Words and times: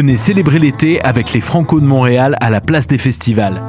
Venez 0.00 0.16
célébrer 0.16 0.58
l'été 0.58 0.98
avec 1.02 1.34
les 1.34 1.42
Franco 1.42 1.78
de 1.78 1.84
Montréal 1.84 2.34
à 2.40 2.48
la 2.48 2.62
place 2.62 2.86
des 2.86 2.96
festivals. 2.96 3.62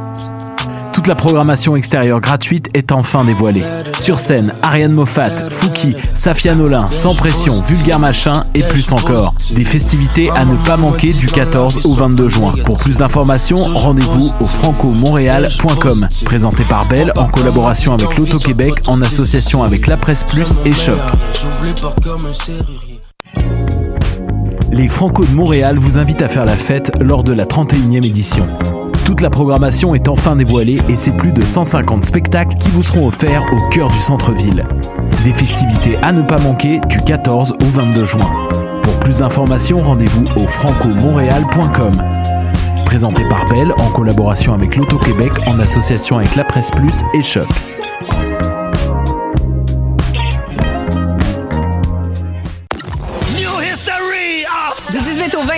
Toute 0.94 1.08
la 1.08 1.16
programmation 1.16 1.76
extérieure 1.76 2.22
gratuite 2.22 2.70
est 2.74 2.94
enfin 2.94 3.26
dévoilée. 3.26 3.66
Sur 4.00 4.18
scène, 4.18 4.54
Ariane 4.62 4.94
Moffat, 4.94 5.50
Fouki, 5.50 5.94
Safia 6.16 6.56
Nolin, 6.56 6.88
Sans 6.88 7.16
Pression, 7.16 7.60
Vulgaire 7.60 8.00
Machin 8.00 8.46
et 8.56 8.64
plus 8.64 8.94
encore. 8.94 9.36
Des 9.54 9.66
festivités 9.66 10.30
à 10.30 10.46
ne 10.46 10.56
pas 10.56 10.78
manquer 10.78 11.12
du 11.12 11.28
14 11.28 11.82
au 11.84 11.96
22 11.96 12.30
juin. 12.30 12.54
Pour 12.64 12.80
plus 12.80 12.96
d'informations, 12.98 13.58
rendez-vous 13.58 14.32
au 14.40 14.48
francomontréal.com. 14.48 16.08
Présenté 16.24 16.64
par 16.64 16.88
Belle 16.88 17.12
en 17.18 17.28
collaboration 17.28 17.94
avec 17.94 18.18
l'Auto-Québec 18.18 18.76
en 18.88 19.02
association 19.02 19.64
avec 19.64 19.86
La 19.86 19.98
Presse 19.98 20.24
Plus 20.24 20.60
et 20.64 20.72
Choc. 20.72 20.98
Les 24.72 24.88
Franco 24.88 25.26
de 25.26 25.32
Montréal 25.32 25.78
vous 25.78 25.98
invitent 25.98 26.22
à 26.22 26.30
faire 26.30 26.46
la 26.46 26.56
fête 26.56 26.94
lors 27.02 27.26
de 27.26 27.34
la 27.34 27.46
31e 27.46 28.06
édition. 28.06 28.48
Toute 29.06 29.20
la 29.20 29.30
programmation 29.30 29.94
est 29.94 30.08
enfin 30.08 30.38
dévoilée 30.38 30.80
et 30.88 30.96
c'est 30.96 31.12
plus 31.12 31.34
de 31.34 31.44
150 31.44 32.06
spectacles 32.06 32.56
qui 32.58 32.70
vous 32.70 32.82
seront 32.82 33.08
offerts 33.08 33.44
au 33.52 33.68
cœur 33.68 33.90
du 33.90 33.98
centre-ville. 33.98 34.66
Des 35.26 35.34
festivités 35.34 35.98
à 35.98 36.14
ne 36.14 36.22
pas 36.22 36.40
manquer 36.40 36.80
du 36.88 37.02
14 37.02 37.54
au 37.60 37.66
22 37.66 38.06
juin. 38.06 38.32
Pour 38.82 38.98
plus 39.02 39.18
d'informations, 39.18 39.78
rendez-vous 39.78 40.26
au 40.38 40.48
francomontréal.com. 40.48 42.02
Présenté 42.86 43.28
par 43.28 43.46
Belle 43.48 43.74
en 43.78 43.90
collaboration 43.92 44.54
avec 44.54 44.78
l'Auto-Québec 44.78 45.34
en 45.48 45.60
association 45.60 46.18
avec 46.18 46.38
La 46.38 46.46
Presse 46.46 46.72
Plus 46.72 47.02
et 47.14 47.22
Choc. 47.22 47.48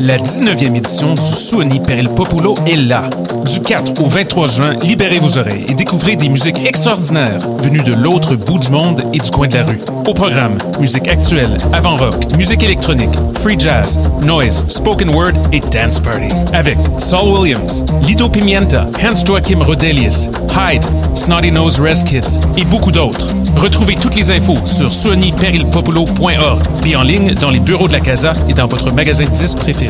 La 0.00 0.16
19e 0.16 0.76
édition 0.76 1.12
du 1.12 1.20
Suoni 1.20 1.78
per 1.78 1.98
il 1.98 2.08
Popolo 2.08 2.54
est 2.66 2.76
là. 2.76 3.02
Du 3.44 3.60
4 3.60 4.00
au 4.02 4.06
23 4.06 4.46
juin, 4.46 4.74
libérez 4.82 5.18
vos 5.18 5.38
oreilles 5.38 5.66
et 5.68 5.74
découvrez 5.74 6.16
des 6.16 6.30
musiques 6.30 6.58
extraordinaires 6.66 7.46
venues 7.62 7.82
de 7.82 7.92
l'autre 7.92 8.34
bout 8.34 8.58
du 8.58 8.70
monde 8.70 9.02
et 9.12 9.18
du 9.18 9.30
coin 9.30 9.46
de 9.46 9.54
la 9.56 9.64
rue. 9.64 9.78
Au 10.06 10.14
programme, 10.14 10.56
musique 10.80 11.06
actuelle, 11.06 11.58
avant-rock, 11.74 12.14
musique 12.38 12.62
électronique, 12.62 13.14
free 13.40 13.58
jazz, 13.58 14.00
noise, 14.24 14.64
spoken 14.68 15.14
word 15.14 15.34
et 15.52 15.60
dance 15.60 16.00
party. 16.00 16.34
Avec 16.54 16.78
Saul 16.96 17.38
Williams, 17.38 17.84
Lido 18.02 18.30
Pimienta, 18.30 18.86
Hans 19.02 19.22
Joachim 19.26 19.60
Rodelius, 19.60 20.28
Hyde, 20.56 20.84
Snotty 21.14 21.52
Nose 21.52 21.78
Rest 21.78 22.06
Kids 22.08 22.40
et 22.56 22.64
beaucoup 22.64 22.90
d'autres. 22.90 23.28
Retrouvez 23.56 23.96
toutes 23.96 24.16
les 24.16 24.30
infos 24.30 24.56
sur 24.64 24.94
suoniperilpopolo.org 24.94 26.62
puis 26.80 26.96
en 26.96 27.02
ligne 27.02 27.34
dans 27.34 27.50
les 27.50 27.60
bureaux 27.60 27.88
de 27.88 27.92
la 27.92 28.00
Casa 28.00 28.32
et 28.48 28.54
dans 28.54 28.66
votre 28.66 28.92
magasin 28.92 29.24
de 29.24 29.30
disques 29.30 29.58
préféré. 29.58 29.89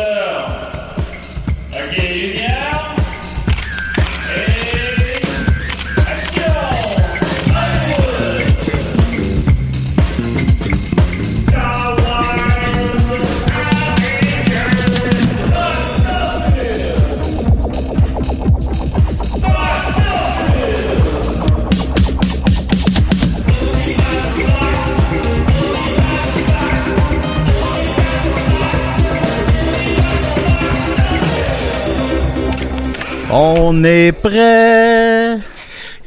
On 33.33 33.83
est 33.83 34.11
prêt. 34.11 35.37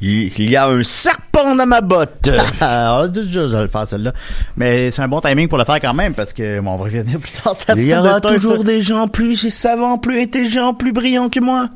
Il 0.00 0.50
y 0.50 0.56
a 0.56 0.66
un 0.66 0.82
serpent 0.82 1.54
dans 1.54 1.64
ma 1.64 1.80
botte. 1.80 2.28
Alors, 2.60 3.08
déjà, 3.08 3.48
je 3.48 3.54
vais 3.56 3.62
le 3.62 3.66
faire 3.68 3.86
celle-là. 3.86 4.12
Mais 4.56 4.90
c'est 4.90 5.00
un 5.00 5.08
bon 5.08 5.20
timing 5.20 5.48
pour 5.48 5.56
le 5.56 5.64
faire 5.64 5.80
quand 5.80 5.94
même 5.94 6.12
parce 6.12 6.34
que 6.34 6.60
bon, 6.60 6.72
on 6.72 6.76
va 6.76 6.84
revenir 6.84 7.18
plus 7.18 7.32
tard. 7.32 7.56
ça 7.56 7.72
Il 7.76 7.86
y 7.86 7.94
aura 7.94 8.20
de 8.20 8.28
toujours 8.28 8.58
ça. 8.58 8.64
des 8.64 8.82
gens 8.82 9.08
plus 9.08 9.48
savants, 9.48 9.96
plus 9.96 10.20
intelligents, 10.20 10.74
plus 10.74 10.92
brillants 10.92 11.30
que 11.30 11.40
moi. 11.40 11.70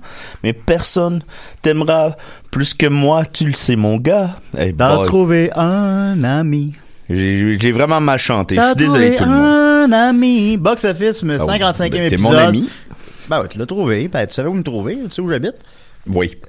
Mais 0.45 0.53
personne 0.53 1.23
t'aimera 1.63 2.17
plus 2.51 2.75
que 2.75 2.87
moi, 2.87 3.25
tu 3.25 3.47
le 3.47 3.55
sais, 3.55 3.77
mon 3.77 3.97
gars. 3.97 4.35
Eh, 4.59 4.73
D'en 4.73 5.03
trouver 5.05 5.51
un 5.57 6.23
ami. 6.25 6.75
J'ai 7.09 7.73
vraiment 7.73 8.01
mal 8.03 8.19
chanté. 8.19 8.57
Je 8.57 8.61
suis 8.63 8.75
désolé, 8.77 9.17
tout 9.17 9.25
le 9.25 9.31
monde. 9.31 9.47
un 9.47 9.93
ami. 10.11 10.59
Box 10.59 10.85
Office, 10.85 11.23
le 11.23 11.39
Ah 11.41 11.45
oui, 11.49 11.55
55e 11.59 11.79
ben, 11.91 11.95
épisode. 11.95 12.11
t'es 12.11 12.17
mon 12.19 12.37
ami. 12.37 12.69
Ben 13.29 13.41
ouais, 13.41 13.49
tu 13.49 13.59
l'as 13.59 13.67
trouvé. 13.67 14.09
Ben, 14.09 14.27
tu 14.27 14.35
savais 14.35 14.49
où 14.49 14.55
me 14.55 14.63
trouver. 14.63 14.99
Tu 15.05 15.11
sais 15.11 15.23
où 15.23 15.29
j'habite. 15.29 15.57
Oui. 16.07 16.37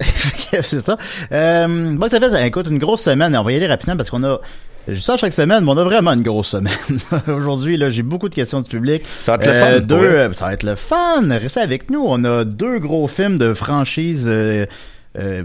c'est 0.62 0.80
ça. 0.80 0.96
Euh, 1.32 1.94
Box 1.96 2.14
Office, 2.14 2.34
écoute, 2.44 2.66
une 2.70 2.78
grosse 2.78 3.02
semaine. 3.02 3.36
On 3.36 3.42
va 3.42 3.52
y 3.52 3.56
aller 3.56 3.66
rapidement 3.66 3.96
parce 3.96 4.10
qu'on 4.10 4.24
a... 4.24 4.40
Je 4.88 5.00
ça 5.00 5.16
chaque 5.18 5.34
semaine, 5.34 5.64
mais 5.64 5.70
on 5.70 5.76
a 5.76 5.84
vraiment 5.84 6.12
une 6.12 6.22
grosse 6.22 6.48
semaine. 6.48 6.72
Aujourd'hui, 7.28 7.76
là, 7.76 7.90
j'ai 7.90 8.02
beaucoup 8.02 8.28
de 8.30 8.34
questions 8.34 8.60
du 8.60 8.68
public. 8.68 9.02
Ça 9.22 9.36
va 9.36 9.44
être 9.44 9.52
le 9.52 9.60
fun, 9.60 9.78
pour 9.78 9.86
deux, 9.98 10.06
euh, 10.06 10.32
ça 10.32 10.46
va 10.46 10.54
être 10.54 10.62
le 10.62 10.74
fun. 10.74 11.28
Restez 11.28 11.60
avec 11.60 11.90
nous. 11.90 12.02
On 12.04 12.24
a 12.24 12.44
deux 12.44 12.78
gros 12.78 13.06
films 13.06 13.38
de 13.38 13.52
franchise... 13.52 14.26
euh, 14.28 14.64
euh, 15.18 15.42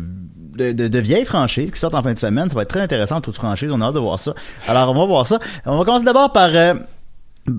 de, 0.55 0.71
de, 0.71 0.87
de 0.87 0.99
vieilles 0.99 1.25
franchises 1.25 1.71
qui 1.71 1.79
sortent 1.79 1.95
en 1.95 2.03
fin 2.03 2.13
de 2.13 2.19
semaine. 2.19 2.49
Ça 2.49 2.55
va 2.55 2.61
être 2.61 2.69
très 2.69 2.81
intéressant, 2.81 3.19
toutes 3.21 3.35
franchises. 3.35 3.69
On 3.71 3.81
a 3.81 3.85
hâte 3.85 3.95
de 3.95 3.99
voir 3.99 4.19
ça. 4.19 4.33
Alors, 4.67 4.91
on 4.91 4.93
va 4.93 5.05
voir 5.05 5.27
ça. 5.27 5.39
On 5.65 5.77
va 5.77 5.83
commencer 5.83 6.05
d'abord 6.05 6.31
par 6.31 6.49
euh, 6.53 6.75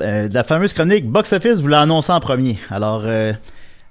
euh, 0.02 0.28
la 0.32 0.44
fameuse 0.44 0.72
chronique 0.72 1.06
Box 1.06 1.32
Office. 1.32 1.56
Vous 1.60 1.68
l'a 1.68 1.82
annoncé 1.82 2.12
en 2.12 2.20
premier. 2.20 2.58
Alors, 2.70 3.02
euh, 3.04 3.32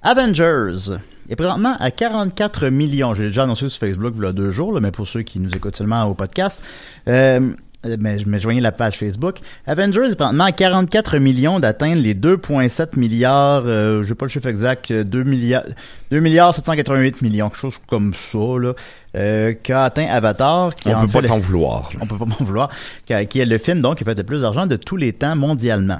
Avengers 0.02 0.96
est 1.28 1.36
présentement 1.36 1.76
à 1.78 1.90
44 1.90 2.68
millions. 2.68 3.14
J'ai 3.14 3.24
déjà 3.24 3.44
annoncé 3.44 3.68
sur 3.68 3.80
Facebook 3.80 4.14
il 4.16 4.22
y 4.22 4.26
a 4.26 4.32
deux 4.32 4.50
jours, 4.50 4.72
là, 4.72 4.80
mais 4.80 4.90
pour 4.90 5.08
ceux 5.08 5.22
qui 5.22 5.40
nous 5.40 5.50
écoutent 5.50 5.76
seulement 5.76 6.04
au 6.04 6.14
podcast. 6.14 6.62
Euh, 7.08 7.52
mais 7.98 8.18
je 8.18 8.28
me 8.28 8.38
joignais 8.38 8.60
la 8.60 8.72
page 8.72 8.96
Facebook. 8.96 9.38
Avengers 9.66 10.10
est 10.10 10.14
présentement 10.14 10.44
à 10.44 10.52
44 10.52 11.18
millions 11.18 11.60
d'atteindre 11.60 12.02
les 12.02 12.14
2,7 12.14 12.98
milliards, 12.98 13.62
euh, 13.66 14.02
je 14.02 14.08
sais 14.08 14.14
pas 14.14 14.26
le 14.26 14.30
chiffre 14.30 14.48
exact, 14.48 14.90
euh, 14.90 15.04
2 15.04 15.22
milliards, 15.24 15.64
2 16.10 16.20
milliards 16.20 16.54
788 16.54 17.22
millions, 17.22 17.48
quelque 17.48 17.58
chose 17.58 17.78
comme 17.86 18.14
ça, 18.14 18.38
là, 18.58 18.72
euh, 19.16 19.54
qu'a 19.60 19.84
atteint 19.84 20.06
Avatar. 20.06 20.74
Qui 20.74 20.88
On 20.88 21.06
peut 21.06 21.20
pas 21.20 21.28
t'en 21.28 21.38
vouloir. 21.38 21.90
on 22.00 22.06
peut 22.06 22.16
pas 22.16 22.24
m'en 22.26 22.36
vouloir, 22.40 22.70
qui, 23.06 23.12
est 23.12 23.44
le 23.44 23.58
film 23.58 23.80
donc 23.80 23.96
qui 23.98 24.04
a 24.04 24.06
fait 24.06 24.14
le 24.14 24.24
plus 24.24 24.42
d'argent 24.42 24.66
de 24.66 24.76
tous 24.76 24.96
les 24.96 25.12
temps 25.12 25.36
mondialement. 25.36 25.98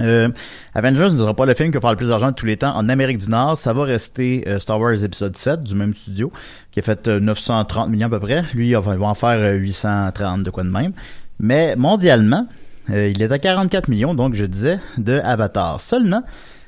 Euh, 0.00 0.28
Avengers 0.74 1.10
ne 1.12 1.18
sera 1.18 1.34
pas 1.34 1.46
le 1.46 1.54
film 1.54 1.70
qui 1.70 1.74
va 1.74 1.80
faire 1.80 1.90
le 1.90 1.96
plus 1.96 2.08
d'argent 2.08 2.28
de 2.28 2.34
tous 2.34 2.46
les 2.46 2.56
temps 2.56 2.76
en 2.76 2.88
Amérique 2.88 3.18
du 3.18 3.28
Nord. 3.28 3.58
Ça 3.58 3.72
va 3.72 3.84
rester 3.84 4.44
euh, 4.46 4.58
Star 4.58 4.80
Wars 4.80 5.02
épisode 5.02 5.36
7 5.36 5.62
du 5.62 5.74
même 5.74 5.94
studio 5.94 6.32
qui 6.70 6.80
a 6.80 6.82
fait 6.82 7.08
euh, 7.08 7.20
930 7.20 7.90
millions 7.90 8.06
à 8.06 8.10
peu 8.10 8.20
près. 8.20 8.44
Lui, 8.54 8.70
il 8.70 8.76
va, 8.76 8.96
en 9.00 9.14
faire 9.14 9.38
euh, 9.38 9.54
830 9.54 10.42
de 10.42 10.50
quoi 10.50 10.62
de 10.62 10.70
même. 10.70 10.92
Mais 11.40 11.76
mondialement, 11.76 12.46
euh, 12.90 13.08
il 13.08 13.22
est 13.22 13.30
à 13.30 13.38
44 13.38 13.88
millions, 13.88 14.14
donc 14.14 14.34
je 14.34 14.44
disais, 14.44 14.78
de 14.96 15.20
Avatar. 15.20 15.80
Seulement, 15.80 16.22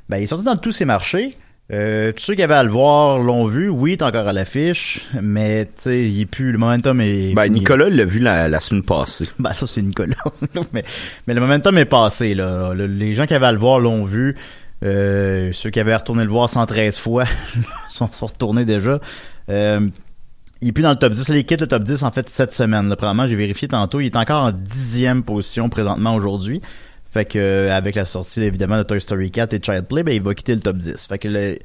ben, 0.09 0.19
il 0.19 0.25
est 0.25 0.27
sorti 0.27 0.44
dans 0.44 0.56
tous 0.56 0.73
ces 0.73 0.85
marchés. 0.85 1.37
Euh, 1.72 2.11
tous 2.12 2.25
ceux 2.25 2.34
qui 2.34 2.43
avaient 2.43 2.55
à 2.55 2.64
le 2.64 2.70
voir 2.70 3.19
l'ont 3.20 3.46
vu. 3.46 3.69
Oui, 3.69 3.90
il 3.90 3.93
est 3.94 4.02
encore 4.02 4.26
à 4.26 4.32
l'affiche, 4.32 5.08
mais 5.22 5.67
tu 5.67 5.82
sais, 5.82 6.08
il 6.08 6.20
est 6.22 6.26
plus, 6.26 6.50
le 6.50 6.58
momentum 6.58 7.00
est... 7.00 7.32
Ben, 7.34 7.49
Nicolas 7.52 7.88
l'a 7.88 8.05
vu 8.05 8.19
la, 8.19 8.49
la 8.49 8.61
semaine 8.61 8.82
passée. 8.82 9.28
ben 9.38 9.52
ça 9.52 9.67
c'est 9.69 9.82
Nicolas. 9.82 10.17
mais, 10.72 10.84
mais 11.26 11.34
le 11.34 11.40
momentum 11.40 11.78
est 11.78 11.84
passé 11.84 12.34
là. 12.34 12.75
Le- 12.75 12.87
les 12.87 13.14
gens 13.14 13.26
qui 13.26 13.34
avaient 13.34 13.46
à 13.46 13.52
le 13.52 13.58
voir 13.58 13.78
l'ont 13.78 14.05
vu. 14.05 14.37
Euh, 14.82 15.50
ceux 15.52 15.70
qui 15.70 15.78
avaient 15.78 15.94
retourné 15.94 16.25
le 16.25 16.31
voir 16.31 16.49
113 16.49 16.99
fois 16.99 17.25
sont, 17.90 18.08
sont 18.11 18.26
retournés 18.26 18.64
déjà. 18.64 18.99
Euh, 19.49 19.88
il 20.62 20.69
est 20.69 20.72
plus 20.72 20.82
dans 20.82 20.90
le 20.90 20.96
top 20.96 21.12
10. 21.12 21.28
Là, 21.28 21.37
il 21.37 21.44
quitte 21.44 21.61
le 21.61 21.67
top 21.69 21.84
10 21.84 22.02
en 22.02 22.11
fait 22.11 22.28
cette 22.28 22.52
semaine. 22.52 22.88
Là, 22.88 22.96
probablement, 22.96 23.28
j'ai 23.28 23.37
vérifié 23.37 23.69
tantôt. 23.69 24.00
Il 24.00 24.06
est 24.06 24.17
encore 24.17 24.44
en 24.44 24.52
dixième 24.52 25.22
position 25.22 25.69
présentement 25.69 26.14
aujourd'hui. 26.14 26.61
Fait 27.12 27.24
que 27.24 27.38
euh, 27.38 27.76
avec 27.76 27.96
la 27.96 28.04
sortie 28.04 28.42
évidemment 28.42 28.78
de 28.78 28.82
Toy 28.84 29.00
Story 29.00 29.30
4 29.30 29.54
et 29.54 29.60
Child 29.62 29.86
Play, 29.86 30.02
ben 30.02 30.12
il 30.14 30.22
va 30.22 30.34
quitter 30.34 30.54
le 30.54 30.60
top 30.60 30.76
10. 30.76 31.06
Fait 31.06 31.18
que 31.18 31.28
le- 31.28 31.58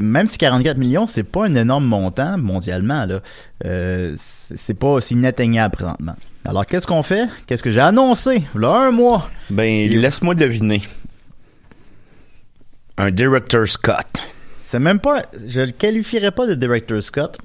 même 0.00 0.28
si 0.28 0.38
44 0.38 0.78
millions, 0.78 1.06
c'est 1.08 1.24
pas 1.24 1.46
un 1.46 1.54
énorme 1.56 1.84
montant 1.84 2.38
mondialement, 2.38 3.06
là. 3.06 3.20
Euh, 3.64 4.14
c'est 4.54 4.74
pas 4.74 4.86
aussi 4.88 5.14
inatteignable 5.14 5.74
présentement. 5.74 6.14
Alors, 6.44 6.64
qu'est-ce 6.64 6.86
qu'on 6.86 7.02
fait? 7.02 7.28
Qu'est-ce 7.46 7.62
que 7.62 7.70
j'ai 7.72 7.80
annoncé? 7.80 8.44
Là, 8.54 8.68
un 8.86 8.90
mois? 8.92 9.28
Ben, 9.50 9.88
laisse-moi 9.90 10.34
deviner. 10.36 10.80
Un 12.96 13.10
director's 13.10 13.76
cut. 13.76 13.92
C'est 14.62 14.78
même 14.78 15.00
pas, 15.00 15.22
je 15.46 15.60
le 15.62 15.72
qualifierais 15.72 16.30
pas 16.30 16.46
de 16.46 16.54
Director 16.54 17.02
Scott. 17.02 17.38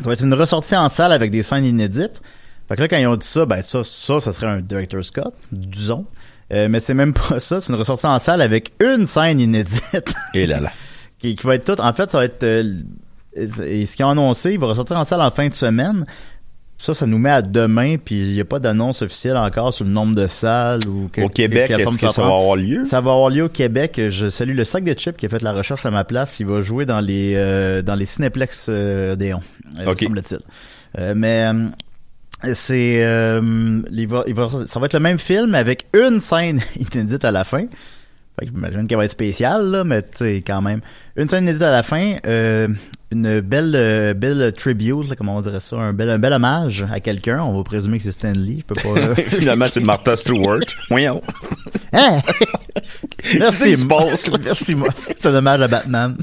Ça 0.00 0.06
va 0.06 0.12
être 0.14 0.24
une 0.24 0.34
ressortie 0.34 0.74
en 0.76 0.88
salle 0.88 1.12
avec 1.12 1.30
des 1.30 1.42
scènes 1.42 1.64
inédites. 1.64 2.20
Fait 2.68 2.74
que 2.76 2.82
là, 2.82 2.88
quand 2.88 2.96
ils 2.96 3.06
ont 3.06 3.16
dit 3.16 3.26
ça, 3.26 3.46
ben 3.46 3.62
ça, 3.62 3.84
ça, 3.84 4.20
ça 4.20 4.32
serait 4.32 4.48
un 4.48 4.60
Director 4.60 5.04
Scott, 5.04 5.34
disons. 5.52 6.04
Euh, 6.52 6.68
mais 6.70 6.80
c'est 6.80 6.94
même 6.94 7.12
pas 7.12 7.38
ça, 7.40 7.60
c'est 7.60 7.72
une 7.72 7.78
ressortie 7.78 8.06
en 8.06 8.18
salle 8.18 8.40
avec 8.40 8.72
une 8.80 9.06
scène 9.06 9.40
inédite. 9.40 10.14
Et 10.34 10.46
là 10.46 10.60
là. 10.60 10.70
qui, 11.18 11.34
qui 11.34 11.46
va 11.46 11.54
être 11.56 11.64
toute. 11.64 11.80
En 11.80 11.92
fait, 11.92 12.10
ça 12.10 12.18
va 12.18 12.24
être. 12.24 12.42
euh, 12.44 12.74
et 13.34 13.84
ce 13.86 13.96
qu'ils 13.96 14.04
ont 14.04 14.10
annoncé, 14.10 14.52
il 14.54 14.58
va 14.60 14.66
ressortir 14.68 14.96
en 14.96 15.04
salle 15.04 15.20
en 15.20 15.30
fin 15.30 15.48
de 15.48 15.54
semaine. 15.54 16.06
Ça, 16.78 16.92
ça 16.94 17.06
nous 17.06 17.16
met 17.18 17.30
à 17.30 17.40
demain, 17.42 17.96
puis 17.96 18.16
il 18.28 18.32
n'y 18.34 18.40
a 18.40 18.44
pas 18.44 18.58
d'annonce 18.58 19.00
officielle 19.00 19.36
encore 19.38 19.72
sur 19.72 19.84
le 19.86 19.90
nombre 19.90 20.14
de 20.14 20.26
salles 20.26 20.80
ou 20.86 21.08
que- 21.10 21.22
Au 21.22 21.28
Québec, 21.28 21.70
est-ce 21.70 21.96
que 21.98 22.10
ça 22.10 22.20
va 22.22 22.28
avoir 22.34 22.54
lieu? 22.56 22.84
Ça 22.84 23.00
va 23.00 23.12
avoir 23.12 23.30
lieu 23.30 23.44
au 23.44 23.48
Québec. 23.48 23.98
Je 24.10 24.28
salue 24.28 24.54
le 24.54 24.64
sac 24.66 24.84
de 24.84 24.92
chips 24.92 25.16
qui 25.16 25.24
a 25.24 25.28
fait 25.30 25.42
la 25.42 25.52
recherche 25.54 25.84
à 25.86 25.90
ma 25.90 26.04
place. 26.04 26.38
Il 26.38 26.46
va 26.46 26.60
jouer 26.60 26.84
dans 26.84 27.00
les 27.00 27.32
euh, 27.34 27.80
dans 27.82 27.94
les 27.94 28.04
Cinéplex 28.04 28.66
euh, 28.68 29.16
Déon, 29.16 29.40
euh, 29.80 29.90
Ok. 29.90 30.00
semble-t-il. 30.02 30.38
Euh, 30.98 31.14
mais 31.16 31.50
c'est 32.54 33.02
euh, 33.04 33.80
il 33.92 34.06
va, 34.08 34.24
il 34.26 34.34
va- 34.34 34.48
ça 34.66 34.78
va 34.80 34.86
être 34.86 34.94
le 34.94 35.00
même 35.00 35.18
film 35.18 35.54
avec 35.54 35.86
une 35.94 36.20
scène 36.20 36.60
inédite 36.94 37.24
à 37.24 37.30
la 37.30 37.44
fin. 37.44 37.64
Fait 38.38 38.44
que 38.46 38.52
j'imagine 38.54 38.86
qu'elle 38.86 38.98
va 38.98 39.06
être 39.06 39.10
spéciale, 39.12 39.70
là, 39.70 39.82
mais 39.84 40.02
tu 40.02 40.08
sais, 40.16 40.42
quand 40.46 40.60
même. 40.60 40.80
Une 41.16 41.26
scène 41.28 41.44
inédite 41.44 41.62
à 41.62 41.70
la 41.70 41.82
fin, 41.82 42.16
euh, 42.26 42.68
une 43.10 43.40
belle, 43.40 43.72
euh, 43.74 44.12
belle 44.12 44.52
tribute, 44.54 45.08
là, 45.08 45.16
comment 45.16 45.36
on 45.36 45.40
dirait 45.40 45.60
ça, 45.60 45.76
un 45.76 45.94
bel, 45.94 46.10
un 46.10 46.18
bel 46.18 46.34
hommage 46.34 46.84
à 46.92 47.00
quelqu'un. 47.00 47.40
On 47.42 47.56
va 47.56 47.64
présumer 47.64 47.96
que 47.96 48.04
c'est 48.04 48.12
Stan 48.12 48.32
Lee. 48.36 48.62
Je 48.68 48.74
peux 48.74 48.74
pas. 48.74 49.14
Finalement, 49.28 49.66
c'est 49.70 49.80
Martha 49.80 50.18
Stewart. 50.18 50.60
Voyons. 50.90 51.22
Hein? 51.94 52.18
Merci. 53.38 53.74
Merci, 54.44 54.74
moi. 54.74 54.88
C'est 54.98 55.26
un 55.26 55.34
hommage 55.36 55.62
à 55.62 55.68
Batman. 55.68 56.16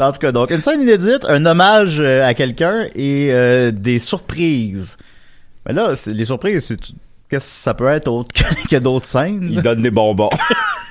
En 0.00 0.12
tout 0.12 0.18
cas, 0.18 0.32
donc, 0.32 0.50
une 0.50 0.62
scène 0.62 0.80
inédite, 0.80 1.24
un 1.28 1.44
hommage 1.46 1.96
euh, 2.00 2.26
à 2.26 2.34
quelqu'un 2.34 2.86
et 2.94 3.28
euh, 3.32 3.70
des 3.70 3.98
surprises. 3.98 4.96
Mais 5.66 5.72
là, 5.74 5.92
les 6.06 6.24
surprises, 6.24 6.64
c'est 6.66 6.80
qu'est-ce 7.28 7.44
que 7.44 7.62
ça 7.62 7.74
peut 7.74 7.88
être 7.88 8.08
autre 8.08 8.30
que, 8.70 8.76
d'autres 8.78 9.06
scènes? 9.06 9.48
Il 9.50 9.62
donne 9.62 9.82
des 9.82 9.90
bonbons. 9.90 10.30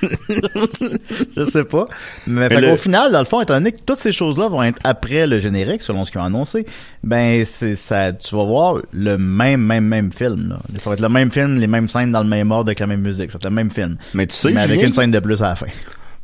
je 1.36 1.44
sais 1.44 1.64
pas. 1.64 1.88
Mais, 2.26 2.48
Mais 2.48 2.60
le- 2.60 2.70
qu'au 2.70 2.76
final, 2.76 3.10
dans 3.10 3.18
le 3.18 3.24
fond, 3.24 3.40
étant 3.40 3.54
donné 3.54 3.72
que 3.72 3.80
toutes 3.84 3.98
ces 3.98 4.12
choses-là 4.12 4.48
vont 4.48 4.62
être 4.62 4.78
après 4.84 5.26
le 5.26 5.40
générique, 5.40 5.82
selon 5.82 6.04
ce 6.04 6.10
qu'ils 6.12 6.20
ont 6.20 6.24
annoncé, 6.24 6.66
ben 7.02 7.44
c'est 7.44 7.74
ça, 7.74 8.12
tu 8.12 8.36
vas 8.36 8.44
voir 8.44 8.76
le 8.92 9.18
même, 9.18 9.60
même, 9.60 9.84
même 9.84 10.12
film. 10.12 10.50
Là. 10.50 10.58
Ça 10.80 10.90
va 10.90 10.94
être 10.94 11.00
le 11.02 11.08
même 11.08 11.32
film, 11.32 11.58
les 11.58 11.66
mêmes 11.66 11.88
scènes 11.88 12.12
dans 12.12 12.22
le 12.22 12.28
même 12.28 12.50
ordre 12.50 12.68
avec 12.68 12.78
la 12.80 12.86
même 12.86 13.00
musique. 13.00 13.30
Ça 13.30 13.38
va 13.38 13.46
être 13.48 13.50
le 13.50 13.56
même 13.56 13.70
film. 13.70 13.96
Mais 14.14 14.26
tu 14.26 14.34
sais, 14.36 14.52
mais 14.52 14.60
avec 14.60 14.76
Julien, 14.76 14.86
une 14.88 14.92
scène 14.92 15.10
de 15.10 15.18
plus 15.20 15.42
à 15.42 15.48
la 15.48 15.56
fin. 15.56 15.66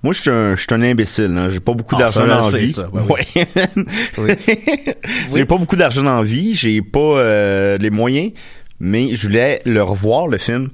Moi, 0.05 0.13
je 0.13 0.21
suis 0.21 0.31
un, 0.75 0.83
imbécile. 0.83 1.35
Hein. 1.37 1.49
J'ai 1.51 1.61
pas 1.61 1.73
beaucoup 1.73 1.97
Ah, 1.97 2.01
d'argent 2.01 2.27
dans 2.27 2.51
la 2.51 2.59
vie. 2.59 2.73
ça. 2.73 2.89
Ouais, 2.93 3.03
Ouais. 4.19 4.39
J'ai 5.35 5.45
pas 5.47 5.57
beaucoup 5.57 5.77
d'argent 5.77 6.03
dans 6.03 6.19
la 6.19 6.23
vie. 6.25 6.55
J'ai 6.55 6.81
pas 6.83 6.99
euh, 7.01 7.79
les 7.79 7.89
moyens. 7.91 8.33
Mais 8.81 9.15
je 9.15 9.27
voulais 9.27 9.63
le 9.65 9.83
revoir, 9.83 10.29
le 10.29 10.37
film. 10.39 10.69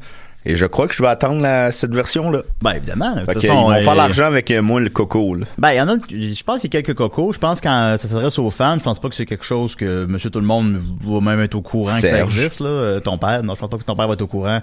Et 0.47 0.57
je 0.57 0.65
crois 0.67 0.89
que 0.89 0.95
je 0.95 1.03
vais 1.03 1.09
attendre 1.09 1.43
la, 1.43 1.71
cette 1.71 1.95
version-là. 1.95 2.41
Ben 2.63 2.73
évidemment. 2.73 3.15
De 3.15 3.21
Fait 3.27 3.35
que, 3.35 3.41
façon, 3.41 3.53
ils 3.53 3.57
vont 3.57 3.71
euh, 3.73 3.83
faire 3.83 3.95
l'argent 3.95 4.25
avec 4.25 4.51
euh, 4.51 4.63
moi, 4.63 4.81
le 4.81 4.89
coco. 4.89 5.35
Là. 5.37 5.47
Ben, 5.59 5.73
il 5.73 5.77
y 5.77 5.81
en 5.83 5.89
a, 5.89 5.97
je 6.09 6.43
pense 6.43 6.61
qu'il 6.63 6.73
y 6.75 6.77
a 6.77 6.83
quelques 6.83 6.97
cocos. 6.97 7.33
Je 7.35 7.39
pense 7.39 7.61
que 7.61 7.69
quand 7.69 7.97
ça 7.99 8.09
s'adresse 8.09 8.39
aux 8.39 8.51
fans, 8.51 8.77
je 8.79 8.83
pense 8.83 8.99
pas 9.01 9.11
que 9.11 9.15
c'est 9.15 9.27
quelque 9.27 9.45
chose 9.45 9.77
que 9.77 10.07
monsieur 10.07 10.31
tout 10.31 10.41
le 10.41 10.47
monde 10.47 10.81
va 11.07 11.21
même 11.21 11.41
être 11.41 11.55
au 11.57 11.61
courant 11.63 11.95
que 11.95 12.01
ça 12.01 12.09
Serge. 12.09 12.37
existe, 12.39 12.61
là. 12.61 12.69
Euh, 12.69 13.01
Ton 13.01 13.19
père, 13.19 13.43
non, 13.43 13.55
je 13.55 13.61
pense 13.61 13.69
pas 13.71 13.77
que 13.77 13.85
ton 13.85 13.95
père 13.95 14.09
va 14.09 14.15
être 14.15 14.23
au 14.23 14.27
courant. 14.27 14.61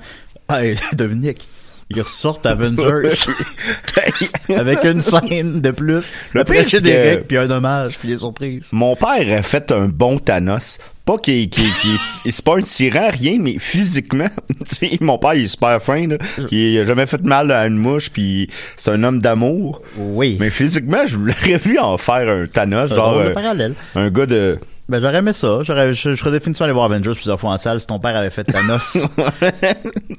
Hey, 0.49 0.75
Dominique. 0.93 1.47
Ils 1.89 2.01
ressortent 2.01 2.45
Avengers 2.45 3.07
avec 4.55 4.83
une 4.83 5.01
scène 5.01 5.61
de 5.61 5.71
plus. 5.71 6.13
Le 6.33 6.41
après 6.41 6.63
pire, 6.65 6.81
que- 6.81 7.17
puis 7.23 7.37
un 7.37 7.49
hommage, 7.49 7.97
puis 7.97 8.09
des 8.09 8.17
surprises. 8.17 8.69
Mon 8.73 8.95
père 8.95 9.39
a 9.39 9.41
fait 9.43 9.71
un 9.71 9.87
bon 9.87 10.19
Thanos. 10.19 10.79
Pas 11.05 11.17
qu'il 11.17 11.49
qu'il- 11.49 11.71
qu'il- 11.81 12.31
c'est 12.33 12.43
pas 12.43 12.57
un 12.57 12.61
tyran, 12.61 13.09
rien, 13.09 13.37
mais 13.39 13.55
physiquement, 13.59 14.27
tu 14.69 14.75
sais, 14.75 14.97
mon 14.99 15.17
père 15.17 15.35
il 15.35 15.45
est 15.45 15.47
super 15.47 15.81
fin, 15.81 16.05
là. 16.07 16.17
Il 16.51 16.77
a 16.79 16.83
jamais 16.83 17.05
fait 17.05 17.19
de 17.21 17.27
mal 17.27 17.49
à 17.51 17.65
une 17.65 17.77
mouche, 17.77 18.09
puis 18.09 18.49
c'est 18.75 18.91
un 18.91 19.01
homme 19.03 19.19
d'amour. 19.21 19.81
Oui. 19.97 20.35
Mais 20.41 20.49
physiquement, 20.49 21.05
je 21.07 21.15
l'aurais 21.15 21.57
vu 21.57 21.79
en 21.79 21.97
faire 21.97 22.27
un 22.27 22.45
Thanos, 22.47 22.91
Un 22.91 22.95
genre 22.95 23.17
de 23.19 23.23
euh, 23.29 23.33
parallèle. 23.33 23.73
un 23.95 24.09
gars 24.09 24.25
de 24.25 24.59
Ben, 24.89 25.01
j'aurais 25.01 25.17
aimé 25.17 25.33
ça. 25.33 25.59
J'aurais, 25.63 25.93
je, 25.93 26.11
je 26.11 26.15
serais 26.15 26.31
définitivement 26.31 26.63
allé 26.65 26.73
voir 26.73 26.85
Avengers 26.85 27.11
plusieurs 27.13 27.37
fois 27.37 27.49
en 27.51 27.57
salle 27.57 27.81
si 27.81 27.87
ton 27.87 27.99
père 27.99 28.15
avait 28.15 28.29
fait 28.29 28.45
Thanos. 28.45 28.97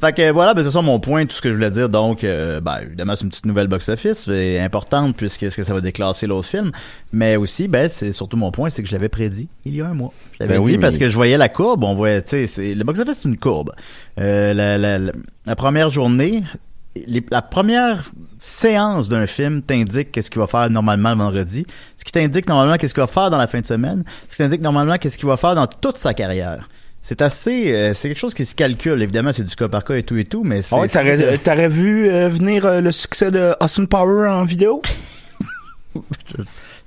fait 0.01 0.13
que 0.15 0.31
voilà, 0.31 0.53
ben, 0.53 0.63
c'est 0.63 0.71
ça 0.73 0.83
mon 0.83 1.01
point, 1.01 1.25
tout 1.25 1.35
ce 1.35 1.41
que 1.41 1.49
je 1.51 1.55
voulais 1.55 1.71
dire. 1.71 1.89
Donc, 1.89 2.23
euh, 2.23 2.61
ben, 2.61 2.81
évidemment, 2.83 3.15
c'est 3.17 3.23
une 3.23 3.31
petite 3.31 3.47
nouvelle 3.47 3.67
box-office, 3.69 4.29
importante 4.61 5.17
puisque 5.17 5.51
ce 5.51 5.57
que 5.57 5.63
ça 5.63 5.73
va 5.73 5.81
déclasser 5.81 6.27
l'autre 6.27 6.47
film? 6.49 6.71
Mais 7.13 7.37
aussi, 7.37 7.67
ben, 7.67 7.89
c'est 7.89 8.13
surtout 8.13 8.37
mon 8.37 8.51
point, 8.51 8.69
c'est 8.69 8.83
que 8.83 8.89
je 8.89 8.93
l'avais 8.95 9.09
prédit 9.09 9.49
il 9.65 9.75
y 9.75 9.81
a 9.81 9.87
un 9.87 9.95
mois. 9.95 10.13
Je 10.33 10.39
l'avais 10.41 10.55
Ben 10.59 10.61
dit 10.61 10.73
oui, 10.73 10.79
parce 10.79 10.95
mais- 10.95 10.99
que 11.01 11.09
je 11.09 11.15
voyais 11.17 11.39
la 11.39 11.49
courbe. 11.49 11.85
On 11.85 11.95
voyait, 11.95 12.21
tu 12.21 12.31
sais, 12.31 12.47
c'est, 12.47 12.75
le 12.75 12.85
box-office, 12.85 13.19
c'est 13.23 13.29
une 13.29 13.39
courbe. 13.39 13.73
Euh, 14.21 14.53
la, 14.53 14.77
la, 14.77 14.99
la, 14.99 15.13
la 15.47 15.57
première 15.57 15.89
journée, 15.89 16.43
les- 17.07 17.25
la 17.31 17.43
première 17.43 18.11
séance 18.41 19.09
d'un 19.09 19.27
film 19.27 19.63
t'indique 19.63 20.13
qu'est-ce 20.13 20.31
qu'il 20.31 20.41
va 20.41 20.47
faire 20.47 20.71
normalement 20.71 21.11
le 21.11 21.17
vendredi, 21.19 21.67
ce 21.97 22.05
qui 22.05 22.13
t'indique 22.13 22.49
normalement 22.49 22.77
qu'est-ce 22.77 22.95
qu'il 22.95 23.01
va 23.03 23.07
faire 23.07 23.31
dans 23.31 23.39
la 23.39 23.47
fin 23.47 23.61
de 23.61 23.67
semaine, 23.67 24.05
ce 24.29 24.37
qui 24.37 24.43
t'indique 24.43 24.61
normalement 24.61 24.97
qu'est-ce 24.97 25.19
qu'il 25.19 25.29
va 25.29 25.37
faire 25.37 25.55
dans 25.55 25.67
toute 25.67 25.99
sa 25.99 26.15
carrière. 26.15 26.69
C'est 27.01 27.23
assez, 27.23 27.73
euh, 27.73 27.95
c'est 27.95 28.09
quelque 28.09 28.19
chose 28.19 28.35
qui 28.35 28.45
se 28.45 28.55
calcule. 28.55 29.01
Évidemment, 29.03 29.31
c'est 29.33 29.45
du 29.45 29.55
cas 29.55 29.69
par 29.69 29.85
cas 29.85 29.95
et 29.95 30.03
tout 30.03 30.17
et 30.17 30.25
tout, 30.25 30.43
mais 30.45 30.63
c'est. 30.63 30.75
Ah 30.75 30.81
ouais, 30.81 30.89
t'aurais, 30.89 31.39
t'aurais 31.39 31.69
vu 31.69 32.09
euh, 32.11 32.29
venir 32.29 32.67
euh, 32.67 32.81
le 32.81 32.93
succès 32.93 33.31
de 33.31 33.55
Austin 33.61 33.87
Power 33.87 34.29
en 34.29 34.45
vidéo? 34.45 34.83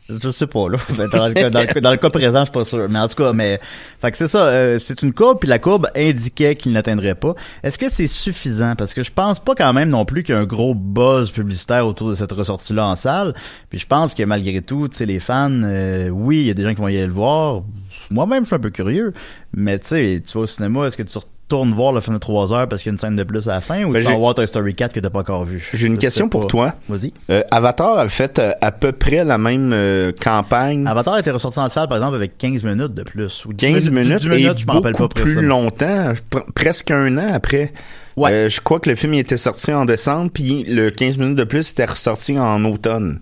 Je, 0.09 0.31
sais 0.31 0.47
pas 0.47 0.67
là. 0.67 0.77
Dans 1.81 1.91
le 1.91 1.97
cas 1.97 2.09
présent, 2.09 2.39
je 2.39 2.45
suis 2.45 2.51
pas 2.51 2.65
sûr. 2.65 2.87
Mais 2.89 2.99
en 2.99 3.07
tout 3.07 3.15
cas, 3.15 3.33
mais 3.33 3.59
fait 4.01 4.11
que 4.11 4.17
c'est 4.17 4.27
ça. 4.27 4.45
euh, 4.47 4.79
c'est 4.79 5.01
une 5.03 5.13
courbe, 5.13 5.39
puis 5.39 5.47
la 5.47 5.59
courbe 5.59 5.87
indiquait 5.95 6.55
qu'il 6.55 6.73
n'atteindrait 6.73 7.15
pas. 7.15 7.35
Est-ce 7.63 7.77
que 7.77 7.89
c'est 7.89 8.07
suffisant? 8.07 8.75
Parce 8.75 8.93
que 8.93 9.03
je 9.03 9.11
pense 9.11 9.39
pas 9.39 9.55
quand 9.55 9.71
même 9.73 9.89
non 9.89 10.05
plus 10.05 10.23
qu'il 10.23 10.35
y 10.35 10.37
a 10.37 10.41
un 10.41 10.45
gros 10.45 10.75
buzz 10.75 11.31
publicitaire 11.31 11.87
autour 11.87 12.09
de 12.09 12.15
cette 12.15 12.31
ressortie-là 12.31 12.87
en 12.87 12.95
salle. 12.95 13.33
Puis 13.69 13.79
je 13.79 13.87
pense 13.87 14.13
que 14.13 14.23
malgré 14.23 14.61
tout, 14.61 14.87
tu 14.87 14.97
sais, 14.97 15.05
les 15.05 15.19
fans, 15.19 15.49
euh, 15.51 16.09
oui, 16.09 16.41
il 16.41 16.47
y 16.47 16.51
a 16.51 16.53
des 16.53 16.63
gens 16.63 16.73
qui 16.73 16.81
vont 16.81 16.87
y 16.87 16.97
aller 16.97 17.07
le 17.07 17.13
voir. 17.13 17.63
Moi-même, 18.09 18.43
je 18.43 18.47
suis 18.47 18.55
un 18.55 18.59
peu 18.59 18.71
curieux. 18.71 19.13
Mais 19.53 19.79
tu 19.79 19.87
sais, 19.87 20.23
tu 20.25 20.33
vas 20.33 20.41
au 20.41 20.47
cinéma, 20.47 20.87
est-ce 20.87 20.97
que 20.97 21.03
tu 21.03 21.17
retournes 21.51 21.73
voir 21.73 21.91
le 21.93 22.01
film 22.01 22.15
de 22.15 22.19
3 22.19 22.53
heures 22.53 22.67
parce 22.67 22.81
qu'il 22.81 22.89
y 22.89 22.91
a 22.91 22.93
une 22.93 22.97
scène 22.97 23.15
de 23.15 23.23
plus 23.23 23.47
à 23.49 23.55
la 23.55 23.61
fin, 23.61 23.83
ou 23.83 23.91
Ben, 23.91 24.01
tu 24.03 24.07
vas 24.09 24.17
voir 24.17 24.33
Toy 24.33 24.47
Story 24.47 24.73
4 24.73 24.93
que 24.93 24.99
t'as 24.99 25.09
pas 25.09 25.19
encore 25.19 25.43
vu? 25.45 25.69
J'ai 25.73 25.87
une 25.87 25.95
Je 25.95 25.99
question 25.99 26.29
pour 26.29 26.47
toi. 26.47 26.75
Vas-y. 26.87 27.13
Euh, 27.29 27.43
Avatar 27.51 27.97
a 27.99 28.07
fait 28.09 28.39
euh, 28.39 28.51
à 28.61 28.71
peu 28.71 28.91
près 28.91 29.23
la 29.23 29.37
même 29.37 29.71
euh, 29.73 30.11
campagne. 30.21 30.87
Avatar 30.87 31.17
était 31.17 31.31
ressorti 31.31 31.59
en 31.59 31.69
salle, 31.69 31.87
par 31.87 31.97
exemple, 31.97 32.15
avec 32.15 32.37
15 32.37 32.63
minutes 32.63 32.93
de 32.93 33.03
plus. 33.03 33.45
Ou 33.45 33.53
10 33.53 33.65
15 33.65 33.89
minutes, 33.89 34.19
10 34.21 34.27
et 34.29 34.57
je 34.57 34.65
m'en 34.65 34.73
rappelle 34.73 34.91
beaucoup 34.93 35.07
pas 35.09 35.13
plus 35.15 35.21
précisément. 35.23 35.47
longtemps, 35.61 36.13
pr- 36.31 36.51
presque 36.55 36.91
un 36.91 37.17
an 37.17 37.31
après. 37.33 37.73
Ouais. 38.17 38.49
Je 38.49 38.59
crois 38.61 38.79
que 38.79 38.89
le 38.89 38.95
film 38.95 39.13
il 39.13 39.19
était 39.19 39.37
sorti 39.37 39.71
en 39.73 39.85
décembre, 39.85 40.31
puis 40.33 40.63
le 40.67 40.89
15 40.91 41.17
minutes 41.17 41.37
de 41.37 41.43
plus 41.45 41.71
était 41.71 41.85
ressorti 41.85 42.37
en 42.37 42.63
automne. 42.65 43.19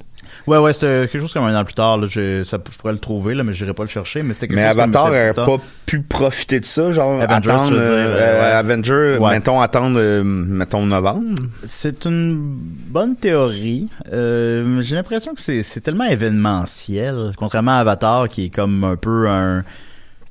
Ouais, 0.48 0.58
ouais, 0.58 0.74
c'était 0.74 1.08
quelque 1.12 1.22
chose 1.22 1.34
comme 1.34 1.44
un 1.46 1.60
an 1.60 1.64
plus 1.64 1.74
tard. 1.74 1.98
Là, 1.98 2.08
je, 2.10 2.44
ça, 2.44 2.58
je 2.72 2.78
pourrais 2.78 2.94
le 2.94 3.00
trouver, 3.00 3.36
là, 3.36 3.44
mais 3.44 3.54
je 3.54 3.64
n'irai 3.64 3.74
pas 3.74 3.84
le 3.84 3.90
chercher. 3.90 4.24
Mais 4.24 4.34
c'était 4.34 4.48
quelque 4.48 4.58
Mais 4.58 4.66
Avatar 4.66 5.08
n'aurait 5.08 5.34
pas 5.34 5.58
pu 5.86 6.02
profiter 6.02 6.60
de 6.60 6.66
ça, 6.66 6.92
genre 6.92 7.22
Avengers, 7.22 7.50
attendre 7.50 7.72
dire, 7.72 7.80
euh, 7.82 8.18
euh, 8.20 8.40
ouais. 8.42 8.56
Avenger, 8.56 9.18
Ouais. 9.20 9.32
mettons 9.32 9.60
attendre, 9.62 10.00
euh, 10.00 10.24
mettons 10.24 10.86
novembre. 10.86 11.36
C'est 11.66 12.06
une 12.06 12.38
bonne 12.40 13.16
théorie. 13.16 13.90
Euh, 14.14 14.82
J'ai 14.82 14.96
l'impression 14.96 15.34
que 15.34 15.42
c'est 15.42 15.64
c'est 15.64 15.82
tellement 15.82 16.06
événementiel, 16.06 17.32
contrairement 17.38 17.72
à 17.78 17.82
Avatar, 17.82 18.30
qui 18.30 18.46
est 18.46 18.50
comme 18.50 18.84
un 18.84 18.96
peu 18.96 19.28
un 19.28 19.64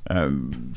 un, 0.09 0.29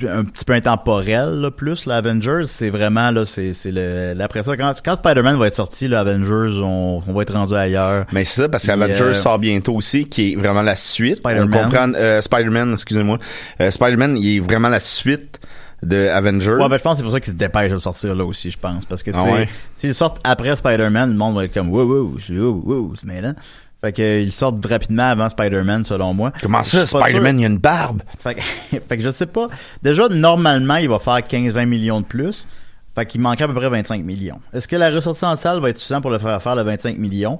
un 0.06 0.24
petit 0.24 0.44
peu 0.44 0.52
intemporel 0.52 1.40
là, 1.40 1.50
plus 1.50 1.86
là, 1.86 1.96
Avengers 1.96 2.44
c'est 2.46 2.68
vraiment 2.68 3.10
là 3.10 3.24
c'est 3.24 3.54
c'est 3.54 3.72
le 3.72 4.12
l'après 4.14 4.42
ça 4.42 4.56
quand, 4.56 4.72
quand 4.84 4.96
Spider-Man 4.96 5.38
va 5.38 5.46
être 5.46 5.54
sorti 5.54 5.88
là, 5.88 6.00
Avengers 6.00 6.60
on, 6.62 7.02
on 7.06 7.12
va 7.12 7.22
être 7.22 7.32
rendu 7.32 7.54
ailleurs 7.54 8.04
Mais 8.12 8.24
c'est 8.24 8.42
ça, 8.42 8.48
parce 8.48 8.66
qu'Avengers 8.66 9.00
euh, 9.00 9.14
sort 9.14 9.38
bientôt 9.38 9.74
aussi, 9.74 10.04
qui 10.06 10.32
est 10.32 10.36
vraiment 10.36 10.62
la 10.62 10.76
suite. 10.76 11.16
Spider-Man. 11.18 11.62
Comprend, 11.62 11.92
euh, 11.94 12.20
Spider-Man, 12.20 12.72
excusez-moi. 12.72 13.18
Euh, 13.60 13.70
Spider-Man, 13.70 14.16
il 14.16 14.36
est 14.36 14.40
vraiment 14.40 14.68
la 14.68 14.80
suite 14.80 15.40
de 15.82 16.08
Avengers. 16.08 16.56
Ouais, 16.60 16.68
ben 16.68 16.76
je 16.76 16.82
pense 16.82 16.92
que 16.92 16.96
c'est 16.98 17.02
pour 17.02 17.12
ça 17.12 17.20
qu'ils 17.20 17.32
se 17.32 17.38
dépêchent 17.38 17.70
de 17.70 17.74
le 17.74 17.80
sortir 17.80 18.14
là 18.14 18.24
aussi, 18.24 18.50
je 18.50 18.58
pense. 18.58 18.84
Parce 18.84 19.02
que, 19.02 19.10
tu 19.10 19.16
Ah 19.18 19.24
sais, 19.24 19.48
s'ils 19.76 19.94
sortent 19.94 20.20
après 20.24 20.54
Spider-Man, 20.56 21.10
le 21.10 21.16
monde 21.16 21.34
va 21.34 21.44
être 21.44 21.54
comme, 21.54 21.70
wow, 21.70 21.84
wow, 21.84 22.16
wow, 22.30 22.62
wow, 22.64 22.92
c'est 22.94 23.06
mêlant. 23.06 23.34
Fait 23.82 23.92
que, 23.92 24.02
euh, 24.02 24.20
ils 24.20 24.32
sortent 24.32 24.64
rapidement 24.64 25.08
avant 25.08 25.28
Spider-Man, 25.28 25.82
selon 25.82 26.14
moi. 26.14 26.32
Comment 26.40 26.62
ça, 26.62 26.86
Spider-Man, 26.86 27.40
il 27.40 27.44
a 27.44 27.48
une 27.48 27.58
barbe? 27.58 28.02
Fait 28.18 28.36
que, 28.36 28.40
fait 28.88 28.96
que 28.96 29.02
je 29.02 29.10
sais 29.10 29.26
pas. 29.26 29.48
Déjà, 29.82 30.08
normalement, 30.08 30.76
il 30.76 30.88
va 30.88 31.00
faire 31.00 31.18
15-20 31.18 31.66
millions 31.66 32.00
de 32.00 32.06
plus. 32.06 32.46
Fait 32.94 33.06
qu'il 33.06 33.20
manquerait 33.20 33.44
à 33.44 33.48
peu 33.48 33.54
près 33.54 33.68
25 33.68 34.04
millions. 34.04 34.40
Est-ce 34.52 34.68
que 34.68 34.76
la 34.76 34.90
ressortie 34.90 35.24
en 35.24 35.34
salle 35.34 35.58
va 35.58 35.70
être 35.70 35.78
suffisante 35.78 36.02
pour 36.02 36.10
le 36.10 36.18
faire 36.18 36.40
faire 36.40 36.54
le 36.54 36.62
25 36.62 36.96
millions? 36.96 37.38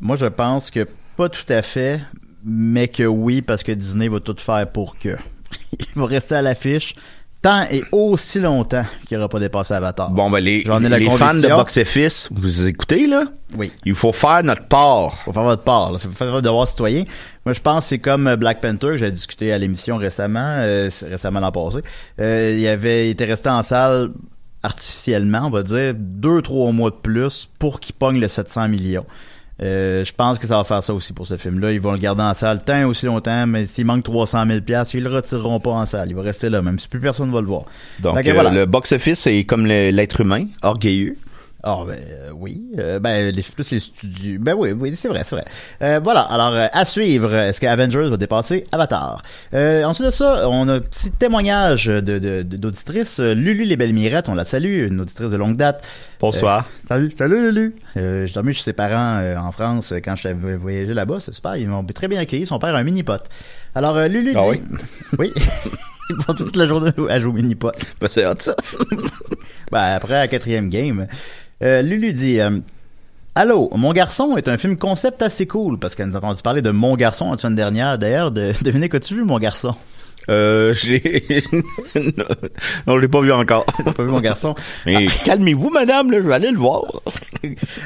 Moi, 0.00 0.16
je 0.16 0.26
pense 0.26 0.70
que 0.70 0.88
pas 1.16 1.28
tout 1.28 1.50
à 1.52 1.62
fait, 1.62 2.00
mais 2.44 2.88
que 2.88 3.04
oui, 3.04 3.40
parce 3.40 3.62
que 3.62 3.70
Disney 3.70 4.08
va 4.08 4.18
tout 4.18 4.36
faire 4.38 4.66
pour 4.66 4.98
que. 4.98 5.16
Il 5.78 5.86
va 5.94 6.06
rester 6.06 6.34
à 6.34 6.42
l'affiche 6.42 6.96
tant 7.44 7.64
et 7.70 7.84
aussi 7.92 8.40
longtemps 8.40 8.84
qu'il 9.06 9.18
n'aura 9.18 9.28
pas 9.28 9.38
dépassé 9.38 9.74
Avatar. 9.74 10.10
Bon, 10.10 10.30
ben, 10.30 10.40
les, 10.40 10.62
J'en 10.64 10.82
ai 10.82 10.88
la 10.88 10.98
les 10.98 11.10
fans 11.10 11.34
de 11.34 11.46
box-office, 11.46 12.28
vous 12.32 12.66
écoutez, 12.66 13.06
là? 13.06 13.24
Oui. 13.58 13.70
Il 13.84 13.94
faut 13.94 14.12
faire 14.12 14.42
notre 14.42 14.66
part. 14.66 15.12
faut 15.24 15.32
faire 15.32 15.42
votre 15.42 15.62
part. 15.62 15.92
Là. 15.92 15.98
Faut 15.98 16.08
faire 16.08 16.30
votre 16.30 16.42
devoir 16.42 16.66
citoyen. 16.66 17.04
Moi, 17.44 17.52
je 17.52 17.60
pense 17.60 17.84
que 17.84 17.88
c'est 17.90 17.98
comme 17.98 18.26
euh, 18.26 18.36
Black 18.36 18.62
Panther 18.62 18.88
que 18.88 18.96
j'ai 18.96 19.10
discuté 19.10 19.52
à 19.52 19.58
l'émission 19.58 19.98
récemment, 19.98 20.56
euh, 20.58 20.88
récemment 21.08 21.40
l'an 21.40 21.52
passé. 21.52 21.78
Euh, 22.18 22.56
il 22.58 22.66
avait 22.66 23.08
il 23.08 23.10
était 23.10 23.26
resté 23.26 23.50
en 23.50 23.62
salle 23.62 24.12
artificiellement, 24.62 25.42
on 25.44 25.50
va 25.50 25.62
dire, 25.62 25.92
deux, 25.94 26.40
trois 26.40 26.72
mois 26.72 26.90
de 26.90 26.96
plus 26.96 27.46
pour 27.58 27.78
qu'il 27.78 27.94
pogne 27.94 28.18
le 28.18 28.28
700 28.28 28.68
millions. 28.68 29.04
Euh, 29.62 30.04
je 30.04 30.12
pense 30.12 30.38
que 30.38 30.46
ça 30.46 30.56
va 30.56 30.64
faire 30.64 30.82
ça 30.82 30.92
aussi 30.92 31.12
pour 31.12 31.26
ce 31.26 31.36
film-là. 31.36 31.72
Ils 31.72 31.80
vont 31.80 31.92
le 31.92 31.98
garder 31.98 32.22
en 32.22 32.34
salle 32.34 32.62
tant 32.62 32.84
aussi 32.88 33.06
longtemps, 33.06 33.46
mais 33.46 33.66
s'il 33.66 33.86
manque 33.86 34.02
300 34.02 34.46
000 34.46 34.60
pièces, 34.62 34.94
ils 34.94 35.02
le 35.02 35.14
retireront 35.14 35.60
pas 35.60 35.70
en 35.70 35.86
salle. 35.86 36.08
Il 36.10 36.16
va 36.16 36.22
rester 36.22 36.50
là, 36.50 36.60
même 36.60 36.78
si 36.78 36.88
plus 36.88 37.00
personne 37.00 37.30
va 37.32 37.40
le 37.40 37.46
voir. 37.46 37.62
Donc, 38.00 38.16
euh, 38.26 38.32
voilà. 38.32 38.50
le 38.50 38.66
box-office, 38.66 39.20
c'est 39.20 39.44
comme 39.44 39.66
l'être 39.66 40.20
humain, 40.20 40.46
orgueilleux. 40.62 41.16
Ah 41.66 41.78
ben 41.86 41.96
euh, 41.98 42.30
oui, 42.34 42.62
Euh, 42.78 43.00
ben 43.00 43.34
les, 43.34 43.42
plus 43.42 43.70
les 43.70 43.80
studios. 43.80 44.38
Ben 44.38 44.54
oui, 44.54 44.72
oui, 44.72 44.94
c'est 44.96 45.08
vrai, 45.08 45.22
c'est 45.24 45.34
vrai. 45.34 45.46
Euh, 45.80 45.98
voilà. 46.04 46.20
Alors 46.20 46.52
euh, 46.52 46.66
à 46.70 46.84
suivre, 46.84 47.32
est-ce 47.34 47.58
que 47.58 47.64
Avengers 47.66 48.10
va 48.10 48.18
dépasser 48.18 48.64
Avatar? 48.70 49.22
Euh, 49.54 49.82
Ensuite 49.84 50.04
de 50.06 50.10
ça, 50.10 50.46
on 50.50 50.68
a 50.68 50.74
un 50.74 50.80
petit 50.80 51.10
témoignage 51.10 51.86
de 51.86 52.18
de- 52.18 53.32
Lulu 53.32 53.64
les 53.64 53.76
belles 53.76 53.94
mirettes, 53.94 54.28
on 54.28 54.34
la 54.34 54.44
salue, 54.44 54.86
une 54.88 55.00
auditrice 55.00 55.30
de 55.30 55.36
longue 55.38 55.56
date. 55.56 55.82
Bonsoir. 56.20 56.66
Salut, 56.86 57.10
salut 57.16 57.50
Lulu. 57.50 57.76
Euh, 57.96 58.26
j'ai 58.26 58.34
dormi 58.34 58.52
chez 58.52 58.62
ses 58.62 58.72
parents 58.74 59.18
euh, 59.20 59.36
en 59.38 59.50
France 59.52 59.94
quand 60.04 60.16
j'avais 60.16 60.56
voyagé 60.56 60.92
là-bas, 60.92 61.16
c'est 61.20 61.32
super, 61.34 61.56
ils 61.56 61.66
m'ont 61.66 61.82
très 61.84 62.08
bien 62.08 62.20
accueilli. 62.20 62.44
Son 62.44 62.58
père 62.58 62.74
a 62.74 62.78
un 62.78 62.84
mini 62.84 63.02
pot. 63.02 63.22
Alors 63.74 63.98
Lulu 64.00 64.32
Ah 64.36 64.48
oui? 64.48 64.60
oui. 65.18 65.32
Il 66.10 66.16
passait 66.18 66.44
toute 66.44 66.56
la 66.56 66.66
journée 66.66 66.90
à 67.08 67.18
jouer 67.18 67.30
au 67.30 67.34
mini 67.34 67.54
pot. 67.54 67.72
Ben, 67.98 68.08
c'est 68.08 68.26
hot, 68.26 68.34
ça. 68.38 68.54
Ben, 69.72 69.94
après 69.94 70.12
la 70.12 70.28
quatrième 70.28 70.68
game, 70.68 71.06
euh, 71.64 71.82
Lulu 71.82 72.12
dit 72.12 72.40
euh, 72.40 72.58
Allô, 73.34 73.70
Mon 73.74 73.92
garçon 73.92 74.36
est 74.36 74.48
un 74.48 74.56
film 74.56 74.76
concept 74.76 75.22
assez 75.22 75.46
cool 75.46 75.78
parce 75.78 75.94
qu'elle 75.94 76.06
nous 76.06 76.16
a 76.16 76.18
entendu 76.18 76.42
parler 76.42 76.62
de 76.62 76.70
Mon 76.70 76.94
garçon 76.94 77.30
la 77.30 77.36
semaine 77.36 77.56
dernière. 77.56 77.98
D'ailleurs, 77.98 78.30
de, 78.30 78.52
devinez 78.62 78.88
qu'as-tu 78.88 79.14
vu 79.14 79.24
Mon 79.24 79.38
garçon? 79.38 79.74
Euh, 80.30 80.74
j'ai... 80.82 81.22
non, 82.86 82.94
je 82.94 82.98
l'ai 82.98 83.08
pas 83.08 83.20
vu 83.20 83.32
encore. 83.32 83.64
Pas 83.64 84.02
vu 84.02 84.10
Mon 84.10 84.20
garçon? 84.20 84.54
Mais 84.86 85.06
calmez-vous, 85.24 85.70
madame, 85.70 86.10
là, 86.10 86.18
je 86.22 86.26
vais 86.26 86.34
aller 86.34 86.50
le 86.50 86.58
voir. 86.58 86.84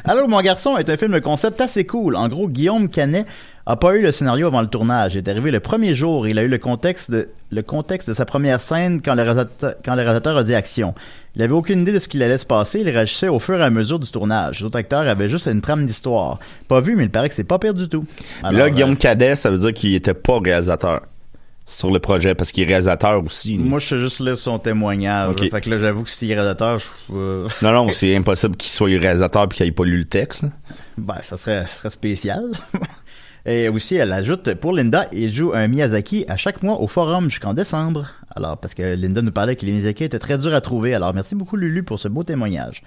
Allô, 0.04 0.28
Mon 0.28 0.40
garçon 0.40 0.76
est 0.76 0.88
un 0.90 0.96
film 0.96 1.12
de 1.12 1.18
concept 1.18 1.60
assez 1.60 1.84
cool. 1.84 2.16
En 2.16 2.28
gros, 2.28 2.48
Guillaume 2.48 2.88
Canet 2.88 3.26
a 3.68 3.76
pas 3.76 3.94
eu 3.94 4.00
le 4.00 4.12
scénario 4.12 4.46
avant 4.46 4.62
le 4.62 4.66
tournage. 4.66 5.14
Il 5.14 5.18
est 5.18 5.28
arrivé 5.28 5.50
le 5.50 5.60
premier 5.60 5.94
jour. 5.94 6.26
Il 6.26 6.38
a 6.38 6.42
eu 6.42 6.48
le 6.48 6.56
contexte 6.56 7.10
de, 7.10 7.28
le 7.50 7.60
contexte 7.62 8.08
de 8.08 8.14
sa 8.14 8.24
première 8.24 8.62
scène 8.62 9.02
quand 9.02 9.14
le 9.14 9.22
réalisateur, 9.22 9.74
quand 9.84 9.94
le 9.94 10.00
réalisateur 10.00 10.38
a 10.38 10.42
dit 10.42 10.54
action. 10.54 10.94
Il 11.36 11.42
avait 11.42 11.52
aucune 11.52 11.80
idée 11.80 11.92
de 11.92 11.98
ce 11.98 12.08
qu'il 12.08 12.22
allait 12.22 12.38
se 12.38 12.46
passer. 12.46 12.80
Il 12.80 12.88
réagissait 12.88 13.28
au 13.28 13.38
fur 13.38 13.60
et 13.60 13.62
à 13.62 13.68
mesure 13.68 13.98
du 13.98 14.10
tournage. 14.10 14.60
Les 14.60 14.64
autres 14.64 14.78
acteurs 14.78 15.06
avaient 15.06 15.28
juste 15.28 15.46
une 15.46 15.60
trame 15.60 15.86
d'histoire. 15.86 16.38
Pas 16.66 16.80
vu, 16.80 16.96
mais 16.96 17.04
il 17.04 17.10
paraît 17.10 17.28
que 17.28 17.34
c'est 17.34 17.44
pas 17.44 17.58
pire 17.58 17.74
du 17.74 17.90
tout. 17.90 18.06
Alors, 18.42 18.58
là, 18.58 18.70
Guillaume 18.70 18.92
euh, 18.92 18.96
Cadet, 18.96 19.36
ça 19.36 19.50
veut 19.50 19.58
dire 19.58 19.74
qu'il 19.74 19.94
était 19.94 20.14
pas 20.14 20.38
réalisateur 20.40 21.02
sur 21.68 21.90
le 21.90 21.98
projet, 21.98 22.34
parce 22.34 22.50
qu'il 22.50 22.64
est 22.64 22.66
réalisateur 22.66 23.22
aussi. 23.22 23.58
moi, 23.58 23.78
je 23.78 23.86
suis 23.86 23.98
juste 23.98 24.20
là 24.20 24.34
son 24.34 24.58
témoignage. 24.58 25.34
Fait 25.38 25.60
que 25.60 25.70
là, 25.70 25.78
j'avoue 25.78 26.02
que 26.02 26.10
s'il 26.10 26.30
est 26.30 26.34
réalisateur, 26.34 26.78
je, 26.78 26.86
euh, 27.12 27.46
Non, 27.62 27.72
non, 27.72 27.88
c'est 27.92 28.16
impossible 28.16 28.56
qu'il 28.56 28.70
soit 28.70 28.88
réalisateur 28.88 29.46
puis 29.48 29.58
qu'il 29.58 29.66
ait 29.66 29.72
pas 29.72 29.84
lu 29.84 29.98
le 29.98 30.06
texte. 30.06 30.46
Ben, 30.96 31.18
ça 31.20 31.36
serait, 31.36 31.62
ça 31.62 31.68
serait 31.68 31.90
spécial. 31.90 32.50
Et 33.46 33.68
aussi, 33.68 33.96
elle 33.96 34.12
ajoute, 34.12 34.54
pour 34.54 34.72
Linda, 34.72 35.08
il 35.12 35.32
joue 35.32 35.52
un 35.54 35.68
Miyazaki 35.68 36.24
à 36.28 36.36
chaque 36.36 36.62
mois 36.62 36.80
au 36.80 36.86
forum 36.86 37.30
jusqu'en 37.30 37.54
décembre. 37.54 38.06
Alors, 38.34 38.58
parce 38.58 38.74
que 38.74 38.94
Linda 38.94 39.22
nous 39.22 39.30
parlait 39.30 39.54
que 39.54 39.64
les 39.64 39.72
Miyazaki 39.72 40.04
étaient 40.04 40.18
très 40.18 40.38
durs 40.38 40.54
à 40.54 40.60
trouver. 40.60 40.94
Alors, 40.94 41.14
merci 41.14 41.34
beaucoup 41.34 41.56
Lulu 41.56 41.82
pour 41.82 42.00
ce 42.00 42.08
beau 42.08 42.24
témoignage. 42.24 42.82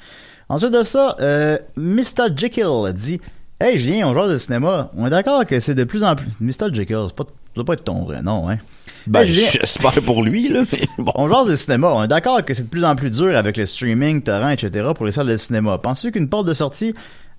Ensuite 0.50 0.71
de 0.71 0.83
ça, 0.83 1.15
euh, 1.19 1.57
Mr. 1.77 2.35
Jekyll 2.35 2.93
dit, 2.93 3.21
Hey 3.59 3.77
Julien, 3.77 4.07
on 4.07 4.13
genre 4.13 4.27
de 4.27 4.38
cinéma. 4.38 4.91
On 4.97 5.05
est 5.05 5.11
d'accord 5.11 5.45
que 5.45 5.59
c'est 5.59 5.75
de 5.75 5.83
plus 5.83 6.03
en 6.03 6.15
plus... 6.15 6.27
Mr. 6.39 6.73
Jekyll, 6.73 7.05
c'est 7.07 7.15
pas, 7.15 7.25
doit 7.55 7.65
pas 7.65 7.74
être 7.74 7.84
ton 7.84 8.03
vrai 8.03 8.22
nom, 8.22 8.50
hein? 8.50 8.58
Ben, 9.08 9.25
Julien, 9.25 9.48
j'espère 9.51 10.01
pour 10.05 10.24
lui, 10.24 10.48
là, 10.50 10.63
mais 10.72 10.81
bon. 11.03 11.12
on 11.15 11.27
genre 11.27 11.46
de 11.46 11.55
cinéma. 11.55 11.91
On 11.93 12.03
est 12.03 12.08
d'accord 12.08 12.43
que 12.46 12.53
c'est 12.53 12.63
de 12.63 12.70
plus 12.70 12.86
en 12.86 12.96
plus 12.96 13.10
dur 13.10 13.36
avec 13.36 13.58
le 13.58 13.65
streaming, 13.65 14.22
torrent, 14.22 14.50
etc. 14.50 14.89
pour 14.96 15.05
les 15.05 15.12
salles 15.12 15.27
de 15.27 15.38
cinéma. 15.38 15.77
Penses-tu 15.77 16.12
qu'une 16.12 16.29
porte 16.29 16.48
de 16.48 16.53
sortie 16.53 16.93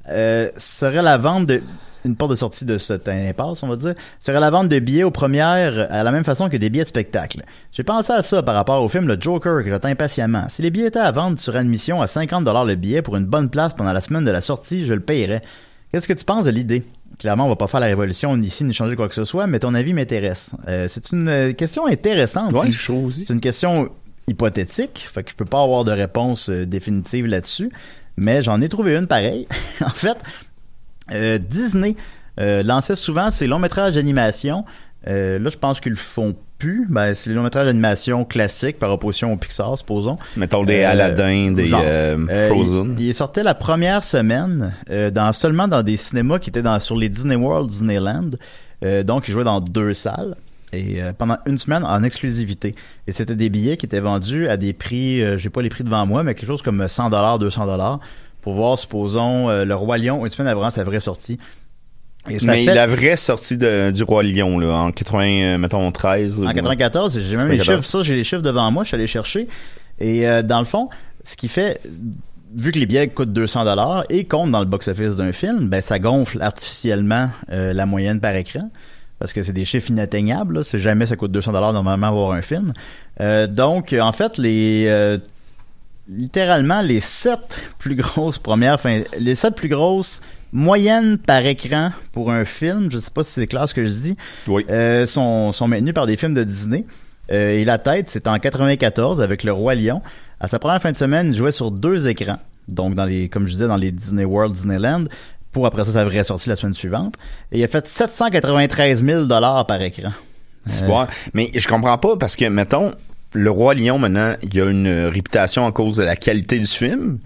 euh, 0.09 0.51
serait 0.57 1.03
la 1.03 1.19
vente 1.19 1.47
de 1.47 1.63
une 2.05 2.17
porte 2.17 2.33
de 2.33 2.37
sortie 2.37 2.65
de 2.65 2.79
cette 2.79 3.07
impasse, 3.09 3.63
on 3.63 3.69
va 3.69 3.77
dire, 3.77 3.95
serait 4.19 4.41
la 4.41 4.51
vente 4.51 4.69
de 4.69 4.79
billets 4.81 5.05
aux 5.05 5.13
premières 5.13 5.87
à 5.89 6.03
la 6.03 6.11
même 6.11 6.25
façon 6.25 6.49
que 6.49 6.57
des 6.57 6.69
billets 6.69 6.83
de 6.83 6.89
spectacle? 6.89 7.45
J'ai 7.71 7.85
pensé 7.85 8.13
à 8.13 8.23
ça 8.23 8.43
par 8.43 8.57
rapport 8.57 8.83
au 8.83 8.89
film 8.89 9.07
Le 9.07 9.17
Joker 9.21 9.63
que 9.63 9.71
j'attends 9.71 9.89
impatiemment. 9.89 10.49
Si 10.49 10.63
les 10.63 10.71
billets 10.71 10.89
étaient 10.89 10.99
à 10.99 11.13
vendre 11.13 11.39
sur 11.39 11.55
admission 11.55 12.03
à 12.03 12.09
50 12.09 12.45
le 12.67 12.75
billet 12.75 13.03
pour 13.03 13.17
une 13.17 13.27
bonne 13.27 13.51
place 13.51 13.75
pendant 13.75 13.93
la 13.93 14.01
semaine 14.01 14.25
de 14.25 14.31
la 14.33 14.41
sortie, 14.41 14.85
je 14.85 14.95
le 14.95 15.01
payerais. 15.01 15.43
Qu'est-ce 15.93 16.09
que 16.09 16.13
tu 16.13 16.25
penses 16.25 16.45
de 16.45 16.51
l'idée? 16.51 16.85
Clairement, 17.19 17.47
on 17.47 17.49
va 17.49 17.57
pas 17.57 17.67
faire 17.67 17.81
la 17.81 17.87
révolution 17.87 18.37
ni 18.37 18.47
ici 18.47 18.65
ni 18.65 18.73
changer 18.73 18.97
quoi 18.97 19.09
que 19.09 19.15
ce 19.15 19.25
soit, 19.25 19.47
mais 19.47 19.59
ton 19.59 19.75
avis 19.75 19.93
m'intéresse. 19.93 20.53
Euh, 20.69 20.87
c'est 20.89 21.13
une 21.13 21.29
euh, 21.29 21.53
question 21.53 21.87
intéressante. 21.87 22.53
Ouais, 22.53 22.71
c'est 22.73 23.31
une 23.31 23.41
question 23.41 23.91
hypothétique, 24.29 25.07
fait 25.13 25.23
que 25.23 25.31
je 25.31 25.37
peux 25.37 25.45
pas 25.45 25.63
avoir 25.63 25.85
de 25.85 25.93
réponse 25.93 26.49
euh, 26.49 26.65
définitive 26.65 27.27
là-dessus, 27.27 27.71
mais 28.17 28.43
j'en 28.43 28.61
ai 28.61 28.69
trouvé 28.69 28.97
une 28.97 29.07
pareille. 29.07 29.47
en 29.85 29.91
fait, 29.91 30.17
euh, 31.13 31.39
Disney 31.39 31.97
lançait 32.39 32.97
souvent 32.97 33.31
ses 33.31 33.47
longs 33.47 33.59
métrages 33.59 33.95
d'animation. 33.95 34.65
Là, 35.05 35.39
je 35.39 35.59
pense 35.59 35.81
qu'ils 35.81 35.93
le 35.93 35.99
font 35.99 36.35
Ben, 36.89 37.15
c'est 37.15 37.31
les 37.31 37.37
longs 37.37 37.43
métrages 37.43 37.67
d'animation 37.67 38.25
classiques 38.25 38.79
par 38.79 38.91
opposition 38.93 39.33
au 39.33 39.37
Pixar, 39.37 39.77
supposons. 39.79 40.19
Mettons 40.37 40.65
des 40.65 40.83
Euh, 40.83 40.91
Aladdin, 40.91 41.53
des 41.53 41.73
euh, 41.73 42.17
Euh, 42.31 42.49
Frozen. 42.49 42.97
il, 42.99 43.07
il 43.07 43.15
sortait 43.15 43.43
la 43.43 43.55
première 43.55 44.05
semaine 44.05 44.73
euh, 44.91 45.11
dans 45.11 45.33
seulement 45.33 45.69
dans 45.69 45.83
des 45.83 45.97
cinémas 45.97 46.39
qui 46.39 46.51
étaient 46.51 46.63
dans 46.63 46.79
sur 46.79 46.97
les 46.97 47.09
Disney 47.09 47.37
World, 47.37 47.69
Disneyland. 47.69 48.31
Donc, 49.05 49.29
il 49.29 49.33
jouait 49.33 49.45
dans 49.45 49.61
deux 49.61 49.95
salles 49.95 50.35
et 50.73 51.03
euh, 51.03 51.13
pendant 51.17 51.37
une 51.47 51.59
semaine 51.59 51.85
en 51.85 52.03
exclusivité. 52.03 52.75
Et 53.07 53.13
c'était 53.13 53.37
des 53.37 53.49
billets 53.51 53.77
qui 53.77 53.87
étaient 53.87 54.01
vendus 54.01 54.49
à 54.49 54.57
des 54.57 54.73
prix, 54.73 55.23
euh, 55.23 55.39
j'ai 55.39 55.51
pas 55.51 55.63
les 55.63 55.69
prix 55.69 55.85
devant 55.85 56.05
moi, 56.07 56.23
mais 56.23 56.35
quelque 56.35 56.49
chose 56.49 56.63
comme 56.63 56.89
100 56.89 57.11
dollars, 57.11 57.39
200 57.39 57.67
dollars 57.67 58.01
pour 58.41 58.55
voir, 58.55 58.77
supposons, 58.79 59.49
euh, 59.51 59.65
le 59.65 59.75
Roi 59.77 59.99
Lion 59.99 60.25
une 60.25 60.33
semaine 60.33 60.49
avant 60.51 60.69
sa 60.71 60.83
vraie 60.83 60.99
sortie. 60.99 61.39
Et 62.31 62.39
Mais 62.45 62.65
fait- 62.65 62.75
la 62.75 62.87
vraie 62.87 63.17
sortie 63.17 63.57
de- 63.57 63.91
du 63.91 64.05
Roi 64.05 64.23
Lion, 64.23 64.59
là, 64.61 64.73
en 64.75 64.93
80, 64.93 65.25
euh, 65.25 65.59
mettons, 65.59 65.91
13. 65.91 66.43
En 66.43 66.47
ou- 66.51 66.55
94, 66.55 67.15
j'ai 67.21 67.37
même 67.37 67.49
les 67.49 67.57
94. 67.59 67.85
chiffres, 67.85 67.99
ça, 67.99 68.03
j'ai 68.05 68.15
les 68.15 68.23
chiffres 68.25 68.43
devant 68.43 68.71
moi, 68.71 68.85
je 68.85 68.89
suis 68.89 68.95
allé 68.95 69.07
chercher. 69.09 69.49
Et 69.99 70.27
euh, 70.29 70.43
dans 70.43 70.61
le 70.61 70.65
fond, 70.65 70.89
ce 71.25 71.37
qui 71.37 71.49
fait, 71.49 71.81
vu 72.55 72.71
que 72.71 72.79
les 72.79 72.87
billets 72.87 73.09
coûtent 73.09 73.33
200 73.33 73.65
dollars 73.65 74.05
et 74.09 74.25
comptent 74.25 74.53
dans 74.53 74.61
le 74.61 74.67
box-office 74.67 75.17
d'un 75.17 75.33
film, 75.33 75.69
ben 75.69 75.83
ça 75.83 75.99
gonfle 75.99 76.41
artificiellement 76.43 77.31
euh, 77.51 77.73
la 77.73 77.87
moyenne 77.87 78.21
par 78.21 78.37
écran. 78.37 78.71
Parce 79.19 79.33
que 79.33 79.43
c'est 79.43 79.53
des 79.53 79.65
chiffres 79.65 79.91
inatteignables, 79.91 80.65
c'est 80.65 80.81
jamais 80.81 81.07
ça 81.07 81.17
coûte 81.17 81.33
200 81.33 81.53
dollars 81.53 81.73
normalement 81.73 82.13
voir 82.13 82.33
un 82.33 82.43
film. 82.43 82.73
Euh, 83.21 83.47
donc, 83.49 83.93
en 84.01 84.13
fait, 84.13 84.39
les 84.39 85.19
littéralement 86.09 86.81
les 86.83 87.01
sept 87.01 87.61
plus 87.79 87.95
grosses 87.95 88.39
premières, 88.39 88.75
enfin 88.75 89.03
les 89.19 89.35
sept 89.35 89.55
plus 89.55 89.69
grosses 89.69 90.21
moyennes 90.53 91.19
par 91.19 91.45
écran 91.47 91.91
pour 92.13 92.31
un 92.31 92.45
film, 92.45 92.91
je 92.93 92.99
sais 92.99 93.11
pas 93.13 93.25
si 93.25 93.33
c'est 93.33 93.47
clair 93.47 93.69
ce 93.69 93.75
que 93.75 93.85
je 93.87 93.91
dis, 93.93 94.17
Oui. 94.47 94.65
euh, 94.71 95.07
sont, 95.07 95.53
sont 95.53 95.67
maintenus 95.69 95.95
par 95.95 96.07
des 96.07 96.17
films 96.17 96.35
de 96.35 96.45
Disney. 96.45 96.85
Euh, 97.31 97.53
et 97.55 97.65
la 97.65 97.79
tête, 97.79 98.07
c'est 98.11 98.27
en 98.29 98.39
94 98.39 99.21
avec 99.21 99.45
Le 99.45 99.53
Roi 99.53 99.75
Lion. 99.75 100.03
À 100.41 100.49
sa 100.49 100.59
première 100.59 100.83
fin 100.83 100.91
de 100.91 100.97
semaine, 100.97 101.29
il 101.33 101.37
jouait 101.37 101.53
sur 101.53 101.71
deux 101.71 102.07
écrans. 102.09 102.39
Donc, 102.69 102.95
dans 102.95 103.05
les, 103.05 103.29
comme 103.29 103.47
je 103.47 103.53
disais, 103.53 103.67
dans 103.69 103.77
les 103.77 103.93
Disney 103.93 104.25
World, 104.25 104.55
Disneyland, 104.55 105.05
pour 105.53 105.67
après 105.67 105.85
ça, 105.85 105.93
sa 105.93 106.05
vraie 106.05 106.25
sortie 106.25 106.49
la 106.49 106.57
semaine 106.57 106.75
suivante. 106.75 107.15
Et 107.53 107.61
il 107.61 107.65
a 107.65 107.69
fait 107.69 107.87
793 107.87 109.05
000 109.05 109.25
dollars 109.25 109.67
par 109.67 109.81
écran. 109.83 110.11
C'est 110.67 110.87
bon. 110.87 111.07
Mais 111.35 111.51
je 111.55 111.67
comprends 111.67 111.99
pas 111.99 112.17
parce 112.17 112.37
que, 112.37 112.45
mettons, 112.45 112.93
le 113.33 113.51
Roi 113.51 113.75
Lion, 113.75 113.99
maintenant, 113.99 114.35
il 114.43 114.61
a 114.61 114.71
une 114.71 115.07
réputation 115.07 115.67
à 115.67 115.73
cause 115.73 115.97
de 115.97 116.03
la 116.05 116.17
qualité 116.17 116.59
du 116.59 116.67
film. 116.67 117.19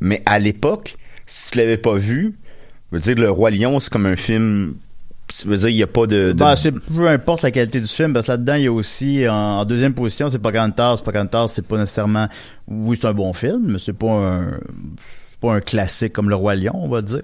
Mais 0.00 0.22
à 0.26 0.38
l'époque, 0.38 0.96
si 1.26 1.52
tu 1.52 1.58
l'avais 1.58 1.78
pas 1.78 1.94
vu, 1.94 2.36
je 2.92 2.96
veux 2.96 3.02
dire, 3.02 3.14
le 3.16 3.30
Roi 3.30 3.50
Lion, 3.50 3.78
c'est 3.80 3.90
comme 3.92 4.06
un 4.06 4.16
film. 4.16 4.74
Ça 5.28 5.48
veut 5.48 5.56
dire, 5.56 5.68
il 5.68 5.76
y 5.76 5.82
a 5.82 5.86
pas 5.86 6.06
de. 6.06 6.32
de- 6.32 6.32
Bah, 6.32 6.56
c'est 6.56 6.72
peu 6.72 7.06
importe 7.06 7.42
la 7.42 7.50
qualité 7.52 7.80
du 7.80 7.86
film, 7.86 8.12
parce 8.12 8.26
que 8.26 8.32
là-dedans, 8.32 8.54
il 8.54 8.64
y 8.64 8.66
a 8.66 8.72
aussi, 8.72 9.28
en, 9.28 9.64
deuxième 9.64 9.94
position, 9.94 10.28
c'est 10.28 10.40
Pocahontas. 10.40 11.02
Pocahontas, 11.04 11.48
c'est 11.48 11.66
pas 11.66 11.78
nécessairement, 11.78 12.28
oui, 12.66 12.98
c'est 13.00 13.06
un 13.06 13.14
bon 13.14 13.32
film, 13.32 13.72
mais 13.72 13.78
c'est 13.78 13.92
pas 13.92 14.10
un, 14.10 14.58
c'est 15.24 15.38
pas 15.38 15.52
un 15.54 15.60
classique 15.60 16.12
comme 16.12 16.28
Le 16.28 16.34
Roi 16.34 16.56
Lion, 16.56 16.72
on 16.74 16.88
va 16.88 17.00
dire. 17.02 17.22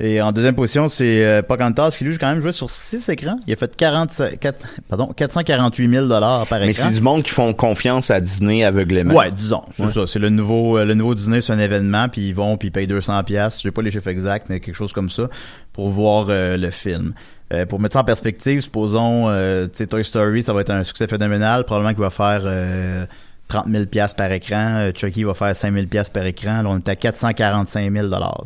Et 0.00 0.20
en 0.20 0.32
deuxième 0.32 0.54
position, 0.56 0.88
c'est 0.88 1.24
euh, 1.24 1.42
Pocahontas 1.42 1.92
qui 1.96 2.04
lui, 2.04 2.18
quand 2.18 2.30
même 2.32 2.40
joué 2.42 2.50
sur 2.50 2.68
six 2.68 3.08
écrans. 3.08 3.38
Il 3.46 3.52
a 3.52 3.56
fait 3.56 3.76
40, 3.76 4.10
4, 4.40 4.64
pardon, 4.88 5.12
448 5.16 5.88
000 5.88 6.06
dollars 6.08 6.46
par 6.48 6.58
Mais 6.60 6.70
écran. 6.70 6.88
c'est 6.88 6.94
du 6.94 7.00
monde 7.02 7.22
qui 7.22 7.30
font 7.30 7.52
confiance 7.52 8.10
à 8.10 8.20
Disney 8.20 8.64
aveuglément. 8.64 9.14
Ouais, 9.14 9.30
disons, 9.30 9.62
c'est 9.76 9.82
Ouais. 9.84 9.92
ça. 9.92 10.06
C'est 10.06 10.18
le 10.18 10.28
nouveau, 10.30 10.76
euh, 10.78 10.84
le 10.84 10.94
nouveau 10.94 11.14
Disney, 11.14 11.40
c'est 11.40 11.52
un 11.52 11.58
événement, 11.60 12.08
puis 12.08 12.28
ils 12.28 12.34
vont, 12.34 12.56
puis 12.56 12.68
ils 12.68 12.72
payent 12.72 12.86
200 12.88 13.22
pièces. 13.22 13.60
J'ai 13.62 13.70
pas 13.70 13.82
les 13.82 13.90
chiffres 13.92 14.08
exacts, 14.08 14.46
mais 14.48 14.58
quelque 14.60 14.74
chose 14.74 14.92
comme 14.92 15.10
ça 15.10 15.28
pour 15.72 15.88
voir 15.90 16.26
euh, 16.30 16.56
le 16.56 16.70
film. 16.70 17.14
Euh, 17.52 17.66
pour 17.66 17.78
mettre 17.78 17.92
ça 17.92 18.00
en 18.00 18.04
perspective, 18.04 18.60
supposons, 18.62 19.28
euh, 19.28 19.66
tu 19.66 19.72
sais, 19.74 19.86
Toy 19.86 20.02
Story, 20.04 20.42
ça 20.42 20.52
va 20.52 20.62
être 20.62 20.70
un 20.70 20.82
succès 20.84 21.06
phénoménal. 21.06 21.64
Probablement 21.64 21.92
qu'il 21.92 22.02
va 22.02 22.10
faire 22.10 22.40
euh, 22.44 23.04
30 23.48 23.66
000 23.70 23.84
pièces 23.86 24.14
par 24.14 24.32
écran. 24.32 24.78
Euh, 24.78 24.92
Chucky 24.94 25.22
va 25.22 25.34
faire 25.34 25.54
5 25.54 25.72
000 25.72 25.86
pièces 25.86 26.08
par 26.08 26.24
écran. 26.24 26.62
Là, 26.62 26.70
on 26.70 26.78
est 26.78 26.88
à 26.88 26.96
445 26.96 27.92
000 27.92 28.08
dollars. 28.08 28.44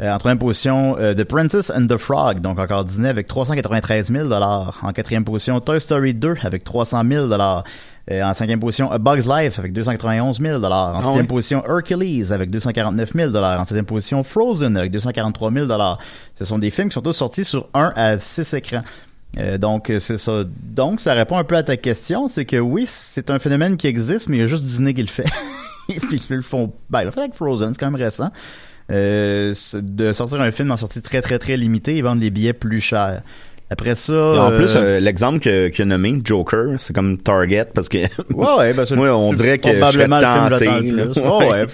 Euh, 0.00 0.10
en 0.10 0.18
troisième 0.18 0.38
position, 0.38 0.96
euh, 0.98 1.14
The 1.14 1.24
Princess 1.24 1.70
and 1.70 1.86
the 1.86 1.98
Frog, 1.98 2.40
donc 2.40 2.58
encore 2.58 2.84
Disney 2.84 3.08
avec 3.08 3.26
393 3.26 4.10
000 4.10 4.28
dollars. 4.28 4.78
En 4.82 4.92
quatrième 4.92 5.24
position, 5.24 5.60
Toy 5.60 5.78
Story 5.80 6.14
2 6.14 6.36
avec 6.42 6.64
300 6.64 7.02
000 7.06 7.26
dollars. 7.28 7.64
Euh, 8.10 8.22
en 8.22 8.32
cinquième 8.32 8.60
position, 8.60 8.90
A 8.90 8.98
Bug's 8.98 9.26
Life 9.26 9.58
avec 9.58 9.74
291 9.74 10.40
000 10.40 10.58
dollars. 10.58 10.94
En 10.94 10.98
Ah 10.98 11.02
sixième 11.02 11.20
oui. 11.20 11.26
position, 11.26 11.62
Hercules 11.68 12.32
avec 12.32 12.50
249 12.50 13.12
000 13.14 13.30
dollars. 13.30 13.60
En 13.60 13.64
septième 13.66 13.84
position, 13.84 14.22
Frozen 14.22 14.76
avec 14.78 14.90
243 14.90 15.52
000 15.52 15.66
dollars. 15.66 15.98
Ce 16.38 16.46
sont 16.46 16.58
des 16.58 16.70
films 16.70 16.88
qui 16.88 16.94
sont 16.94 17.02
tous 17.02 17.12
sortis 17.12 17.44
sur 17.44 17.68
1 17.74 17.92
à 17.94 18.18
6 18.18 18.54
écrans. 18.54 18.82
Euh, 19.38 19.58
donc 19.58 19.92
c'est 19.98 20.16
ça. 20.16 20.44
Donc 20.62 21.00
ça 21.00 21.12
répond 21.12 21.36
un 21.36 21.44
peu 21.44 21.56
à 21.56 21.62
ta 21.62 21.76
question, 21.76 22.26
c'est 22.26 22.46
que 22.46 22.56
oui, 22.56 22.84
c'est 22.86 23.30
un 23.30 23.38
phénomène 23.38 23.76
qui 23.76 23.86
existe, 23.86 24.28
mais 24.30 24.38
il 24.38 24.40
y 24.40 24.44
a 24.44 24.46
juste 24.46 24.64
Disney 24.64 24.94
qui 24.94 25.02
le 25.02 25.08
fait. 25.08 25.28
Et 25.90 26.00
puis 26.00 26.24
ils 26.30 26.36
le 26.36 26.42
font. 26.42 26.72
Ben, 26.88 27.04
le 27.04 27.10
fait 27.10 27.20
avec 27.20 27.34
Frozen, 27.34 27.74
c'est 27.74 27.78
quand 27.78 27.90
même 27.90 28.00
récent. 28.00 28.30
Euh, 28.90 29.54
de 29.74 30.12
sortir 30.12 30.40
un 30.40 30.50
film 30.50 30.70
en 30.70 30.76
sortie 30.76 31.02
très 31.02 31.22
très 31.22 31.38
très 31.38 31.56
limitée 31.56 31.96
et 31.96 32.02
vendre 32.02 32.20
les 32.20 32.30
billets 32.30 32.52
plus 32.52 32.80
chers. 32.80 33.22
Après 33.72 33.94
ça. 33.94 34.12
Et 34.12 34.16
en 34.16 34.50
euh, 34.50 34.56
plus, 34.58 34.72
euh, 34.74 34.98
l'exemple 34.98 35.38
que- 35.38 35.68
qu'il 35.68 35.82
a 35.82 35.84
nommé, 35.84 36.20
Joker, 36.24 36.70
c'est 36.78 36.92
comme 36.92 37.16
Target 37.18 37.66
parce 37.72 37.88
que 37.88 37.98
Ouais, 38.34 38.56
ouais, 38.58 38.74
ben, 38.74 38.84
c'est 38.84 38.96
moi, 38.96 39.14
on 39.16 39.32
dirait 39.32 39.58
que 39.58 39.68
je 39.68 39.74
serais 39.76 39.78
probablement 40.08 40.18
le 40.18 40.26
film 40.26 40.48
que 40.48 40.64
tenté. 40.64 40.90
le 40.90 41.08
plus. 41.10 41.20
Ouais, 41.22 41.50
ouais. 41.50 41.66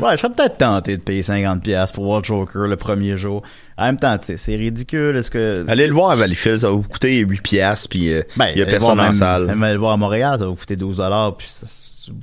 Ouais, 0.00 0.10
je 0.12 0.16
serais 0.16 0.32
peut-être 0.32 0.56
tenté 0.56 0.96
de 0.96 1.02
payer 1.02 1.22
50 1.22 1.62
pièces 1.62 1.92
pour 1.92 2.04
voir 2.04 2.24
Joker 2.24 2.66
le 2.68 2.76
premier 2.76 3.18
jour. 3.18 3.42
En 3.76 3.84
même 3.84 3.98
temps, 3.98 4.16
c'est 4.22 4.56
ridicule. 4.56 5.14
Est-ce 5.14 5.30
que 5.30 5.62
Allez 5.68 5.86
le 5.86 5.92
voir 5.92 6.12
à 6.12 6.16
Valleyfield, 6.16 6.56
ça 6.60 6.68
va 6.68 6.72
vous 6.72 6.88
coûter 6.88 7.18
8 7.18 7.42
piastres, 7.42 7.90
puis 7.90 8.10
euh, 8.14 8.22
Ben, 8.38 8.46
il 8.54 8.58
y 8.58 8.62
a 8.62 8.66
personne 8.66 8.98
en 8.98 9.02
même- 9.02 9.12
salle. 9.12 9.44
Même 9.44 9.62
aller 9.62 9.74
le 9.74 9.78
voir 9.80 9.92
à 9.92 9.96
Montréal, 9.98 10.38
ça 10.38 10.44
va 10.46 10.50
vous 10.50 10.56
coûter 10.56 10.76
12 10.76 10.96
dollars, 10.96 11.36
puis 11.36 11.48
ça- 11.48 11.66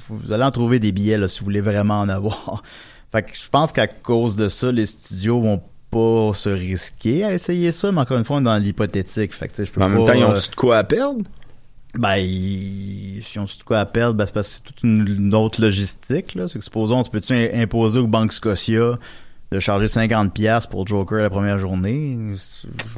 vous 0.09 0.33
allez 0.33 0.43
en 0.43 0.51
trouver 0.51 0.79
des 0.79 0.91
billets 0.91 1.19
là 1.19 1.27
si 1.27 1.39
vous 1.39 1.45
voulez 1.45 1.61
vraiment 1.61 1.99
en 2.01 2.09
avoir. 2.09 2.63
Fait 3.11 3.23
que 3.23 3.35
je 3.35 3.49
pense 3.49 3.71
qu'à 3.71 3.87
cause 3.87 4.35
de 4.35 4.47
ça, 4.47 4.71
les 4.71 4.85
studios 4.85 5.41
vont 5.41 5.61
pas 5.89 6.33
se 6.35 6.49
risquer 6.49 7.23
à 7.23 7.33
essayer 7.33 7.71
ça, 7.71 7.91
mais 7.91 8.01
encore 8.01 8.17
une 8.17 8.23
fois, 8.23 8.37
on 8.37 8.41
est 8.41 8.43
dans 8.43 8.57
l'hypothétique. 8.57 9.33
Fait 9.33 9.47
que 9.47 9.65
je 9.65 9.71
peux 9.71 9.81
en 9.81 9.89
même 9.89 10.05
temps, 10.05 10.13
ils 10.13 10.23
ont 10.23 10.31
euh, 10.33 10.35
de 10.35 10.55
quoi 10.55 10.77
à 10.77 10.83
perdre? 10.83 11.21
ben, 11.95 12.17
ils, 12.17 13.23
si 13.23 13.39
on 13.39 13.47
sait 13.47 13.57
de 13.57 13.63
quoi 13.63 13.79
à 13.79 13.85
perdre, 13.87 14.13
ben, 14.13 14.25
c'est 14.27 14.33
parce 14.33 14.47
que 14.49 14.53
c'est 14.55 14.63
toute 14.63 14.83
une, 14.83 15.07
une 15.07 15.33
autre 15.33 15.59
logistique, 15.61 16.35
là. 16.35 16.47
C'est 16.47 16.59
que 16.59 16.63
supposons, 16.63 17.01
tu 17.01 17.09
peux-tu 17.09 17.33
im- 17.33 17.49
imposer 17.63 17.97
aux 17.99 18.05
banques 18.07 18.31
Scotia 18.33 18.99
de 19.51 19.59
charger 19.59 19.87
50 19.87 20.33
pièces 20.33 20.67
pour 20.67 20.85
Joker 20.85 21.21
la 21.23 21.29
première 21.29 21.57
journée? 21.57 22.17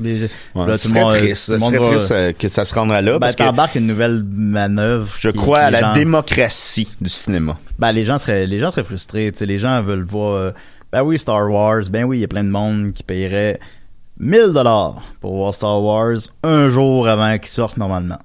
Les- 0.01 0.23
Ouais, 0.53 0.67
là, 0.67 0.77
ce 0.77 0.83
tout 0.87 0.87
le 0.89 0.93
serait 0.93 0.99
monde- 1.01 1.13
triste. 1.15 1.53
tout 1.53 1.59
serait 1.65 1.77
va- 1.79 1.89
triste 1.91 2.11
euh, 2.11 2.33
que 2.37 2.47
ça 2.49 2.65
se 2.65 2.73
rendra 2.75 3.01
là, 3.01 3.13
ben, 3.13 3.19
parce 3.19 3.35
que 3.35 3.43
t'embarques 3.43 3.75
une 3.75 3.87
nouvelle 3.87 4.21
manœuvre. 4.23 5.09
je 5.17 5.29
qui- 5.29 5.37
crois 5.37 5.59
qui 5.59 5.65
à 5.65 5.71
la 5.71 5.79
gens- 5.79 5.93
démocratie 5.93 6.89
du 6.99 7.09
cinéma. 7.09 7.57
Ben, 7.79 7.91
les 7.93 8.03
gens 8.03 8.17
seraient, 8.19 8.45
les 8.47 8.59
gens 8.59 8.71
seraient 8.71 8.83
frustrés, 8.83 9.31
les 9.39 9.59
gens 9.59 9.81
veulent 9.81 10.03
voir, 10.03 10.33
euh, 10.35 10.51
ben 10.91 11.03
oui, 11.03 11.17
Star 11.17 11.49
Wars, 11.49 11.83
ben 11.89 12.03
oui, 12.03 12.17
il 12.17 12.21
y 12.21 12.25
a 12.25 12.27
plein 12.27 12.43
de 12.43 12.49
monde 12.49 12.91
qui 12.91 13.03
paierait 13.03 13.59
1000 14.19 14.51
dollars 14.53 15.01
pour 15.21 15.35
voir 15.37 15.53
Star 15.53 15.81
Wars 15.81 16.17
un 16.43 16.67
jour 16.67 17.07
avant 17.07 17.37
qu'il 17.37 17.47
sorte 17.47 17.77
normalement. 17.77 18.19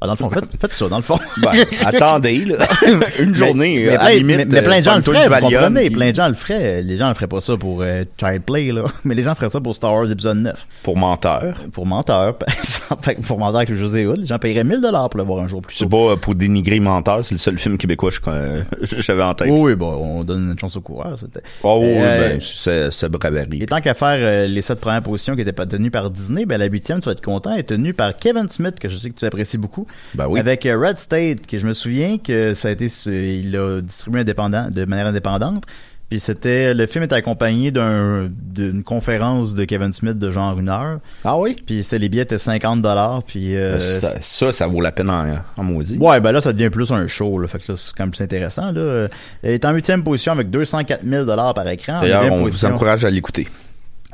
Ah, 0.00 0.06
dans 0.06 0.12
le 0.12 0.16
fond, 0.16 0.30
faites, 0.30 0.44
faites 0.60 0.74
ça, 0.74 0.88
dans 0.88 0.96
le 0.98 1.02
fond. 1.02 1.18
Ben, 1.42 1.52
attendez, 1.84 2.44
là. 2.44 2.56
une 3.20 3.34
journée, 3.34 3.86
mais, 3.86 3.96
à 3.96 4.10
limite. 4.12 4.36
mais, 4.36 4.44
mais 4.44 4.62
plein 4.62 4.78
de 4.80 4.84
gens 4.84 4.96
le 4.96 5.02
feraient, 5.02 5.28
vous 5.28 5.48
comprenez, 5.48 5.90
plein 5.90 6.10
de 6.10 6.16
gens 6.16 6.28
le 6.28 6.34
feraient. 6.34 6.82
Les 6.82 6.96
gens 6.96 7.08
le 7.08 7.14
feraient 7.14 7.26
pas 7.28 7.40
ça 7.40 7.56
pour 7.56 7.82
euh, 7.82 8.04
Child 8.18 8.42
Play, 8.42 8.72
là, 8.72 8.84
mais 9.04 9.14
les 9.14 9.22
gens 9.22 9.34
feraient 9.34 9.50
ça 9.50 9.60
pour 9.60 9.74
Star 9.74 9.92
Wars 9.94 10.10
épisode 10.10 10.38
9. 10.38 10.66
Pour 10.82 10.96
menteur. 10.96 11.54
Pour 11.72 11.86
menteur, 11.86 12.36
que 12.38 13.20
pour 13.22 13.38
menteur 13.38 13.56
avec 13.56 13.68
le 13.70 13.76
José 13.76 14.06
Hood, 14.06 14.18
les 14.20 14.26
gens 14.26 14.38
paieraient 14.38 14.64
1000 14.64 14.80
dollars 14.80 15.10
pour 15.10 15.18
le 15.18 15.24
voir 15.24 15.42
un 15.44 15.48
jour 15.48 15.62
plus 15.62 15.74
C'est 15.76 15.84
tôt. 15.84 15.90
pas 15.90 16.12
euh, 16.12 16.16
pour 16.16 16.34
dénigrer 16.34 16.80
menteur, 16.80 17.24
c'est 17.24 17.34
le 17.34 17.38
seul 17.38 17.58
film 17.58 17.76
québécois 17.78 18.10
que 18.10 18.16
euh, 18.28 18.62
j'avais 18.98 19.22
en 19.22 19.34
tête. 19.34 19.48
Oui, 19.50 19.74
bon, 19.74 19.94
on 19.94 20.24
donne 20.24 20.50
une 20.52 20.58
chance 20.58 20.76
au 20.76 20.80
coureur, 20.80 21.16
c'était. 21.18 21.40
Oh, 21.62 21.78
oui, 21.82 21.88
Euh, 21.98 22.28
ben, 22.34 22.40
c'est 22.40 22.90
c'est 22.92 23.08
braverie. 23.08 23.62
Et 23.62 23.66
tant 23.66 23.80
qu'à 23.80 23.94
faire 23.94 24.18
euh, 24.18 24.46
les 24.46 24.62
sept 24.62 24.80
premières 24.80 25.02
positions 25.02 25.34
qui 25.34 25.40
étaient 25.42 25.52
pas 25.52 25.66
tenues 25.66 25.90
par 25.90 26.10
Disney, 26.10 26.46
ben 26.46 26.58
la 26.58 26.66
huitième, 26.66 27.00
tu 27.00 27.06
vas 27.06 27.12
être 27.12 27.20
content, 27.24 27.54
est 27.54 27.64
tenue 27.64 27.94
par 27.94 28.16
Kevin 28.16 28.48
Smith, 28.48 28.78
que 28.80 28.88
je 28.88 28.96
sais 28.96 29.10
que 29.10 29.14
tu 29.18 29.24
apprécies 29.24 29.58
beaucoup. 29.58 29.86
Ben 30.14 30.26
oui. 30.28 30.40
Avec 30.40 30.66
euh, 30.66 30.78
Red 30.78 30.98
State, 30.98 31.46
que 31.46 31.58
je 31.58 31.66
me 31.66 31.72
souviens 31.72 32.18
que 32.18 32.54
ça 32.54 32.68
a 32.68 32.70
été, 32.72 32.86
il 33.06 33.52
l'a 33.52 33.80
distribué 33.80 34.20
indépendant, 34.20 34.68
de 34.70 34.84
manière 34.84 35.06
indépendante. 35.06 35.64
Puis 36.10 36.20
c'était, 36.20 36.72
le 36.72 36.86
film 36.86 37.04
était 37.04 37.16
accompagné 37.16 37.70
d'un, 37.70 38.30
d'une 38.30 38.82
conférence 38.82 39.54
de 39.54 39.64
Kevin 39.64 39.92
Smith 39.92 40.18
de 40.18 40.30
genre 40.30 40.58
une 40.58 40.70
heure. 40.70 41.00
Ah 41.22 41.36
oui? 41.36 41.54
Puis 41.66 41.84
c'était, 41.84 41.98
les 41.98 42.08
billets 42.08 42.22
étaient 42.22 42.38
50 42.38 42.80
dollars. 42.80 43.22
Puis 43.24 43.54
euh, 43.56 43.78
ça, 43.78 44.14
ça, 44.22 44.52
ça 44.52 44.66
vaut 44.66 44.80
la 44.80 44.90
peine 44.90 45.10
en, 45.10 45.26
en 45.58 45.62
maudit. 45.62 45.98
Ouais, 45.98 46.18
ben 46.20 46.32
là, 46.32 46.40
ça 46.40 46.54
devient 46.54 46.70
plus 46.70 46.90
un 46.92 47.06
show, 47.06 47.38
là. 47.38 47.46
Fait 47.46 47.58
que 47.58 47.64
ça, 47.64 47.76
c'est 47.76 47.94
quand 47.94 48.04
même 48.04 48.10
plus 48.12 48.24
intéressant, 48.24 48.72
là. 48.72 49.08
Elle 49.42 49.52
est 49.52 49.64
en 49.66 49.72
huitième 49.74 50.02
position 50.02 50.32
avec 50.32 50.48
204 50.48 51.04
000 51.04 51.26
dollars 51.26 51.52
par 51.52 51.68
écran. 51.68 52.00
D'ailleurs, 52.00 52.32
on 52.32 52.42
vous 52.44 52.64
encourage 52.64 53.04
à 53.04 53.10
l'écouter. 53.10 53.46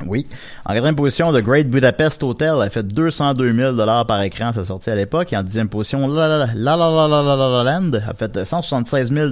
Oui. 0.05 0.27
En 0.65 0.73
quatrième 0.73 0.95
position, 0.95 1.31
The 1.31 1.41
Great 1.41 1.69
Budapest 1.69 2.21
Hotel 2.21 2.61
a 2.61 2.69
fait 2.69 2.83
202 2.83 3.53
000 3.53 3.75
par 4.05 4.21
écran, 4.23 4.51
sa 4.51 4.65
sortie 4.65 4.89
à 4.89 4.95
l'époque. 4.95 5.31
Et 5.31 5.37
en 5.37 5.43
dixième 5.43 5.69
position, 5.69 6.07
La 6.07 6.27
La 6.27 6.37
La 6.37 6.53
La 6.53 6.75
La 6.75 6.89
La 6.91 7.07
La 7.07 7.23
La 7.23 7.35
La 7.35 7.63
La 7.63 7.79
Land 7.79 7.91
a 7.93 8.13
fait 8.13 8.43
176 8.43 9.11
000 9.11 9.31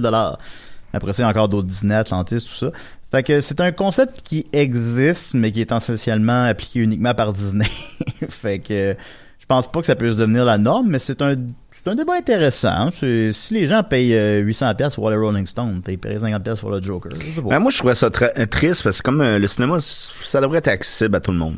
Après 0.92 1.12
ça, 1.12 1.22
il 1.22 1.26
y 1.26 1.26
a 1.26 1.28
encore 1.28 1.48
d'autres 1.48 1.66
Disney, 1.66 1.94
Atlantis, 1.94 2.44
tout 2.44 2.54
ça. 2.54 2.70
Fait 3.10 3.22
que 3.22 3.40
c'est 3.40 3.60
un 3.60 3.72
concept 3.72 4.22
qui 4.22 4.46
existe, 4.52 5.34
mais 5.34 5.52
qui 5.52 5.60
est 5.60 5.70
essentiellement 5.70 6.44
appliqué 6.44 6.80
uniquement 6.80 7.14
par 7.14 7.32
Disney. 7.32 7.68
fait 8.28 8.58
que 8.58 8.96
je 9.38 9.46
pense 9.46 9.70
pas 9.70 9.80
que 9.80 9.86
ça 9.86 9.94
puisse 9.94 10.16
devenir 10.16 10.46
la 10.46 10.56
norme, 10.56 10.88
mais 10.88 10.98
c'est 10.98 11.20
un 11.20 11.36
c'est 11.84 11.90
un 11.90 11.94
débat 11.94 12.14
intéressant. 12.14 12.90
C'est- 12.98 13.32
Si 13.32 13.54
les 13.54 13.66
gens 13.66 13.82
payent 13.82 14.14
euh, 14.14 14.40
800 14.40 14.74
pièces 14.74 14.94
pour 14.94 15.10
les 15.10 15.16
Rolling 15.16 15.46
Stones, 15.46 15.82
ils 15.88 15.98
payeraient 15.98 16.20
50 16.20 16.42
pièces 16.42 16.60
pour 16.60 16.70
le 16.70 16.80
Joker. 16.80 17.12
Ben, 17.48 17.58
moi, 17.58 17.70
je 17.70 17.78
trouvais 17.78 17.94
ça 17.94 18.08
euh, 18.38 18.46
triste 18.46 18.82
parce 18.82 18.98
que 18.98 19.02
comme 19.02 19.20
euh, 19.20 19.38
le 19.38 19.46
cinéma, 19.48 19.76
ça 19.80 20.40
devrait 20.40 20.58
être 20.58 20.68
accessible 20.68 21.16
à 21.16 21.20
tout 21.20 21.30
le 21.32 21.38
monde. 21.38 21.56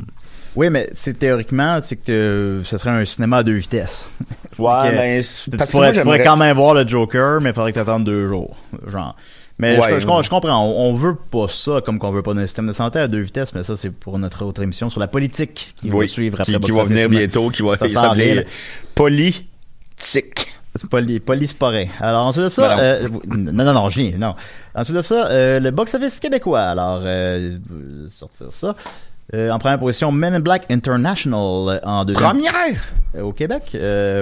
Oui, 0.57 0.71
mais 0.71 0.89
c'est 0.95 1.19
théoriquement, 1.19 1.81
c'est 1.83 1.97
que 1.97 2.11
euh, 2.11 2.65
ce 2.65 2.79
serait 2.79 2.91
un 2.91 3.05
cinéma 3.05 3.39
à 3.39 3.43
deux 3.43 3.57
vitesses. 3.57 4.11
Ouais, 4.59 4.71
que, 4.89 4.97
ben, 4.97 5.23
tu, 5.23 5.51
que 5.51 5.71
pourrais, 5.71 5.89
moi, 5.89 5.93
tu 5.93 6.01
pourrais 6.03 6.25
quand 6.25 6.37
même 6.39 6.57
voir 6.57 6.73
le 6.73 6.89
Joker, 6.89 7.43
mais 7.43 7.51
il 7.51 7.55
faudrait 7.55 7.75
que 7.75 7.81
tu 7.99 8.05
deux 8.05 8.27
jours. 8.27 8.57
Genre. 8.87 9.15
Mais 9.59 9.79
Ouais, 9.79 9.95
je, 9.95 10.01
je- 10.01 10.07
ouais. 10.07 10.23
je 10.23 10.31
comprends, 10.31 10.65
on, 10.67 10.89
on 10.89 10.95
veut 10.95 11.15
pas 11.15 11.47
ça 11.49 11.83
comme 11.85 11.99
qu'on 11.99 12.11
veut 12.11 12.23
pas 12.23 12.33
d'un 12.33 12.47
système 12.47 12.67
de 12.67 12.73
santé 12.73 12.99
à 12.99 13.07
deux 13.09 13.21
vitesses, 13.21 13.55
mais 13.55 13.63
ça 13.65 13.77
c'est 13.77 13.91
pour 13.91 14.19
notre 14.19 14.45
autre 14.47 14.63
émission 14.63 14.89
sur 14.89 14.99
la 15.01 15.09
politique 15.09 15.75
qui 15.77 15.91
va 15.91 16.07
suivre 16.07 16.41
après 16.41 16.53
qui, 16.55 16.59
qui 16.59 16.71
va 16.73 16.85
venir 16.85 17.09
Mais 17.11 17.19
bientôt, 17.19 17.51
qui 17.51 17.61
va 17.63 17.77
s'appeler 17.91 18.35
là. 18.35 18.43
Politique. 19.97 20.47
C'est 20.75 20.91
poly, 20.91 21.21
polysporin. 21.21 21.87
Alors 22.01 22.27
ensuite 22.27 22.45
de 22.45 22.49
ça, 22.51 22.77
Ben 22.77 23.09
non. 23.09 23.21
euh, 23.25 23.53
non 23.53 23.65
non 23.65 23.73
non, 23.73 23.89
je 23.89 24.15
non. 24.17 24.35
Ensuite 24.75 24.97
de 24.97 25.03
ça, 25.03 25.29
euh, 25.29 25.59
le 25.59 25.71
box 25.71 25.95
office 25.95 26.21
québécois. 26.21 26.61
Alors 26.61 27.01
euh, 27.03 27.57
sortir 28.09 28.49
ça. 28.53 28.75
Euh, 29.35 29.51
en 29.51 29.59
première 29.59 29.81
position, 29.81 30.13
Men 30.13 30.35
in 30.35 30.41
Black 30.41 30.71
International 30.71 31.35
euh, 31.41 31.81
en 31.83 32.05
deuxième. 32.05 32.29
Première! 32.29 32.85
Au 33.21 33.33
Québec, 33.33 33.77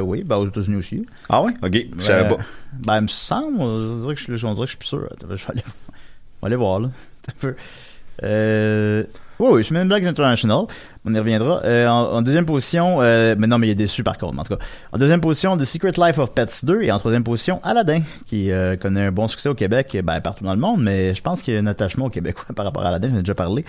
oui, 0.05 0.23
ben 0.23 0.37
aux 0.37 0.47
États-Unis 0.47 0.77
aussi. 0.77 1.05
Ah 1.29 1.43
ouais? 1.43 1.53
Ok, 1.63 1.77
je 1.99 2.05
savais 2.05 2.29
pas. 2.29 2.39
Ben, 2.73 2.99
il 2.99 3.03
me 3.03 3.09
semble, 3.09 3.61
on 3.61 4.01
dirait 4.03 4.15
que 4.15 4.21
je, 4.37 4.47
on 4.47 4.55
dirait 4.55 4.67
que 4.67 4.73
je 4.73 4.77
suis 4.77 4.79
plus 4.79 4.87
sûr. 4.87 5.09
Je 5.23 5.27
vais 5.27 5.35
aller, 5.51 5.63
on 5.67 6.43
va 6.43 6.47
aller 6.47 6.57
voir, 6.57 6.81
là. 6.81 6.89
Un 7.29 7.33
peu. 7.41 9.07
Oui, 9.40 9.64
oui, 9.70 9.77
in 9.77 9.87
Black 9.87 10.05
International. 10.05 10.66
On 11.05 11.12
y 11.12 11.18
reviendra. 11.18 11.61
Euh, 11.64 11.88
en, 11.88 12.12
en 12.12 12.23
deuxième 12.23 12.47
position, 12.47 13.03
euh, 13.03 13.35
mais 13.37 13.49
non, 13.49 13.59
mais 13.59 13.66
il 13.66 13.70
est 13.70 13.75
déçu 13.75 14.05
par 14.05 14.16
contre, 14.16 14.38
en 14.38 14.44
tout 14.44 14.57
cas. 14.57 14.64
En 14.92 14.99
deuxième 14.99 15.20
position, 15.20 15.57
The 15.57 15.64
Secret 15.64 15.92
Life 15.97 16.18
of 16.18 16.33
Pets 16.33 16.64
2. 16.64 16.83
Et 16.83 16.92
en 16.92 16.99
troisième 16.99 17.25
position, 17.25 17.61
Aladdin, 17.64 18.03
qui 18.27 18.53
euh, 18.53 18.77
connaît 18.77 19.07
un 19.07 19.12
bon 19.12 19.27
succès 19.27 19.49
au 19.49 19.55
Québec, 19.55 19.97
ben, 20.05 20.20
partout 20.20 20.44
dans 20.44 20.55
le 20.55 20.61
monde, 20.61 20.83
mais 20.83 21.14
je 21.14 21.23
pense 21.23 21.42
qu'il 21.42 21.55
y 21.55 21.57
a 21.57 21.61
un 21.61 21.66
attachement 21.66 22.07
au 22.07 22.11
Québécois 22.11 22.47
par 22.55 22.64
rapport 22.64 22.85
à 22.85 22.88
Aladdin, 22.88 23.09
j'en 23.11 23.16
ai 23.18 23.23
déjà 23.23 23.35
parlé. 23.35 23.64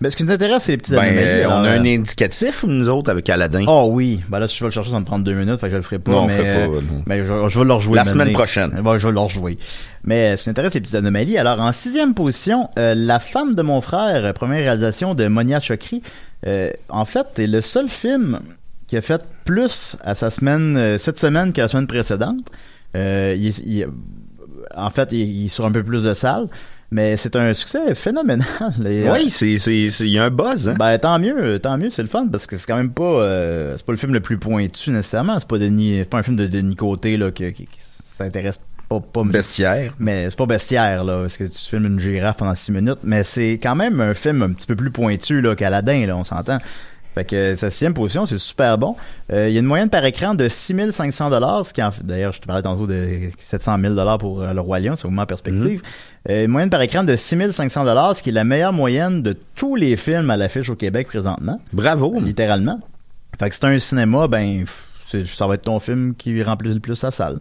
Mais 0.00 0.10
ce 0.10 0.16
qui 0.16 0.22
nous 0.22 0.30
intéresse, 0.30 0.62
c'est 0.64 0.72
les 0.72 0.78
petits 0.78 0.92
Ben, 0.92 1.00
anomalies. 1.00 1.26
euh, 1.26 1.48
on 1.48 1.50
a 1.64 1.70
un 1.70 1.84
euh, 1.84 1.94
indicatif, 1.96 2.64
nous 2.66 2.88
autres, 2.88 3.10
avec 3.10 3.28
Aladdin. 3.30 3.64
Oh 3.66 3.88
oui, 3.90 4.20
ben 4.28 4.38
là 4.38 4.46
si 4.46 4.56
je 4.56 4.60
vais 4.62 4.68
le 4.68 4.72
chercher 4.72 4.90
ça 4.90 4.94
va 4.94 5.00
me 5.00 5.04
prendre 5.04 5.24
deux 5.24 5.34
minutes, 5.34 5.58
fait 5.58 5.66
que 5.66 5.72
je 5.72 5.76
le 5.76 5.82
ferai 5.82 5.98
pas. 5.98 6.12
Non, 6.12 6.26
mais, 6.26 6.36
fais 6.36 6.42
pas, 6.44 6.72
euh, 6.72 6.80
non. 6.80 7.02
mais 7.06 7.24
je, 7.24 7.48
je 7.48 7.58
vais 7.58 7.64
le 7.64 7.72
rejouer. 7.72 7.96
La 7.96 8.04
semaine 8.04 8.32
prochaine. 8.32 8.78
Ouais, 8.84 8.98
je 8.98 9.06
vais 9.08 9.12
le 9.12 9.18
rejouer. 9.18 9.58
Mais 10.04 10.32
euh, 10.32 10.36
ce 10.36 10.44
qui 10.44 10.50
m'intéresse, 10.50 10.72
c'est 10.72 10.78
les 10.78 10.82
petites 10.82 10.94
anomalies. 10.94 11.36
Alors 11.36 11.60
en 11.60 11.72
sixième 11.72 12.14
position, 12.14 12.70
euh, 12.78 12.94
La 12.94 13.18
femme 13.18 13.54
de 13.56 13.62
mon 13.62 13.80
frère, 13.80 14.32
première 14.34 14.60
réalisation 14.60 15.14
de 15.14 15.26
Monia 15.26 15.58
Chokri, 15.60 16.02
euh, 16.46 16.70
en 16.88 17.04
fait 17.04 17.26
est 17.38 17.48
le 17.48 17.60
seul 17.60 17.88
film 17.88 18.38
qui 18.86 18.96
a 18.96 19.02
fait 19.02 19.20
plus 19.44 19.96
à 20.04 20.14
sa 20.14 20.30
semaine 20.30 20.76
euh, 20.76 20.96
cette 20.98 21.18
semaine 21.18 21.52
que 21.52 21.60
la 21.60 21.66
semaine 21.68 21.88
précédente. 21.88 22.38
Euh, 22.96 23.34
il, 23.36 23.48
il- 23.68 23.88
en 24.76 24.90
fait, 24.90 25.08
il, 25.12 25.18
il 25.20 25.46
est 25.46 25.48
sur 25.48 25.64
un 25.66 25.72
peu 25.72 25.82
plus 25.82 26.04
de 26.04 26.14
salles. 26.14 26.46
Mais 26.90 27.16
c'est 27.18 27.36
un 27.36 27.52
succès 27.52 27.94
phénoménal. 27.94 28.46
Et, 28.86 29.08
Oui, 29.10 29.28
c'est, 29.28 29.58
c'est, 29.58 29.88
il 30.00 30.08
y 30.08 30.18
a 30.18 30.24
un 30.24 30.30
buzz, 30.30 30.70
hein. 30.70 30.74
Ben 30.78 30.98
tant 30.98 31.18
mieux, 31.18 31.58
tant 31.58 31.76
mieux, 31.76 31.90
c'est 31.90 32.02
le 32.02 32.08
fun 32.08 32.26
parce 32.30 32.46
que 32.46 32.56
c'est 32.56 32.66
quand 32.66 32.76
même 32.78 32.92
pas 32.92 33.02
euh, 33.02 33.74
c'est 33.76 33.84
pas 33.84 33.92
le 33.92 33.98
film 33.98 34.14
le 34.14 34.20
plus 34.20 34.38
pointu 34.38 34.90
nécessairement, 34.90 35.38
c'est 35.38 35.48
pas 35.48 35.58
Denis, 35.58 35.98
c'est 35.98 36.08
pas 36.08 36.18
un 36.18 36.22
film 36.22 36.36
de 36.36 36.46
Denis 36.46 36.76
Côté 36.76 37.16
là 37.18 37.30
qui, 37.30 37.52
qui, 37.52 37.66
qui 37.66 37.78
s'intéresse 38.10 38.60
pas, 38.88 39.00
pas 39.00 39.22
Bestiaire. 39.22 39.92
mais 39.98 40.30
c'est 40.30 40.38
pas 40.38 40.46
bestiaire 40.46 41.04
là 41.04 41.20
parce 41.20 41.36
que 41.36 41.44
tu 41.44 41.58
filmes 41.58 41.84
une 41.84 42.00
girafe 42.00 42.38
pendant 42.38 42.54
six 42.54 42.72
minutes, 42.72 43.00
mais 43.02 43.22
c'est 43.22 43.58
quand 43.62 43.74
même 43.74 44.00
un 44.00 44.14
film 44.14 44.40
un 44.42 44.52
petit 44.54 44.66
peu 44.66 44.76
plus 44.76 44.90
pointu 44.90 45.42
là 45.42 45.54
qu'Aladin 45.54 46.06
là, 46.06 46.16
on 46.16 46.24
s'entend. 46.24 46.58
Fait 47.18 47.24
que 47.24 47.56
sa 47.56 47.68
sixième 47.68 47.94
position, 47.94 48.26
c'est 48.26 48.38
super 48.38 48.78
bon. 48.78 48.94
Euh, 49.32 49.48
il 49.48 49.52
y 49.54 49.56
a 49.56 49.58
une 49.58 49.66
moyenne 49.66 49.90
par 49.90 50.04
écran 50.04 50.36
de 50.36 50.46
6500 50.46 51.30
dollars, 51.30 51.66
ce 51.66 51.74
qui 51.74 51.82
en 51.82 51.90
fait, 51.90 52.06
d'ailleurs, 52.06 52.32
je 52.32 52.38
te 52.40 52.46
parlais 52.46 52.62
tantôt 52.62 52.86
de 52.86 53.30
700 53.40 53.76
000 53.80 53.94
dollars 53.94 54.18
pour 54.18 54.40
euh, 54.40 54.52
le 54.52 54.60
Roi 54.60 54.78
Lion, 54.78 54.94
c'est 54.94 55.08
vraiment 55.08 55.22
en 55.22 55.26
perspective. 55.26 55.82
Euh, 56.30 56.44
une 56.44 56.50
moyenne 56.52 56.70
par 56.70 56.80
écran 56.80 57.02
de 57.02 57.16
6500 57.16 57.84
dollars, 57.84 58.16
ce 58.16 58.22
qui 58.22 58.28
est 58.28 58.32
la 58.32 58.44
meilleure 58.44 58.72
moyenne 58.72 59.20
de 59.22 59.36
tous 59.56 59.74
les 59.74 59.96
films 59.96 60.30
à 60.30 60.36
l'affiche 60.36 60.70
au 60.70 60.76
Québec 60.76 61.08
présentement, 61.08 61.60
Bravo. 61.72 62.20
littéralement. 62.20 62.78
Fait 63.36 63.48
que 63.48 63.56
c'est 63.56 63.64
un 63.64 63.76
cinéma, 63.80 64.28
ben, 64.28 64.64
ça 65.04 65.46
va 65.48 65.54
être 65.54 65.62
ton 65.62 65.80
film 65.80 66.14
qui 66.14 66.40
remplit 66.44 66.72
le 66.72 66.78
plus 66.78 66.94
sa 66.94 67.10
salle. 67.10 67.40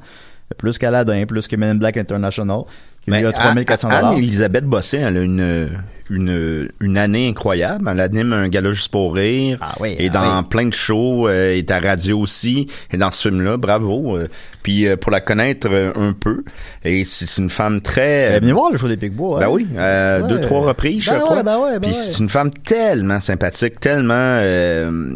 Plus 0.58 0.80
qu'Aladin, 0.80 1.26
plus 1.28 1.48
que 1.48 1.56
Men 1.56 1.72
in 1.72 1.76
Black 1.76 1.98
International, 1.98 2.62
qui 3.04 3.12
Mais 3.12 3.20
lui 3.20 3.28
a 3.28 3.32
3400 3.32 3.90
dollars. 3.90 4.12
Anne-Elisabeth 4.14 4.66
Bossé, 4.66 4.98
elle 4.98 5.18
a 5.18 5.22
une, 5.22 5.70
une, 6.10 6.68
une 6.80 6.98
année 6.98 7.28
incroyable. 7.30 7.90
Elle 7.92 8.00
anime 8.00 8.34
un 8.34 8.48
gala 8.50 8.72
juste 8.72 8.92
pour 8.92 9.16
rire. 9.16 9.58
Ah 9.62 9.76
oui, 9.80 9.96
Et 10.00 10.08
ah 10.10 10.14
dans 10.14 10.38
oui. 10.40 10.46
plein 10.50 10.66
de 10.68 10.74
shows, 10.74 11.28
euh, 11.28 11.54
et 11.56 11.66
à 11.72 11.80
radio 11.80 12.20
aussi. 12.20 12.68
Et 12.92 12.98
dans 12.98 13.12
ce 13.12 13.30
film-là, 13.30 13.58
bravo. 13.58 14.18
euh. 14.18 14.28
Puis 14.64 14.86
euh, 14.88 14.98
pour 14.98 15.12
la 15.12 15.22
connaître 15.22 15.68
euh, 15.72 15.92
un 15.96 16.14
peu. 16.14 16.44
Et 16.84 17.06
c'est 17.06 17.38
une 17.42 17.50
femme 17.50 17.82
très... 17.82 18.32
Ben, 18.32 18.42
venez 18.42 18.52
voir 18.54 18.72
le 18.72 18.78
show 18.78 18.88
des 18.88 18.98
Picbois. 18.98 19.40
Ben 19.40 19.46
hein. 19.48 19.50
oui, 19.52 19.68
euh, 19.78 20.22
Ouais. 20.22 20.28
deux, 20.28 20.42
trois 20.42 20.62
reprises, 20.62 21.04
je 21.06 21.12
Ben 21.12 21.20
crois. 21.20 21.38
ouais, 21.38 21.44
ben 21.44 21.58
ouais, 21.60 21.80
ben 21.80 21.82
Puis 21.90 21.94
c'est 21.94 22.20
une 22.20 22.30
femme 22.30 22.52
tellement 22.52 23.20
sympathique, 23.20 23.80
tellement 23.80 24.40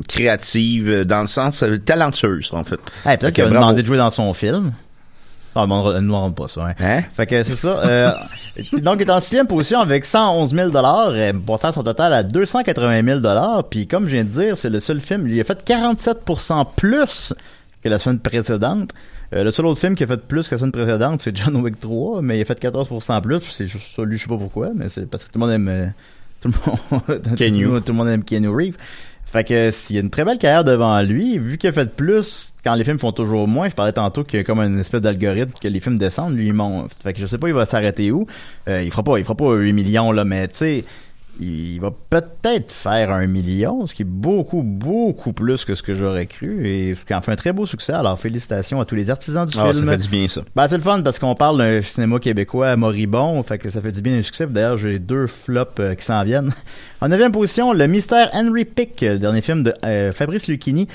créative, 0.08 1.04
dans 1.06 1.22
le 1.22 1.28
sens 1.28 1.64
talentueuse, 1.86 2.50
en 2.54 2.64
fait. 2.64 2.80
Hey, 3.06 3.18
peut-être 3.18 3.22
Fait 3.28 3.32
qu'il 3.32 3.34
que 3.36 3.42
va 3.44 3.50
bravo. 3.50 3.66
demander 3.66 3.82
de 3.82 3.88
jouer 3.88 3.98
dans 3.98 4.10
son 4.10 4.34
film. 4.34 4.74
Non, 5.56 5.68
mais 5.68 5.74
on 5.74 5.94
ne 5.94 6.00
demande 6.00 6.36
pas 6.36 6.48
ça. 6.48 6.66
Hein. 6.68 6.74
Hein? 6.80 7.02
Fait 7.14 7.26
que 7.26 7.44
c'est 7.44 7.56
ça. 7.56 7.80
Euh, 7.80 8.14
donc, 8.74 8.98
il 9.02 9.08
est 9.08 9.12
en 9.12 9.20
sixième 9.20 9.48
position 9.48 9.80
avec 9.80 10.06
111 10.06 10.54
000 10.54 10.72
euh, 10.76 11.34
portant 11.46 11.72
son 11.72 11.84
total 11.84 12.14
à 12.14 12.24
280 12.24 13.22
000 13.22 13.64
Puis, 13.70 13.88
comme 13.88 14.08
je 14.08 14.14
viens 14.14 14.24
de 14.24 14.30
dire, 14.30 14.58
c'est 14.58 14.70
le 14.70 14.80
seul 14.80 15.02
film. 15.02 15.28
Il 15.28 15.40
a 15.40 15.44
fait 15.44 15.62
47% 15.68 16.68
plus 16.76 17.34
que 17.84 17.90
la 17.90 18.00
semaine 18.00 18.20
précédente. 18.20 18.92
Euh, 19.34 19.44
le 19.44 19.52
seul 19.52 19.66
autre 19.66 19.80
film 19.80 19.96
qui 19.96 20.04
a 20.04 20.08
fait 20.08 20.22
plus 20.22 20.48
que 20.48 20.56
la 20.56 20.60
semaine 20.60 20.72
précédente, 20.72 21.22
c'est 21.22 21.36
John 21.36 21.56
Wick 21.58 21.80
3, 21.80 22.22
mais 22.22 22.38
il 22.38 22.42
a 22.42 22.46
fait 22.46 22.62
14% 22.62 23.22
plus. 23.22 23.42
C'est 23.42 23.68
juste 23.68 23.96
ça, 23.96 24.04
lui, 24.04 24.18
je 24.18 24.24
sais 24.24 24.30
pas 24.30 24.38
pourquoi, 24.38 24.72
mais 24.76 24.90
c'est 24.90 25.06
parce 25.10 25.26
que 25.26 25.32
tout 25.32 25.40
le 25.40 25.46
monde 25.46 25.54
aime... 25.54 25.68
euh, 25.68 25.88
tout 26.42 26.50
le 26.50 26.98
monde, 26.98 27.82
tout, 27.86 27.92
le 27.92 27.98
monde 27.98 28.08
aime 28.08 28.24
Keanu 28.24 28.50
Reeves. 28.50 28.78
Fait 29.32 29.46
que 29.46 29.72
s'il 29.72 29.96
y 29.96 30.00
a 30.00 30.02
une 30.02 30.10
très 30.10 30.26
belle 30.26 30.38
carrière 30.38 30.66
devant 30.66 31.02
lui, 31.02 31.38
vu 31.38 31.58
qu'il 31.58 31.70
a 31.70 31.72
fait 31.72 31.96
plus 31.96 32.52
quand 32.66 32.76
les 32.76 32.84
films 32.84 33.00
font 33.00 33.14
toujours 33.14 33.48
moins, 33.48 33.70
je 33.70 33.74
parlais 33.74 33.94
tantôt 33.94 34.26
qu'il 34.26 34.40
y 34.40 34.42
a 34.42 34.44
comme 34.44 34.60
une 34.60 34.78
espèce 34.78 35.00
d'algorithme 35.00 35.54
que 35.60 35.70
les 35.70 35.80
films 35.80 35.98
descendent, 35.98 36.36
lui 36.36 36.48
il 36.48 36.54
monte. 36.54 36.92
Fait 37.02 37.14
que 37.14 37.22
je 37.22 37.26
sais 37.26 37.38
pas 37.38 37.48
il 37.48 37.54
va 37.54 37.66
s'arrêter 37.66 38.12
où. 38.12 38.28
Euh, 38.68 38.84
il 38.84 38.92
fera 38.92 39.04
pas 39.04 39.18
il 39.20 39.24
fera 39.24 39.36
pas 39.36 39.54
8 39.54 39.72
millions 39.72 40.12
là, 40.12 40.26
mais 40.26 40.50
tu 40.50 40.58
sais 40.58 40.86
il 41.40 41.80
va 41.80 41.92
peut-être 42.10 42.72
faire 42.72 43.12
un 43.12 43.26
million, 43.26 43.86
ce 43.88 43.96
qui 43.96 44.02
est 44.02 44.06
beaucoup, 44.06 44.62
beaucoup 44.62 45.34
plus 45.34 45.66
que 45.66 45.74
ce 45.76 45.82
que 45.82 45.96
j'aurais 45.96 46.26
cru, 46.28 46.68
et 46.68 46.96
ce 46.96 47.06
qui 47.06 47.14
en 47.14 47.22
fait 47.22 47.32
un 47.32 47.36
très 47.36 47.54
beau 47.54 47.66
succès. 47.66 47.94
Alors, 47.94 48.20
félicitations 48.20 48.80
à 48.82 48.86
tous 48.86 48.96
les 48.96 49.10
artisans 49.10 49.46
du 49.46 49.58
Ah, 49.58 49.68
ça 49.68 49.74
film. 49.74 49.90
fait 49.90 49.98
du 49.98 50.10
bien, 50.10 50.28
ça. 50.28 50.42
Ben, 50.56 50.68
c'est 50.68 50.78
le 50.78 50.84
fun 50.84 51.02
parce 51.02 51.18
qu'on 51.20 51.36
parle 51.36 51.58
d'un 51.58 51.82
cinéma 51.82 52.20
québécois 52.20 52.76
moribond, 52.76 53.42
fait 53.44 53.58
que 53.58 53.70
ça 53.70 53.82
fait 53.82 53.92
du 53.92 54.02
bien 54.02 54.18
un 54.18 54.22
succès. 54.22 54.46
D'ailleurs, 54.48 54.78
j'ai 54.78 55.00
deux 55.00 55.28
flops 55.28 55.80
euh, 55.80 55.96
qui 55.96 56.06
s'en 56.06 56.24
viennent. 56.24 56.54
En 57.02 57.08
neuvième 57.08 57.32
position, 57.32 57.74
Le 57.74 57.88
Mystère 57.88 58.30
Henry 58.34 58.66
Pick, 58.66 59.02
le 59.02 59.18
dernier 59.18 59.42
film 59.42 59.64
de 59.64 59.74
euh, 59.86 60.12
Fabrice 60.14 60.48
Lucchini, 60.48 60.88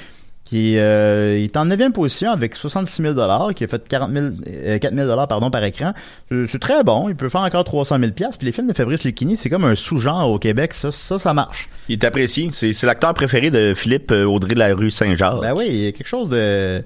qui 0.46 0.78
euh, 0.78 1.36
est 1.36 1.56
en 1.56 1.64
neuvième 1.64 1.92
position 1.92 2.30
avec 2.30 2.54
66 2.54 3.02
000 3.02 3.52
qui 3.52 3.64
a 3.64 3.66
fait 3.66 3.86
40 3.88 4.10
000, 4.12 4.26
euh, 4.46 4.78
4 4.78 4.94
000 4.94 5.26
pardon, 5.26 5.50
par 5.50 5.62
écran. 5.64 5.92
C'est 6.30 6.60
très 6.60 6.84
bon, 6.84 7.08
il 7.08 7.16
peut 7.16 7.28
faire 7.28 7.42
encore 7.42 7.64
300 7.64 7.98
000 7.98 8.12
Puis 8.12 8.26
les 8.42 8.52
films 8.52 8.68
de 8.68 8.72
Fabrice 8.72 9.04
Lucchini, 9.04 9.36
c'est 9.36 9.50
comme 9.50 9.64
un 9.64 9.74
sous-genre 9.74 10.30
au 10.30 10.38
Québec, 10.38 10.72
ça, 10.72 10.92
ça, 10.92 11.18
ça 11.18 11.34
marche. 11.34 11.68
Il 11.88 11.94
est 11.94 12.04
apprécié. 12.04 12.48
C'est, 12.52 12.72
c'est 12.72 12.86
l'acteur 12.86 13.12
préféré 13.12 13.50
de 13.50 13.74
Philippe 13.74 14.12
euh, 14.12 14.24
Audrey 14.24 14.54
de 14.54 14.58
la 14.60 14.74
rue 14.74 14.92
Saint-Jacques. 14.92 15.40
Ben 15.40 15.52
oui, 15.56 15.66
il 15.68 15.76
y 15.76 15.86
a 15.88 15.92
quelque 15.92 16.08
chose 16.08 16.30
de... 16.30 16.82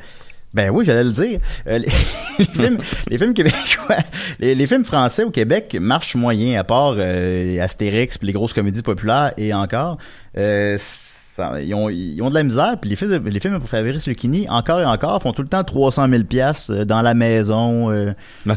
Ben 0.53 0.71
oui, 0.71 0.85
j'allais 0.85 1.05
le 1.05 1.13
dire. 1.13 1.39
Euh, 1.69 1.79
les, 1.79 1.87
les 2.39 2.45
films, 2.45 2.79
les 3.09 3.19
films 3.19 3.35
québécois, 3.35 3.99
les, 4.41 4.55
les 4.55 4.67
films 4.67 4.85
français 4.85 5.23
au 5.23 5.31
Québec 5.31 5.77
marchent 5.79 6.17
moyen, 6.17 6.59
à 6.59 6.65
part 6.65 6.95
euh, 6.97 7.61
Astérix, 7.61 8.19
puis 8.19 8.27
les 8.27 8.33
grosses 8.33 8.53
comédies 8.53 8.83
populaires 8.83 9.33
et 9.37 9.55
encore. 9.55 9.99
Euh, 10.37 10.77
ça- 11.41 11.61
ils, 11.61 11.75
ont, 11.75 11.89
ils 11.89 12.21
ont 12.23 12.29
de 12.29 12.35
la 12.35 12.43
misère, 12.43 12.77
puis 12.81 12.91
les 12.91 12.97
films, 12.97 13.19
de- 13.19 13.29
les 13.31 13.41
films 13.41 13.59
pour 13.59 13.69
Fabrice 13.69 14.07
Lucchini, 14.07 14.47
encore 14.49 14.81
et 14.81 14.85
encore, 14.85 15.21
font 15.23 15.33
tout 15.33 15.43
le 15.43 15.49
temps 15.49 15.65
300 15.65 16.09
000 16.09 16.25
piastres 16.25 16.73
euh, 16.73 16.85
dans 16.85 17.03
la 17.03 17.15
maison. 17.15 17.91
euh, 17.91 18.13
le, 18.47 18.55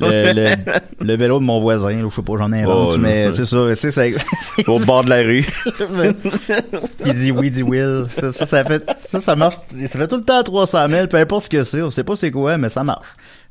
le- 0.00 0.48
le- 1.04 1.16
vélo 1.16 1.38
de 1.38 1.44
mon 1.44 1.60
voisin, 1.60 1.90
là, 2.02 2.08
je 2.08 2.14
sais 2.14 2.22
pas, 2.22 2.34
j'en 2.38 2.52
invente, 2.52 2.92
Oh, 2.94 2.98
mais 2.98 3.32
c'est 3.32 3.44
ça, 3.44 3.74
c'est 3.76 3.90
ça. 3.90 4.02
Au 4.66 4.78
bord 4.80 5.04
de 5.04 5.10
la 5.10 5.18
rue. 5.18 5.44
qui 7.04 7.14
dit 7.14 7.30
oui, 7.32 7.50
dit 7.50 7.62
Will. 7.62 8.04
Ça, 8.08 8.32
ça, 8.32 8.46
ça 8.46 8.64
fait, 8.64 8.82
ça, 9.08 9.20
ça 9.20 9.36
marche. 9.36 9.56
Ça 9.88 9.98
fait 9.98 10.08
tout 10.08 10.16
le 10.16 10.24
temps 10.24 10.42
300 10.42 10.88
000, 10.88 11.06
peu 11.06 11.16
importe 11.18 11.44
ce 11.44 11.48
que 11.50 11.64
c'est. 11.64 11.82
On 11.82 11.90
sait 11.90 12.04
pas 12.04 12.16
c'est 12.16 12.30
quoi, 12.30 12.56
mais 12.58 12.68
ça 12.68 12.84
marche. 12.84 13.06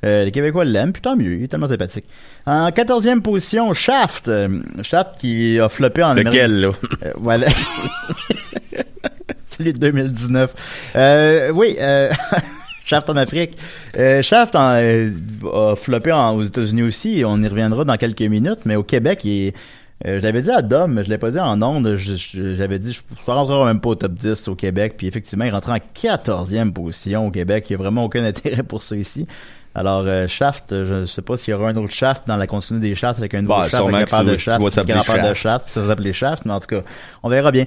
Euh, 0.05 0.25
les 0.25 0.31
Québécois 0.31 0.63
l'aiment, 0.63 0.93
puis 0.93 1.01
tant 1.01 1.15
mieux. 1.15 1.33
Il 1.37 1.43
est 1.43 1.47
tellement 1.47 1.67
sympathique. 1.67 2.05
En 2.45 2.69
14e 2.69 3.21
position, 3.21 3.73
Shaft. 3.73 4.27
Euh, 4.27 4.59
Shaft 4.83 5.15
qui 5.19 5.59
a 5.59 5.69
floppé 5.69 6.03
en 6.03 6.09
Amérique. 6.11 6.33
Lequel, 6.33 6.61
là? 6.61 6.71
Euh, 7.03 7.11
voilà. 7.17 7.47
Celui 9.57 9.73
de 9.73 9.79
2019. 9.79 10.91
Euh, 10.95 11.49
oui, 11.51 11.75
euh, 11.79 12.11
Shaft 12.85 13.09
en 13.09 13.15
Afrique. 13.15 13.57
Euh, 13.97 14.21
Shaft 14.21 14.55
en, 14.55 14.71
euh, 14.75 15.09
a 15.53 15.75
floppé 15.75 16.11
en- 16.11 16.35
aux 16.35 16.43
États-Unis 16.43 16.83
aussi. 16.83 17.23
On 17.25 17.41
y 17.41 17.47
reviendra 17.47 17.83
dans 17.83 17.97
quelques 17.97 18.21
minutes, 18.21 18.59
mais 18.65 18.75
au 18.75 18.83
Québec, 18.83 19.21
il 19.25 19.47
est- 19.47 19.55
euh, 20.05 20.19
je 20.19 20.23
l'avais 20.23 20.43
dit 20.43 20.51
à 20.51 20.61
Dom, 20.61 20.93
mais 20.93 21.03
je 21.03 21.09
l'ai 21.09 21.17
pas 21.17 21.31
dit 21.31 21.39
en 21.39 21.59
ondes. 21.61 21.95
J'avais 21.97 22.77
dit, 22.79 22.93
je 22.93 22.99
ne 23.31 23.35
rentrerai 23.35 23.65
même 23.65 23.79
pas 23.81 23.89
au 23.89 23.95
top 23.95 24.13
10 24.13 24.47
au 24.47 24.53
Québec. 24.55 24.93
Puis 24.95 25.07
effectivement, 25.07 25.45
il 25.45 25.51
rentre 25.51 25.69
en 25.71 25.79
14e 25.95 26.71
position 26.71 27.25
au 27.27 27.31
Québec. 27.31 27.65
Il 27.69 27.73
n'y 27.73 27.81
a 27.81 27.83
vraiment 27.83 28.03
aucun 28.03 28.23
intérêt 28.25 28.61
pour 28.63 28.83
ça 28.83 28.95
ici. 28.95 29.25
Alors, 29.73 30.03
euh, 30.07 30.27
Shaft, 30.27 30.65
je 30.71 31.05
sais 31.05 31.21
pas 31.21 31.35
s'il 31.37 31.51
y 31.51 31.55
aura 31.55 31.69
un 31.69 31.75
autre 31.75 31.93
Shaft 31.93 32.23
dans 32.27 32.35
la 32.37 32.47
continuité 32.47 32.89
des 32.89 32.95
Shafts 32.95 33.19
avec 33.19 33.33
un 33.35 33.41
nouveau 33.41 33.55
Bah, 33.55 33.63
Shaft, 33.69 33.83
avec 33.95 34.07
un 34.13 34.23
de 34.23 34.37
Shaft, 34.37 34.59
s'appeler 34.71 34.93
grand-père 34.93 35.15
de 35.29 35.33
Shaft. 35.35 35.69
Ça 35.69 35.81
va 35.81 35.87
s'appeler 35.87 36.13
Shaft, 36.13 36.45
mais 36.45 36.53
en 36.53 36.59
tout 36.59 36.67
cas, 36.67 36.81
on 37.23 37.29
verra 37.29 37.51
bien. 37.51 37.65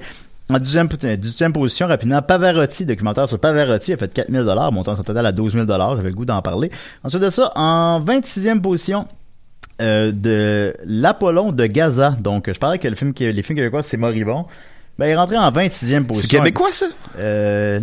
En 0.51 0.59
18e, 0.59 0.89
18e 0.89 1.53
position, 1.53 1.87
rapidement, 1.87 2.21
Pavarotti, 2.23 2.85
documentaire 2.85 3.29
sur 3.29 3.39
Pavarotti, 3.39 3.93
a 3.93 3.97
fait 3.97 4.13
4000 4.13 4.45
dollars, 4.45 4.73
montant 4.73 4.97
son 4.97 5.03
total 5.03 5.25
à 5.27 5.33
12 5.33 5.53
000 5.53 5.65
dollars. 5.65 5.97
J'avais 5.97 6.11
le 6.11 6.15
goût 6.15 6.25
d'en 6.25 6.43
parler. 6.43 6.71
Ensuite 7.05 7.23
de 7.23 7.31
ça, 7.31 7.53
en 7.55 8.01
26e 8.01 8.61
position, 8.61 9.07
euh, 9.81 10.13
de 10.13 10.75
l'Apollon 10.85 11.53
de 11.53 11.67
Gaza. 11.67 12.17
Donc, 12.21 12.51
je 12.53 12.59
parlais 12.59 12.79
que 12.79 12.89
le 12.89 12.95
film, 12.95 13.13
les 13.19 13.43
films 13.43 13.57
québécois, 13.57 13.83
c'est 13.83 13.97
moribond. 13.97 14.47
Ben, 14.99 15.07
il 15.07 15.11
est 15.11 15.17
rentré 15.17 15.39
en 15.39 15.51
26e 15.51 16.05
position. 16.05 16.29
C'est 16.29 16.37
québécois, 16.37 16.73
ça? 16.73 16.87
Euh, 17.19 17.81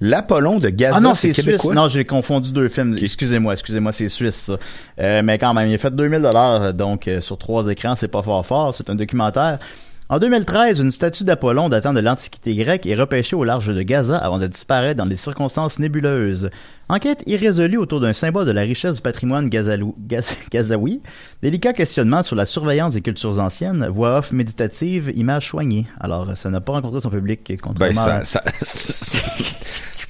L'Apollon 0.00 0.58
de 0.58 0.70
Gaza, 0.70 0.96
ah 0.96 1.00
non, 1.00 1.14
c'est 1.14 1.32
suisse. 1.32 1.44
québécois? 1.44 1.74
Non, 1.74 1.86
j'ai 1.88 2.06
confondu 2.06 2.52
deux 2.52 2.68
films. 2.68 2.96
Excusez-moi, 3.00 3.52
excusez-moi, 3.52 3.92
c'est 3.92 4.08
suisse 4.08 4.34
ça. 4.34 4.56
Euh, 4.98 5.20
mais 5.22 5.36
quand 5.36 5.52
même, 5.52 5.68
il 5.68 5.74
a 5.74 5.78
fait 5.78 5.94
2000 5.94 6.22
dollars 6.22 6.72
donc 6.72 7.06
euh, 7.06 7.20
sur 7.20 7.36
trois 7.36 7.68
écrans, 7.68 7.94
c'est 7.96 8.08
pas 8.08 8.22
fort 8.22 8.44
fort, 8.46 8.74
c'est 8.74 8.88
un 8.88 8.94
documentaire. 8.94 9.58
En 10.12 10.18
2013, 10.18 10.80
une 10.80 10.90
statue 10.90 11.22
d'Apollon 11.22 11.68
datant 11.68 11.92
de 11.92 12.00
l'Antiquité 12.00 12.56
grecque 12.56 12.84
est 12.84 12.96
repêchée 12.96 13.36
au 13.36 13.44
large 13.44 13.68
de 13.72 13.80
Gaza 13.82 14.16
avant 14.18 14.38
de 14.38 14.48
disparaître 14.48 14.98
dans 14.98 15.06
des 15.06 15.16
circonstances 15.16 15.78
nébuleuses. 15.78 16.50
Enquête 16.88 17.22
irrésolue 17.26 17.76
autour 17.76 18.00
d'un 18.00 18.12
symbole 18.12 18.44
de 18.44 18.50
la 18.50 18.62
richesse 18.62 18.96
du 18.96 19.02
patrimoine 19.02 19.48
gazalou- 19.48 19.94
gaz- 20.08 20.34
gazaoui. 20.50 21.00
Délicat 21.44 21.74
questionnement 21.74 22.24
sur 22.24 22.34
la 22.34 22.44
surveillance 22.44 22.94
des 22.94 23.02
cultures 23.02 23.38
anciennes. 23.38 23.86
Voix 23.88 24.18
off 24.18 24.32
méditative, 24.32 25.12
image 25.14 25.46
soignée. 25.46 25.86
Alors, 26.00 26.36
ça 26.36 26.50
n'a 26.50 26.60
pas 26.60 26.72
rencontré 26.72 27.00
son 27.00 27.10
public, 27.10 27.42
Ben, 27.48 27.56
contrairement 27.62 28.00
à- 28.04 28.24
ça, 28.24 28.42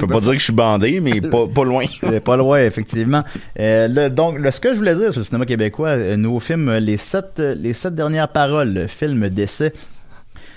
peux 0.00 0.06
pas 0.06 0.20
dire 0.20 0.32
que 0.32 0.38
je 0.38 0.44
suis 0.44 0.52
bandé, 0.52 1.00
mais 1.00 1.20
pas, 1.20 1.46
pas 1.54 1.64
loin. 1.64 1.84
Pas 2.24 2.36
loin, 2.36 2.58
effectivement. 2.60 3.22
Euh, 3.58 3.88
le- 3.88 4.08
donc, 4.10 4.38
le- 4.38 4.50
ce 4.50 4.60
que 4.60 4.72
je 4.72 4.78
voulais 4.78 4.94
dire 4.94 5.12
sur 5.12 5.20
le 5.20 5.24
cinéma 5.24 5.46
québécois, 5.46 5.90
euh, 5.90 6.16
nouveau 6.16 6.40
film, 6.40 6.68
euh, 6.68 6.80
les 6.80 6.96
sept, 6.96 7.40
euh, 7.40 7.54
les 7.54 7.72
sept 7.72 7.94
dernières 7.94 8.28
paroles, 8.28 8.72
le 8.72 8.86
film 8.86 9.28
d'essai 9.28 9.72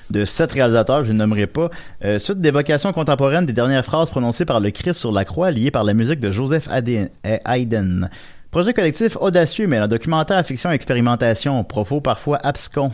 de 0.09 0.25
sept 0.25 0.51
réalisateurs, 0.51 1.05
je 1.05 1.13
ne 1.13 1.17
nommerai 1.17 1.47
pas, 1.47 1.69
euh, 2.03 2.19
suite 2.19 2.39
d'évocations 2.39 2.91
contemporaines 2.93 3.45
des 3.45 3.53
dernières 3.53 3.85
phrases 3.85 4.09
prononcées 4.09 4.45
par 4.45 4.59
le 4.59 4.69
Christ 4.69 4.95
sur 4.99 5.11
la 5.11 5.25
croix, 5.25 5.49
liées 5.49 5.71
par 5.71 5.83
la 5.83 5.93
musique 5.93 6.19
de 6.19 6.31
Joseph 6.31 6.67
Haydn-. 6.67 8.09
Projet 8.51 8.73
collectif 8.73 9.17
audacieux, 9.19 9.65
mais 9.65 9.77
un 9.77 9.87
documentaire 9.87 10.37
à 10.37 10.43
fiction 10.43 10.69
expérimentation, 10.71 11.63
propos 11.63 12.01
parfois 12.01 12.37
abscons, 12.43 12.91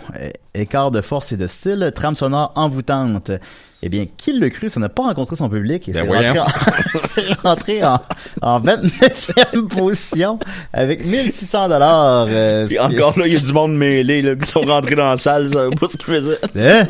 écart 0.53 0.91
de 0.91 1.01
force 1.01 1.33
et 1.33 1.37
de 1.37 1.47
style, 1.47 1.91
trame 1.93 2.15
sonore 2.15 2.53
envoûtante. 2.55 3.31
Eh 3.81 3.87
bien, 3.87 4.05
qui 4.17 4.33
le 4.33 4.49
cru, 4.49 4.69
ça 4.69 4.79
n'a 4.81 4.89
pas 4.89 5.03
rencontré 5.03 5.37
son 5.37 5.47
public 5.49 5.87
et 5.87 5.93
Ben 5.93 6.05
c'est 6.05 6.11
rentré, 6.29 6.39
en, 6.39 6.45
c'est 7.09 7.33
rentré 7.41 7.83
en, 7.85 7.99
en 8.41 8.59
29e 8.59 9.67
position 9.69 10.37
avec 10.73 11.05
1600 11.05 11.69
dollars. 11.69 12.27
euh, 12.29 12.67
encore 12.81 13.17
là, 13.17 13.25
il 13.27 13.33
y 13.33 13.37
a 13.37 13.39
du 13.39 13.53
monde 13.53 13.75
mêlé 13.77 14.21
là, 14.21 14.35
qui 14.35 14.45
sont 14.47 14.61
rentrés 14.61 14.95
dans 14.95 15.11
la 15.11 15.17
salle, 15.17 15.49
savaient 15.49 15.75
pas 15.75 15.87
ce 15.87 15.95
qu'ils 15.97 16.13
faisaient. 16.13 16.39
Hein? 16.57 16.87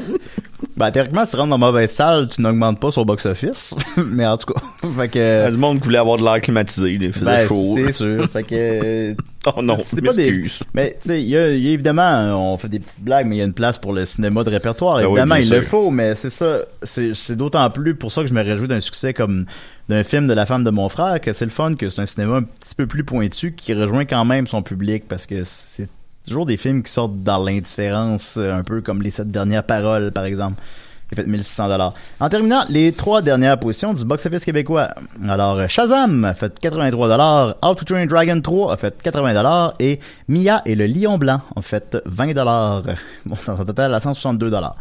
Ben, 0.78 0.90
théoriquement, 0.92 1.26
si 1.26 1.32
tu 1.32 1.38
rentres 1.38 1.50
dans 1.50 1.58
la 1.58 1.72
mauvaise 1.72 1.92
salle, 1.92 2.28
tu 2.28 2.42
n'augmentes 2.42 2.80
pas 2.80 2.90
sur 2.92 3.06
box-office. 3.06 3.76
mais 3.98 4.26
en 4.26 4.38
tout 4.38 4.52
cas, 4.54 4.62
fait 4.98 5.10
que... 5.10 5.20
Il 5.20 5.44
y 5.44 5.48
a 5.48 5.52
du 5.52 5.58
monde 5.58 5.80
qui 5.80 5.86
voulait 5.86 5.98
avoir 6.00 6.18
de 6.18 6.24
l'air 6.24 6.42
climatisé, 6.42 6.94
il 7.00 7.14
faisait 7.14 7.24
Ben, 7.26 7.48
chaud. 7.48 7.78
c'est 7.86 7.94
sûr. 7.94 8.24
Fait 8.32 8.44
que... 8.44 9.16
Oh 9.58 9.62
non, 9.62 9.78
c'est 9.86 10.02
pas 10.02 10.14
des... 10.14 10.44
Mais, 10.74 10.98
tu 11.02 11.10
sais, 11.10 11.22
il 11.22 11.30
y 11.30 11.38
a, 11.38 11.48
évidemment, 11.50 12.54
on 12.54 12.58
fait 12.58 12.70
des 12.70 12.80
petites 12.80 13.04
blagues, 13.04 13.26
mais 13.26 13.38
il 13.38 13.40
y 13.40 13.42
a 13.42 13.46
une 13.46 13.54
place 13.54 13.80
pour 13.80 13.94
le 13.94 14.06
cinéma 14.06 14.44
de 14.44 14.50
répertoire. 14.50 14.98
Ben 14.98 15.08
évidemment, 15.08 15.36
il 15.36 15.50
le 15.50 15.62
faut, 15.62 15.90
mais 15.92 16.16
c'est 16.16 16.30
ça. 16.30 16.62
C'est 16.84 17.14
c'est 17.14 17.36
d'autant 17.36 17.70
plus 17.70 17.96
pour 17.96 18.12
ça 18.12 18.22
que 18.22 18.28
je 18.28 18.34
me 18.34 18.44
réjouis 18.44 18.68
d'un 18.68 18.80
succès 18.80 19.14
comme 19.14 19.46
d'un 19.88 20.04
film 20.04 20.28
de 20.28 20.34
la 20.34 20.46
femme 20.46 20.64
de 20.64 20.70
mon 20.70 20.88
frère, 20.88 21.20
que 21.20 21.34
c'est 21.34 21.46
le 21.46 21.52
fun, 21.52 21.76
que 21.76 21.90
c'est 21.90 22.02
un 22.02 22.06
cinéma 22.06 22.38
un 22.38 22.44
petit 22.44 22.76
peu 22.76 22.86
plus 22.86 23.04
pointu, 23.04 23.54
qui 23.54 23.74
rejoint 23.74 24.06
quand 24.06 24.26
même 24.26 24.46
son 24.46 24.62
public, 24.62 25.08
parce 25.08 25.26
que 25.26 25.44
c'est 25.44 25.90
toujours 26.28 26.46
des 26.46 26.58
films 26.58 26.84
qui 26.84 26.92
sortent 26.92 27.24
dans 27.24 27.44
l'indifférence, 27.44 28.36
euh, 28.38 28.54
un 28.54 28.64
peu 28.64 28.82
comme 28.82 29.02
les 29.02 29.10
sept 29.10 29.32
dernières 29.32 29.64
paroles, 29.64 30.12
par 30.12 30.26
exemple. 30.26 30.62
A 31.12 31.16
fait 31.16 31.28
1600 31.28 31.68
dollars. 31.68 31.94
En 32.20 32.30
terminant, 32.30 32.64
les 32.70 32.92
trois 32.92 33.22
dernières 33.22 33.60
positions 33.60 33.94
du 33.94 34.06
box-office 34.06 34.46
québécois. 34.46 34.90
Alors, 35.28 35.68
Shazam 35.68 36.26
a 36.26 36.34
fait 36.34 36.58
83 36.60 37.08
dollars, 37.08 37.56
How 37.64 37.76
to 37.76 37.86
Train 37.86 38.06
Dragon 38.06 38.40
3 38.42 38.74
a 38.74 38.78
fait 38.78 39.02
80 39.02 39.34
dollars 39.34 39.74
et 39.80 40.00
Mia 40.28 40.62
et 40.66 40.76
le 40.76 40.86
Lion 40.86 41.18
Blanc 41.18 41.42
ont 41.56 41.62
fait 41.62 41.98
20 42.06 42.34
dollars. 42.34 42.84
Bon, 43.26 43.36
un 43.48 43.66
total 43.66 43.94
à 43.94 44.00
162 44.00 44.50
dollars. 44.50 44.76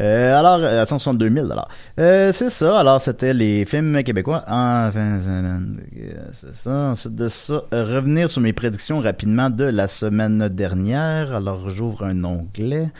Euh, 0.00 0.38
alors, 0.38 0.64
à 0.64 0.86
162 0.86 1.28
000 1.30 1.46
dollars. 1.46 1.68
Euh, 1.98 2.32
c'est 2.32 2.48
ça. 2.50 2.80
Alors, 2.80 3.00
c'était 3.00 3.34
les 3.34 3.66
films 3.66 4.02
québécois 4.02 4.42
en 4.48 4.90
fin 4.90 5.16
de 5.16 5.20
semaine. 5.20 5.80
Euh, 5.98 6.12
C'est 6.32 6.54
ça. 6.54 6.70
Ensuite 6.92 7.14
de 7.14 7.28
ça, 7.28 7.62
euh, 7.74 7.84
revenir 7.84 8.30
sur 8.30 8.40
mes 8.40 8.54
prédictions 8.54 9.00
rapidement 9.00 9.50
de 9.50 9.64
la 9.64 9.88
semaine 9.88 10.48
dernière. 10.48 11.34
Alors, 11.34 11.68
j'ouvre 11.68 12.04
un 12.04 12.24
onglet. 12.24 12.90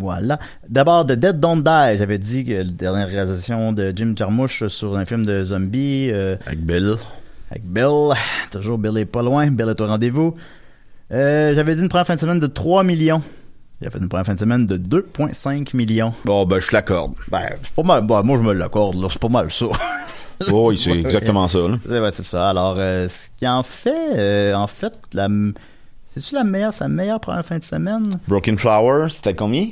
Voilà. 0.00 0.38
D'abord, 0.68 1.06
The 1.06 1.12
Dead 1.12 1.40
Don't 1.40 1.62
Die. 1.62 1.98
J'avais 1.98 2.18
dit 2.18 2.44
que 2.44 2.52
la 2.52 2.64
dernière 2.64 3.08
réalisation 3.08 3.72
de 3.72 3.92
Jim 3.94 4.14
Jarmusch 4.16 4.66
sur 4.68 4.96
un 4.96 5.04
film 5.04 5.24
de 5.26 5.42
zombie. 5.44 6.08
euh, 6.12 6.36
Avec 6.46 6.64
Bill. 6.64 6.94
avec 7.50 7.64
Bill. 7.64 8.12
Toujours 8.50 8.78
Bill 8.78 8.98
est 8.98 9.04
pas 9.06 9.22
loin. 9.22 9.50
Bill 9.50 9.68
est 9.68 9.80
au 9.80 9.86
rendez-vous. 9.86 10.34
Euh, 11.12 11.54
J'avais 11.54 11.74
dit 11.74 11.82
une 11.82 11.88
première 11.88 12.06
fin 12.06 12.14
de 12.14 12.20
semaine 12.20 12.40
de 12.40 12.46
3 12.46 12.84
millions. 12.84 13.22
Il 13.80 13.86
a 13.88 13.90
fait 13.90 13.98
une 13.98 14.08
première 14.08 14.24
fin 14.26 14.34
de 14.34 14.38
semaine 14.38 14.64
de 14.64 14.76
2,5 14.76 15.76
millions. 15.76 16.14
Bon, 16.24 16.46
ben, 16.46 16.60
je 16.60 16.68
l'accorde. 16.72 17.14
Ben, 17.28 17.50
c'est 17.64 17.74
pas 17.74 17.82
mal. 17.82 18.02
Bon, 18.06 18.22
moi, 18.24 18.38
je 18.38 18.42
me 18.42 18.52
l'accorde, 18.52 18.94
là. 18.94 19.08
C'est 19.10 19.20
pas 19.20 19.28
mal 19.28 19.50
ça. 19.50 19.66
Oui, 20.50 20.76
c'est 20.76 20.90
exactement 20.90 21.46
ça, 21.46 21.58
là. 21.60 21.76
C'est 21.86 22.00
ouais, 22.00 22.10
c'est 22.12 22.24
ça. 22.24 22.48
Alors, 22.48 22.74
euh, 22.76 23.06
ce 23.06 23.28
qui 23.38 23.46
en 23.46 23.62
fait, 23.62 24.16
euh, 24.16 24.54
en 24.54 24.66
fait, 24.66 24.92
la, 25.12 25.28
c'est-tu 26.10 26.34
la 26.34 26.42
meilleure, 26.42 26.74
sa 26.74 26.88
meilleure 26.88 27.20
première 27.20 27.44
fin 27.44 27.58
de 27.58 27.62
semaine? 27.62 28.18
Broken 28.26 28.58
Flower, 28.58 29.06
c'était 29.08 29.34
combien? 29.34 29.68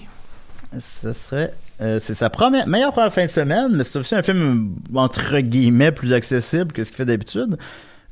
Ce 0.79 1.13
serait. 1.13 1.53
euh, 1.81 1.99
c'est 2.01 2.15
sa 2.15 2.31
première, 2.31 2.67
meilleure 2.69 2.93
première 2.93 3.13
fin 3.13 3.25
de 3.25 3.31
semaine, 3.31 3.71
mais 3.73 3.85
c'est 3.85 3.99
aussi 3.99 4.15
un 4.15 4.23
film 4.23 4.75
entre 4.95 5.39
guillemets 5.41 5.91
plus 5.93 6.13
accessible 6.13 6.73
que 6.73 6.85
ce 6.85 6.89
qu'il 6.91 6.97
fait 6.99 7.05
d'habitude. 7.07 7.57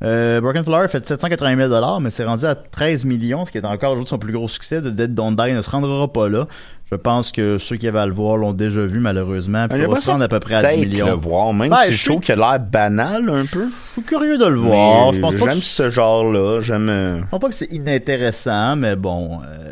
Euh, 0.02 0.40
Broken 0.40 0.62
Flower 0.62 0.86
fait 0.86 1.06
780 1.06 1.68
000 1.68 2.00
mais 2.00 2.10
c'est 2.10 2.24
rendu 2.24 2.44
à 2.44 2.54
13 2.54 3.04
millions, 3.04 3.44
ce 3.44 3.50
qui 3.50 3.58
est 3.58 3.64
encore 3.66 3.92
aujourd'hui 3.92 4.08
son 4.10 4.18
plus 4.18 4.32
gros 4.32 4.46
succès. 4.48 4.80
De 4.80 4.90
Dead 4.90 5.12
Don't 5.12 5.34
Die 5.34 5.52
ne 5.52 5.60
se 5.60 5.70
rendra 5.70 6.12
pas 6.12 6.28
là. 6.28 6.46
Je 6.90 6.94
pense 6.94 7.32
que 7.32 7.58
ceux 7.58 7.76
qui 7.76 7.86
avaient 7.88 7.98
à 7.98 8.06
le 8.06 8.12
voir 8.12 8.36
l'ont 8.36 8.52
déjà 8.52 8.80
vu 8.86 8.98
malheureusement. 9.00 9.66
Puis 9.68 9.76
il 9.76 9.80
va 9.80 9.86
J'aimerais 9.86 10.00
se 10.00 10.06
ça 10.06 10.12
rendre 10.12 10.24
à 10.24 10.28
peu 10.28 10.38
près 10.40 10.54
à 10.54 10.60
10 10.62 10.66
peut-être 10.66 10.78
millions. 10.92 11.06
le 11.06 11.12
voir, 11.14 11.52
même 11.52 11.70
Ben, 11.70 11.76
si 11.84 11.92
je 11.94 11.96
je 11.98 12.04
trouve 12.08 12.20
qu'il 12.20 12.32
a 12.32 12.36
l'air 12.36 12.60
banal 12.60 13.28
un 13.28 13.44
peu. 13.44 13.66
Je 13.68 13.92
suis 14.00 14.02
curieux 14.02 14.38
de 14.38 14.46
le 14.46 14.54
voir. 14.56 15.10
Mais 15.10 15.16
Je 15.16 15.20
pense 15.20 15.34
pas 15.34 15.44
que 15.46 15.50
J'aime 15.50 15.60
ce 15.62 15.90
genre-là, 15.90 16.60
j'aime... 16.60 16.88
euh, 16.88 17.18
Je 17.20 17.26
pense 17.30 17.40
pas 17.40 17.48
que 17.48 17.54
c'est 17.54 17.72
inintéressant, 17.72 18.76
mais 18.76 18.94
bon, 18.96 19.40
euh, 19.46 19.67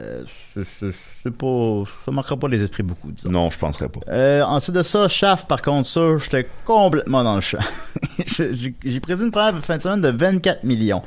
c'est- 0.65 1.31
pas, 1.31 1.83
ça 2.05 2.11
manquera 2.13 2.37
pas 2.37 2.49
les 2.49 2.63
esprits 2.63 2.83
beaucoup, 2.83 3.11
disons. 3.13 3.31
Non, 3.31 3.51
je 3.51 3.59
penserais 3.59 3.89
pas. 3.89 4.01
Euh, 4.09 4.43
ensuite 4.43 4.75
de 4.77 4.83
ça, 4.83 5.09
Shaft, 5.09 5.47
par 5.49 5.61
contre, 5.63 5.89
ça, 5.89 6.17
j'étais 6.19 6.47
complètement 6.65 7.23
dans 7.25 7.35
le 7.35 7.41
champ. 7.41 7.59
J'ai 8.39 9.01
prédit 9.01 9.23
une 9.25 9.31
première 9.31 9.59
fin 9.65 9.77
de 9.77 9.83
semaine 9.83 10.03
de 10.03 10.09
24 10.11 10.65
millions. 10.65 11.03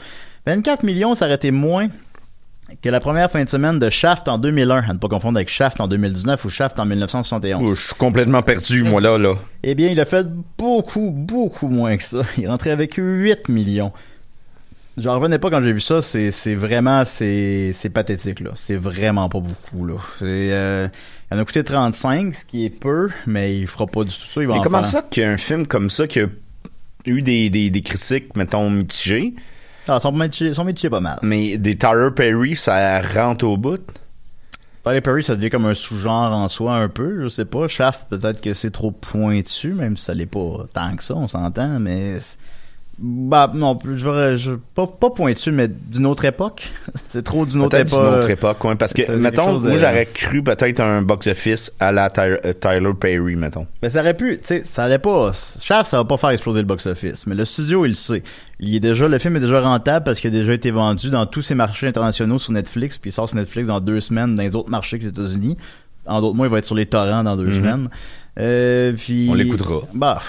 24 0.45 0.83
millions, 0.83 1.15
ça 1.15 1.25
aurait 1.25 1.35
été 1.35 1.51
moins 1.51 1.87
que 2.83 2.89
la 2.89 2.99
première 2.99 3.31
fin 3.31 3.43
de 3.43 3.49
semaine 3.49 3.79
de 3.79 3.89
Shaft 3.89 4.27
en 4.27 4.37
2001, 4.37 4.83
à 4.89 4.93
ne 4.93 4.99
pas 4.99 5.07
confondre 5.07 5.37
avec 5.37 5.49
Shaft 5.49 5.81
en 5.81 5.87
2019 5.87 6.45
ou 6.45 6.49
Shaft 6.49 6.79
en 6.79 6.85
1971. 6.85 7.61
Oh, 7.63 7.73
je 7.73 7.81
suis 7.81 7.95
complètement 7.95 8.41
perdu, 8.43 8.83
moi, 8.83 9.01
là, 9.01 9.17
là. 9.17 9.33
Eh 9.63 9.73
bien, 9.73 9.89
il 9.89 9.99
a 9.99 10.05
fait 10.05 10.27
beaucoup, 10.57 11.09
beaucoup 11.11 11.67
moins 11.67 11.97
que 11.97 12.03
ça. 12.03 12.21
Il 12.37 12.43
est 12.43 12.47
rentré 12.47 12.69
avec 12.71 12.93
8 12.95 13.49
millions. 13.49 13.91
J'en 14.99 15.15
revenais 15.15 15.39
pas 15.39 15.49
quand 15.49 15.61
j'ai 15.63 15.73
vu 15.73 15.81
ça. 15.81 16.01
C'est, 16.01 16.31
c'est 16.31 16.55
vraiment, 16.55 17.05
c'est, 17.05 17.71
c'est 17.73 17.89
pathétique, 17.89 18.39
là. 18.41 18.51
C'est 18.55 18.75
vraiment 18.75 19.29
pas 19.29 19.39
beaucoup, 19.39 19.85
là. 19.85 19.95
C'est, 20.19 20.25
euh, 20.51 20.87
il 21.31 21.37
en 21.37 21.39
a 21.41 21.45
coûté 21.45 21.63
35, 21.63 22.35
ce 22.35 22.45
qui 22.45 22.65
est 22.65 22.69
peu, 22.79 23.09
mais 23.27 23.57
il 23.57 23.67
fera 23.67 23.87
pas 23.87 24.03
du 24.03 24.13
tout 24.13 24.25
ça. 24.27 24.41
Il 24.41 24.47
va 24.47 24.53
Mais 24.53 24.59
en 24.59 24.63
comment 24.63 24.79
faire. 24.83 24.91
ça 24.91 25.01
qu'un 25.03 25.37
film 25.37 25.65
comme 25.67 25.89
ça, 25.89 26.07
qui 26.07 26.19
a 26.19 26.27
eu 27.05 27.21
des, 27.21 27.49
des, 27.49 27.69
des 27.69 27.81
critiques, 27.81 28.35
mettons, 28.35 28.69
mitigées, 28.69 29.35
Ah, 29.87 29.99
son 30.01 30.11
métier, 30.11 30.53
son 30.53 30.65
métier 30.65 30.87
est 30.87 30.89
pas 30.91 30.99
mal. 30.99 31.19
mais 31.21 31.57
des 31.57 31.75
Tyler 31.77 32.09
Perry, 32.15 32.55
ça 32.55 33.01
rentre 33.01 33.45
au 33.45 33.57
bout? 33.57 33.81
Tyler 34.83 35.01
Perry, 35.01 35.23
ça 35.23 35.35
devient 35.35 35.49
comme 35.49 35.65
un 35.65 35.73
sous-genre 35.73 36.31
en 36.33 36.47
soi, 36.47 36.75
un 36.75 36.89
peu. 36.89 37.21
Je 37.23 37.27
sais 37.27 37.45
pas. 37.45 37.67
Shaft, 37.67 38.07
peut-être 38.09 38.41
que 38.41 38.53
c'est 38.53 38.71
trop 38.71 38.91
pointu, 38.91 39.73
même 39.73 39.97
si 39.97 40.05
ça 40.05 40.13
l'est 40.13 40.25
pas 40.25 40.65
tant 40.73 40.95
que 40.95 41.03
ça, 41.03 41.15
on 41.15 41.27
s'entend, 41.27 41.79
mais... 41.79 42.17
Bah, 43.01 43.49
non, 43.53 43.79
je 43.85 44.03
verrais, 44.03 44.35
je, 44.35 44.51
pas, 44.75 44.85
pas 44.85 45.09
pointu, 45.09 45.51
mais 45.53 45.69
d'une 45.69 46.05
autre 46.05 46.25
époque. 46.25 46.69
c'est 47.07 47.23
trop 47.23 47.45
d'une 47.45 47.61
autre 47.61 47.69
Peut-être 47.69 47.93
époque. 47.93 48.03
d'une 48.09 48.19
autre 48.19 48.29
époque, 48.29 48.63
ouais, 48.65 48.75
parce 48.75 48.93
que, 48.93 49.09
mettons, 49.13 49.57
de- 49.57 49.69
moi, 49.69 49.77
j'aurais 49.77 50.05
cru 50.05 50.43
peut-être 50.43 50.81
un 50.81 51.01
box-office 51.01 51.71
à 51.79 51.93
la 51.93 52.11
euh, 52.17 52.51
Tyler 52.59 52.91
Perry, 52.99 53.37
mettons. 53.37 53.67
Mais 53.81 53.89
ça 53.89 54.01
aurait 54.01 54.15
pu, 54.15 54.37
tu 54.39 54.47
sais, 54.47 54.63
ça 54.65 54.83
allait 54.83 54.99
pas. 54.99 55.31
Shaft, 55.61 55.89
ça 55.91 55.97
va 55.97 56.03
pas 56.03 56.17
faire 56.17 56.31
exploser 56.31 56.59
le 56.59 56.65
box-office. 56.65 57.25
Mais 57.25 57.35
le 57.35 57.45
studio, 57.45 57.85
il 57.85 57.89
le 57.89 57.93
sait. 57.95 58.21
Il 58.59 58.75
est 58.75 58.81
déjà, 58.81 59.07
le 59.07 59.17
film 59.17 59.37
est 59.37 59.39
déjà 59.39 59.61
rentable 59.61 60.03
parce 60.03 60.19
qu'il 60.19 60.35
a 60.35 60.37
déjà 60.37 60.51
été 60.53 60.69
vendu 60.71 61.09
dans 61.09 61.25
tous 61.25 61.41
ses 61.41 61.55
marchés 61.55 61.87
internationaux 61.87 62.37
sur 62.37 62.51
Netflix, 62.51 62.97
puis 62.97 63.11
il 63.11 63.13
sort 63.13 63.29
sur 63.29 63.37
Netflix 63.37 63.67
dans 63.69 63.79
deux 63.79 64.01
semaines 64.01 64.35
dans 64.35 64.43
les 64.43 64.55
autres 64.57 64.69
marchés 64.69 64.99
que 64.99 65.03
les 65.03 65.09
États-Unis. 65.09 65.55
En 66.05 66.19
d'autres 66.19 66.35
mots, 66.35 66.43
il 66.45 66.51
va 66.51 66.57
être 66.57 66.65
sur 66.65 66.75
les 66.75 66.85
torrents 66.87 67.23
dans 67.23 67.37
deux 67.37 67.45
Mhm. 67.47 67.55
semaines. 67.55 67.89
Euh, 68.39 68.91
puis. 68.91 69.27
On 69.29 69.35
l'écoutera. 69.35 69.83
Bah, 69.93 70.21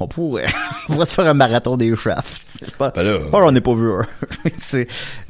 on 0.00 0.08
pourrait. 0.08 0.46
on 0.88 0.92
pourrait 0.94 1.06
se 1.06 1.14
faire 1.14 1.26
un 1.26 1.34
marathon 1.34 1.76
des 1.76 1.94
Shaft. 1.94 2.42
C'est 2.58 2.74
Pas, 2.76 2.90
Ben 2.94 3.02
là. 3.02 3.18
pas 3.30 3.40
j'en 3.40 3.54
ai 3.54 3.60
pas 3.60 3.74
vu 3.74 3.90
un. 3.92 4.06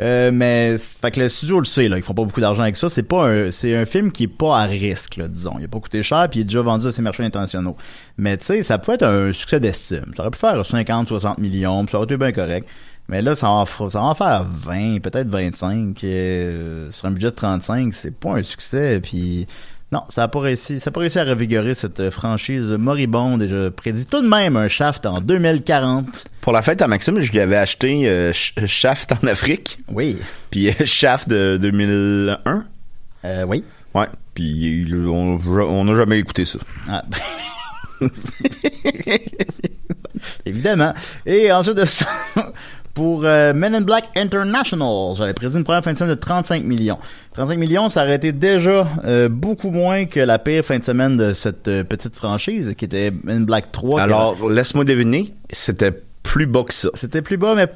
euh, 0.01 0.31
mais, 0.33 0.77
fait 0.79 1.11
que 1.11 1.20
le 1.20 1.29
studio 1.29 1.59
le 1.59 1.64
sait, 1.64 1.88
là. 1.88 1.96
Ils 1.96 2.03
font 2.03 2.14
pas 2.14 2.25
beaucoup 2.25 2.40
d'argent 2.40 2.62
avec 2.62 2.77
ça. 2.77 2.88
C'est 2.88 3.03
pas 3.03 3.27
un, 3.29 3.51
c'est 3.51 3.77
un 3.77 3.85
film 3.85 4.12
qui 4.12 4.25
est 4.25 4.29
pas 4.29 4.59
à 4.61 4.64
risque, 4.64 5.16
là, 5.16 5.29
disons. 5.29 5.57
Il 5.59 5.64
a 5.64 5.68
pas 5.68 5.81
coûté 5.81 6.03
cher, 6.03 6.29
puis 6.31 6.40
il 6.40 6.42
est 6.42 6.46
déjà 6.46 6.62
vendu 6.62 6.87
à 6.87 6.92
ses 6.92 7.03
marchés 7.03 7.25
internationaux. 7.25 7.77
Mais, 8.18 8.37
tu 8.37 8.46
sais, 8.46 8.62
ça 8.62 8.79
peut 8.79 8.92
être 8.92 9.05
un 9.05 9.33
succès 9.33 9.61
d'estime. 9.61 10.12
Ça 10.16 10.22
aurait 10.22 10.31
pu 10.31 10.38
faire 10.38 10.64
50, 10.64 11.09
60 11.09 11.38
millions, 11.38 11.85
puis 11.85 11.92
ça 11.92 11.98
aurait 11.98 12.05
été 12.07 12.16
bien 12.16 12.33
correct. 12.33 12.68
Mais 13.09 13.20
là, 13.20 13.35
ça 13.35 13.48
va, 13.48 13.64
ça 13.90 13.98
va 13.98 14.05
en 14.05 14.14
faire 14.14 14.44
20, 14.44 15.01
peut-être 15.01 15.29
25. 15.29 15.98
euh, 16.05 16.90
sur 16.92 17.07
un 17.07 17.11
budget 17.11 17.31
de 17.31 17.35
35, 17.37 17.92
c'est 17.92 18.14
pas 18.16 18.35
un 18.35 18.42
succès. 18.42 19.01
Puis 19.03 19.46
non, 19.92 20.02
ça 20.09 20.22
a 20.22 20.28
pas 20.28 20.40
réussi. 20.40 20.81
Ça 20.81 20.88
a 20.88 20.90
pas 20.92 21.00
réussi 21.00 21.18
à 21.18 21.24
revigorer 21.24 21.74
cette 21.74 22.00
euh, 22.00 22.11
franchise 22.11 22.64
moribonde. 22.64 23.42
Et 23.42 23.48
je 23.48 23.68
prédis 23.68 24.07
tout 24.07 24.22
de 24.22 24.28
même 24.28 24.57
un 24.57 24.66
Shaft 24.66 25.05
en 25.07 25.20
2040. 25.20 26.24
Pour 26.40 26.52
la 26.55 26.62
fête 26.62 26.81
à 26.83 26.88
Maxime, 26.88 27.20
je 27.20 27.31
lui 27.31 27.40
avais 27.40 27.57
acheté 27.57 28.09
euh, 28.09 28.33
Sh- 28.33 28.66
Shaft 28.66 29.12
en 29.12 29.26
Afrique, 29.26 29.78
Oui. 29.88 30.18
puis 30.50 30.68
euh, 30.70 30.72
Shaft 30.85 31.28
de 31.28 31.59
2001. 31.61 32.64
Euh, 33.24 33.44
oui. 33.46 33.62
Ouais, 33.94 34.07
puis 34.35 34.87
on 34.90 35.85
n'a 35.85 35.94
jamais 35.94 36.18
écouté 36.18 36.46
ça. 36.46 36.59
Ah, 36.88 37.05
ben. 37.07 37.18
Évidemment. 40.46 40.94
Et 41.26 41.52
ensuite 41.52 41.76
de 41.76 41.85
ça, 41.85 42.07
pour 42.94 43.22
euh, 43.24 43.55
Men 43.55 43.74
in 43.74 43.81
Black 43.81 44.11
International, 44.16 45.14
j'avais 45.16 45.33
prédit 45.33 45.57
une 45.57 45.64
première 45.64 45.83
fin 45.83 45.92
de 45.92 45.98
semaine 45.98 46.14
de 46.14 46.20
35 46.20 46.64
millions. 46.64 46.98
35 47.35 47.59
millions, 47.59 47.88
ça 47.88 48.05
aurait 48.05 48.16
été 48.16 48.33
déjà 48.33 48.87
euh, 49.05 49.28
beaucoup 49.28 49.70
moins 49.70 50.05
que 50.05 50.20
la 50.20 50.38
pire 50.38 50.64
fin 50.64 50.78
de 50.78 50.85
semaine 50.85 51.16
de 51.16 51.33
cette 51.33 51.68
euh, 51.68 51.85
petite 51.85 52.16
franchise, 52.16 52.74
qui 52.76 52.85
était 52.85 53.12
Men 53.24 53.38
in 53.38 53.40
Black 53.42 53.72
3. 53.72 53.98
qui 53.98 54.02
Alors, 54.05 54.50
laisse-moi 54.50 54.85
deviner, 54.85 55.33
c'était 55.50 55.92
plus 56.22 56.46
bas 56.46 56.64
que 56.64 56.74
ça. 56.74 56.88
C'était 56.94 57.22
plus 57.22 57.37
bas, 57.37 57.55
mais 57.55 57.68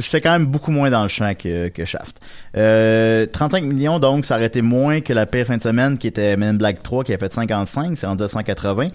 j'étais 0.00 0.20
quand 0.20 0.32
même 0.32 0.46
beaucoup 0.46 0.70
moins 0.70 0.90
dans 0.90 1.02
le 1.02 1.08
champ 1.08 1.34
que, 1.34 1.68
que 1.68 1.84
Shaft. 1.84 2.20
Euh, 2.56 3.26
35 3.26 3.64
millions, 3.64 3.98
donc, 3.98 4.24
ça 4.24 4.36
aurait 4.36 4.46
été 4.46 4.62
moins 4.62 5.00
que 5.00 5.12
la 5.12 5.26
pire 5.26 5.46
fin 5.46 5.56
de 5.56 5.62
semaine 5.62 5.98
qui 5.98 6.06
était 6.06 6.36
Men 6.36 6.50
in 6.50 6.54
Black 6.54 6.82
3 6.82 7.04
qui 7.04 7.14
a 7.14 7.18
fait 7.18 7.32
55, 7.32 7.96
c'est 7.96 8.06
rendu 8.06 8.22
à 8.22 8.28
180. 8.28 8.88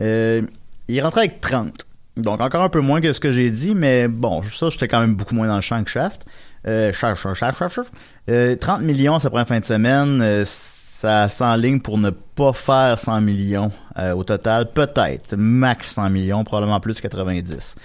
Euh, 0.00 0.42
il 0.88 0.96
est 0.96 1.02
rentré 1.02 1.20
avec 1.20 1.40
30. 1.40 1.86
Donc 2.22 2.40
encore 2.40 2.62
un 2.62 2.68
peu 2.68 2.80
moins 2.80 3.00
que 3.00 3.12
ce 3.12 3.20
que 3.20 3.32
j'ai 3.32 3.50
dit, 3.50 3.74
mais 3.74 4.08
bon, 4.08 4.42
ça 4.42 4.68
j'étais 4.70 4.88
quand 4.88 5.00
même 5.00 5.14
beaucoup 5.14 5.34
moins 5.34 5.48
dans 5.48 5.56
le 5.56 5.60
champ 5.60 5.82
que 5.82 5.90
Shaft. 5.90 6.24
Euh, 6.66 6.92
Shaft, 6.92 7.22
Shaft, 7.22 7.36
Shaft, 7.36 7.58
Shaft, 7.58 7.74
Shaft. 7.74 7.92
Euh, 8.28 8.56
30 8.56 8.82
millions, 8.82 9.18
ça 9.18 9.30
prend 9.30 9.44
fin 9.44 9.60
de 9.60 9.64
semaine. 9.64 10.20
Euh, 10.22 10.44
ça 10.44 11.28
s'enligne 11.28 11.80
pour 11.80 11.96
ne 11.96 12.10
pas 12.10 12.52
faire 12.52 12.98
100 12.98 13.20
millions 13.20 13.70
euh, 13.98 14.12
au 14.14 14.24
total. 14.24 14.72
Peut-être. 14.72 15.36
Max 15.36 15.92
100 15.92 16.10
millions, 16.10 16.42
probablement 16.42 16.80
plus 16.80 17.00
90. 17.00 17.76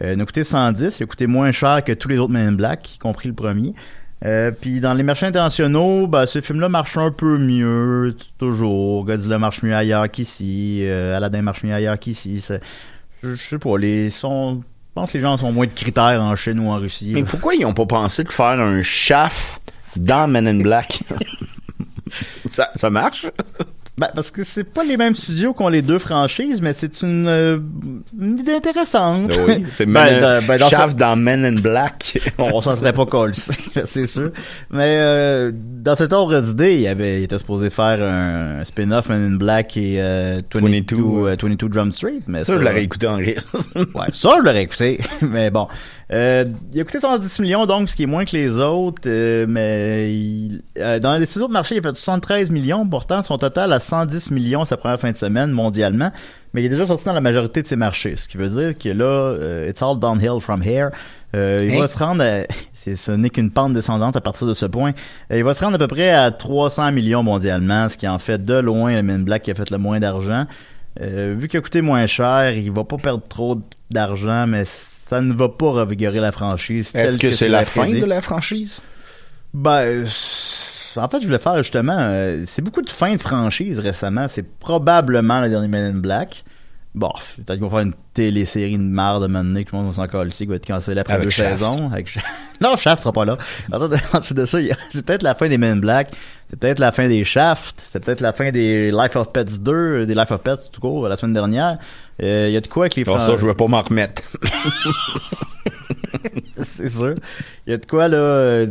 Euh, 0.00 0.14
il 0.14 0.20
a 0.20 0.24
coûté 0.24 0.44
110, 0.44 1.00
il 1.00 1.02
a 1.02 1.06
coûté 1.06 1.26
moins 1.26 1.52
cher 1.52 1.82
que 1.84 1.92
tous 1.92 2.08
les 2.08 2.18
autres 2.18 2.32
Men 2.32 2.48
in 2.48 2.52
Black, 2.52 2.94
y 2.94 2.98
compris 2.98 3.28
le 3.28 3.34
premier. 3.34 3.74
Euh, 4.24 4.50
puis 4.50 4.80
dans 4.80 4.94
les 4.94 5.02
marchés 5.02 5.26
internationaux, 5.26 6.06
ben, 6.06 6.26
ce 6.26 6.40
film-là 6.40 6.68
marche 6.68 6.96
un 6.96 7.10
peu 7.10 7.38
mieux, 7.38 8.14
toujours. 8.38 9.04
Godzilla 9.04 9.38
marche 9.38 9.62
mieux 9.62 9.74
ailleurs 9.74 10.10
qu'ici. 10.10 10.82
Euh, 10.84 11.16
Aladdin 11.16 11.42
marche 11.42 11.62
mieux 11.64 11.74
ailleurs 11.74 11.98
qu'ici. 11.98 12.44
Je, 13.22 13.34
je 13.34 13.42
sais 13.42 13.58
pas, 13.58 13.76
les 13.76 14.10
sont... 14.10 14.62
Je 14.62 14.94
pense 14.94 15.12
que 15.12 15.18
les 15.18 15.22
gens 15.22 15.36
sont 15.36 15.52
moins 15.52 15.66
de 15.66 15.72
critères 15.72 16.20
en 16.20 16.34
Chine 16.34 16.58
ou 16.58 16.68
en 16.68 16.76
Russie. 16.76 17.12
Mais 17.14 17.22
pourquoi 17.22 17.54
ils 17.54 17.64
ont 17.64 17.74
pas 17.74 17.86
pensé 17.86 18.24
de 18.24 18.32
faire 18.32 18.58
un 18.58 18.82
shaft 18.82 19.60
dans 19.96 20.26
Men 20.26 20.48
in 20.48 20.58
Black? 20.58 21.00
ça, 22.50 22.70
ça 22.74 22.90
marche? 22.90 23.26
Ben, 24.00 24.08
parce 24.14 24.30
que 24.30 24.44
c'est 24.44 24.64
pas 24.64 24.82
les 24.82 24.96
mêmes 24.96 25.14
studios 25.14 25.52
qui 25.52 25.62
ont 25.62 25.68
les 25.68 25.82
deux 25.82 25.98
franchises, 25.98 26.62
mais 26.62 26.72
c'est 26.74 27.02
une, 27.02 27.26
euh, 27.28 27.58
une 28.18 28.38
idée 28.38 28.54
intéressante. 28.54 29.38
Oui, 29.46 29.62
c'est 29.76 29.84
Ben, 29.90 30.40
ben, 30.46 30.58
dans 30.58 30.68
shaft 30.70 30.96
dans 30.96 31.16
Men 31.16 31.44
in 31.44 31.60
Black. 31.60 32.18
Bon, 32.38 32.48
on 32.54 32.62
s'en 32.62 32.76
serait 32.76 32.94
pas 32.94 33.04
collé, 33.04 33.34
c'est 33.84 34.06
sûr. 34.06 34.30
Mais 34.70 34.96
euh, 34.96 35.52
dans 35.54 35.96
cet 35.96 36.14
ordre 36.14 36.40
d'idée, 36.40 36.78
il, 36.78 36.86
avait, 36.86 37.20
il 37.20 37.24
était 37.24 37.36
supposé 37.36 37.68
faire 37.68 38.02
un, 38.02 38.64
spin-off 38.64 39.10
Men 39.10 39.34
in 39.34 39.36
Black 39.36 39.76
et 39.76 39.96
euh, 39.98 40.40
22, 40.54 40.96
22, 40.96 41.28
euh, 41.28 41.36
22 41.38 41.68
Drum 41.68 41.92
Street. 41.92 42.20
Mais 42.26 42.42
Ça, 42.42 42.54
je 42.54 42.62
l'aurais 42.62 42.82
écouté 42.82 43.06
en 43.06 43.16
rire. 43.16 43.42
Ouais, 43.94 44.06
ça, 44.12 44.36
je 44.38 44.44
l'aurais 44.44 44.62
écouté. 44.62 44.98
mais 45.20 45.50
bon. 45.50 45.68
Euh, 46.12 46.44
il 46.72 46.80
a 46.80 46.84
coûté 46.84 46.98
110 46.98 47.38
millions, 47.38 47.66
donc, 47.66 47.88
ce 47.88 47.94
qui 47.94 48.02
est 48.02 48.06
moins 48.06 48.24
que 48.24 48.32
les 48.36 48.58
autres. 48.58 49.02
euh, 49.06 49.46
mais 49.48 50.12
il- 50.12 50.60
euh, 50.78 50.98
dans 50.98 51.14
les 51.16 51.24
six 51.26 51.38
autres 51.40 51.52
marchés, 51.52 51.76
il 51.76 51.78
a 51.78 51.82
fait 51.82 51.94
73 51.96 52.50
millions. 52.50 52.84
Pourtant, 52.88 53.22
son 53.22 53.38
total 53.38 53.72
à 53.72 53.78
110 53.78 54.30
millions 54.32 54.64
sa 54.64 54.76
première 54.76 54.98
fin 54.98 55.12
de 55.12 55.16
semaine 55.16 55.50
mondialement. 55.52 56.10
Mais 56.52 56.62
il 56.62 56.66
est 56.66 56.70
déjà 56.70 56.84
sorti 56.88 57.04
dans 57.04 57.12
la 57.12 57.20
majorité 57.20 57.62
de 57.62 57.66
ses 57.68 57.76
marchés. 57.76 58.16
Ce 58.16 58.26
qui 58.26 58.36
veut 58.38 58.48
dire 58.48 58.76
que 58.76 58.88
là, 58.88 59.04
euh, 59.04 59.70
it's 59.70 59.80
all 59.82 59.98
downhill 60.00 60.40
from 60.40 60.62
here. 60.64 60.88
Euh, 61.36 61.58
il 61.62 61.78
va 61.78 61.86
se 61.86 61.96
rendre 61.96 62.24
à, 62.24 62.42
ce 62.74 63.12
n'est 63.12 63.30
qu'une 63.30 63.52
pente 63.52 63.72
descendante 63.72 64.16
à 64.16 64.20
partir 64.20 64.48
de 64.48 64.54
ce 64.54 64.66
point. 64.66 64.90
Euh, 65.30 65.38
il 65.38 65.44
va 65.44 65.54
se 65.54 65.62
rendre 65.64 65.76
à 65.76 65.78
peu 65.78 65.86
près 65.86 66.10
à 66.10 66.32
300 66.32 66.90
millions 66.90 67.22
mondialement, 67.22 67.88
ce 67.88 67.96
qui 67.96 68.08
en 68.08 68.18
fait 68.18 68.44
de 68.44 68.54
loin 68.54 68.92
le 68.96 69.02
Men 69.04 69.22
Black 69.22 69.44
qui 69.44 69.52
a 69.52 69.54
fait 69.54 69.70
le 69.70 69.78
moins 69.78 70.00
d'argent. 70.00 70.46
Euh, 71.00 71.34
vu 71.36 71.48
qu'il 71.48 71.58
a 71.58 71.60
coûté 71.60 71.82
moins 71.82 72.06
cher, 72.06 72.50
il 72.50 72.70
va 72.72 72.84
pas 72.84 72.98
perdre 72.98 73.22
trop 73.28 73.60
d'argent, 73.90 74.46
mais 74.46 74.64
ça 74.64 75.20
ne 75.20 75.32
va 75.32 75.48
pas 75.48 75.70
revigorer 75.70 76.20
la 76.20 76.32
franchise. 76.32 76.92
Est-ce 76.94 77.18
que 77.18 77.30
c'est 77.30 77.48
la 77.48 77.64
fin 77.64 77.88
de 77.88 78.04
la 78.04 78.20
franchise? 78.20 78.82
Ben, 79.54 80.04
en 80.96 81.08
fait, 81.08 81.20
je 81.20 81.26
voulais 81.26 81.38
faire 81.38 81.56
justement, 81.58 81.96
euh, 81.98 82.44
c'est 82.46 82.62
beaucoup 82.62 82.82
de 82.82 82.90
fins 82.90 83.14
de 83.14 83.20
franchise 83.20 83.78
récemment. 83.78 84.26
C'est 84.28 84.58
probablement 84.58 85.40
le 85.40 85.48
dernier 85.48 85.68
Men 85.68 85.96
in 85.96 85.98
Black. 85.98 86.44
Bon, 86.92 87.12
peut-être 87.36 87.52
qu'ils 87.52 87.60
vont 87.60 87.70
faire 87.70 87.78
une 87.80 87.94
télésérie 88.14 88.76
de 88.76 88.82
marde 88.82 89.22
de 89.28 89.32
donné, 89.32 89.64
que 89.64 89.70
tout 89.70 89.76
le 89.76 89.82
monde 89.82 89.92
va 89.92 89.96
s'en 90.02 90.08
coller, 90.08 90.30
qui 90.30 90.44
va 90.46 90.56
être 90.56 90.66
cancellé 90.66 91.00
après 91.00 91.14
Avec 91.14 91.26
deux 91.26 91.30
Shaft. 91.30 91.58
saisons. 91.58 91.90
Avec... 91.92 92.12
Non, 92.60 92.76
Shaft 92.76 93.02
sera 93.04 93.12
pas 93.12 93.24
là. 93.24 93.38
Ensuite, 93.72 94.34
de 94.36 94.44
ça, 94.44 94.58
c'est 94.92 95.06
peut-être 95.06 95.22
la 95.22 95.34
fin 95.36 95.48
des 95.48 95.56
Men 95.56 95.80
Black. 95.80 96.10
C'est 96.50 96.58
peut-être 96.58 96.80
la 96.80 96.90
fin 96.92 97.08
des 97.08 97.22
Shaft. 97.22 97.80
C'est 97.82 98.04
peut-être 98.04 98.20
la 98.20 98.32
fin 98.32 98.50
des 98.50 98.90
Life 98.90 99.14
of 99.16 99.32
Pets 99.32 99.62
2, 99.62 99.72
euh, 99.72 100.04
des 100.06 100.14
Life 100.14 100.32
of 100.32 100.40
Pets 100.42 100.68
tout 100.72 100.80
court, 100.80 101.08
la 101.08 101.16
semaine 101.16 101.32
dernière. 101.34 101.78
Euh, 102.22 102.46
Il 102.48 102.52
y 102.52 102.56
a 102.56 102.60
de 102.60 102.66
quoi 102.66 102.84
avec 102.84 102.96
les 102.96 103.04
Pour 103.04 103.16
fran- 103.18 103.26
ça, 103.26 103.36
je 103.36 103.46
vais 103.46 103.54
pas 103.54 103.68
m'en 103.68 103.80
remettre. 103.82 104.22
c'est 106.76 106.90
sûr. 106.90 107.14
Il 107.66 107.70
y 107.70 107.74
a 107.74 107.76
de 107.76 107.86
quoi 107.86 108.08
là, 108.08 108.66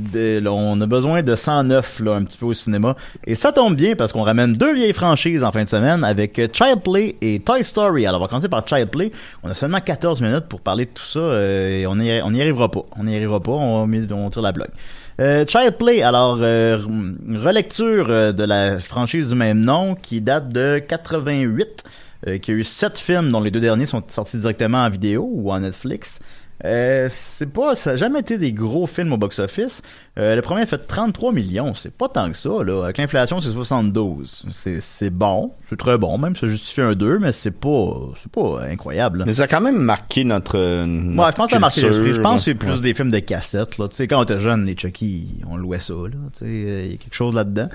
on 0.52 0.82
a 0.82 0.86
besoin 0.86 1.23
de 1.23 1.36
109 1.36 1.99
là 2.02 2.15
un 2.15 2.23
petit 2.23 2.38
peu 2.38 2.45
au 2.45 2.54
cinéma 2.54 2.95
et 3.25 3.36
ça 3.36 3.52
tombe 3.52 3.75
bien 3.75 3.95
parce 3.95 4.12
qu'on 4.12 4.23
ramène 4.23 4.54
deux 4.54 4.73
vieilles 4.73 4.93
franchises 4.93 5.43
en 5.43 5.52
fin 5.52 5.63
de 5.63 5.67
semaine 5.67 6.04
avec 6.04 6.38
euh, 6.39 6.47
Child 6.52 6.82
Play 6.82 7.15
et 7.21 7.39
Toy 7.39 7.63
Story. 7.63 8.06
Alors 8.06 8.21
on 8.21 8.23
va 8.23 8.30
commencer 8.30 8.49
par 8.49 8.67
Child 8.67 8.89
Play. 8.89 9.12
On 9.43 9.49
a 9.49 9.54
seulement 9.54 9.80
14 9.80 10.21
minutes 10.21 10.45
pour 10.47 10.62
parler 10.62 10.86
de 10.86 10.91
tout 10.91 11.04
ça 11.04 11.19
euh, 11.19 11.82
et 11.82 11.88
on 11.88 11.99
y 11.99 12.21
on 12.23 12.34
y 12.34 12.41
arrivera 12.41 12.69
pas. 12.69 12.86
On 12.97 13.08
y 13.08 13.15
arrivera 13.15 13.39
pas, 13.39 13.52
on, 13.52 13.89
on 13.91 14.30
tire 14.30 14.41
la 14.41 14.52
blague. 14.52 14.71
Euh, 15.19 15.45
Child 15.47 15.75
Play, 15.78 16.02
alors 16.02 16.38
relecture 16.38 18.08
de 18.08 18.43
la 18.43 18.80
franchise 18.80 19.28
du 19.28 19.36
même 19.36 19.60
nom 19.60 19.95
qui 19.95 20.21
date 20.21 20.49
de 20.49 20.80
88, 20.80 21.84
euh, 22.28 22.38
qui 22.38 22.52
a 22.52 22.54
eu 22.54 22.65
sept 22.65 22.99
films 22.99 23.32
dont 23.32 23.39
les 23.39 23.49
deux 23.49 23.62
derniers 23.62 23.86
sont 23.86 24.04
sortis 24.10 24.38
directement 24.38 24.80
en 24.80 24.89
vidéo 24.89 25.30
ou 25.32 25.54
en 25.54 25.60
Netflix. 25.62 26.19
Euh, 26.65 27.08
c'est 27.13 27.52
pas, 27.52 27.76
ça 27.76 27.91
a 27.91 27.95
jamais 27.95 28.19
été 28.19 28.38
des 28.38 28.52
gros 28.52 28.86
films 28.86 29.13
au 29.13 29.17
box-office. 29.17 29.82
Euh, 30.17 30.36
le 30.36 30.41
premier 30.41 30.62
a 30.62 30.65
fait 30.65 30.86
33 30.86 31.32
millions, 31.32 31.74
c'est 31.74 31.93
pas 31.93 32.10
tant 32.10 32.30
que 32.30 32.36
ça, 32.36 32.50
là. 32.65 32.84
Avec 32.84 32.98
l'inflation, 32.98 33.39
c'est 33.39 33.52
72. 33.52 34.48
C'est, 34.52 34.82
c'est 34.82 35.10
bon, 35.10 35.54
c'est 35.69 35.78
très 35.78 35.98
bon, 35.98 36.17
même, 36.17 36.36
ça 36.36 36.48
justifie 36.48 36.82
un 36.82 36.93
2, 36.95 37.19
mais 37.19 37.32
c'est 37.32 37.52
pas, 37.52 37.93
c'est 38.22 38.32
pas 38.32 38.62
incroyable, 38.69 39.19
là. 39.19 39.26
Mais 39.26 39.34
ça 39.34 39.43
a 39.43 39.48
quand 39.48 39.62
même 39.62 39.78
marqué 39.78 40.26
notre. 40.26 40.58
Ouais, 40.58 41.32
je 41.32 41.36
pense 41.36 41.45
que 41.45 41.52
ça 41.52 41.58
a 41.58 41.60
marqué 41.60 41.82
l'esprit. 41.82 42.13
Je 42.13 42.22
pense 42.22 42.41
que 42.41 42.45
c'est 42.45 42.56
plus 42.56 42.72
Ouais. 42.72 42.82
des 42.82 42.93
films 42.93 43.12
de 43.12 43.19
cassettes, 43.19 43.78
là. 43.78 43.88
Tu 43.88 43.95
sais, 43.95 44.08
quand 44.08 44.19
on 44.19 44.24
était 44.24 44.39
jeune, 44.39 44.65
les 44.65 44.78
Chucky, 44.78 45.41
on 45.50 45.56
louait 45.56 45.80
ça, 45.80 45.93
là. 45.93 46.10
Tu 46.38 46.39
sais, 46.39 46.45
il 46.45 46.91
y 46.91 46.93
a 46.95 46.98
quelque 46.98 47.15
chose 47.15 47.36
là-dedans. 47.36 47.69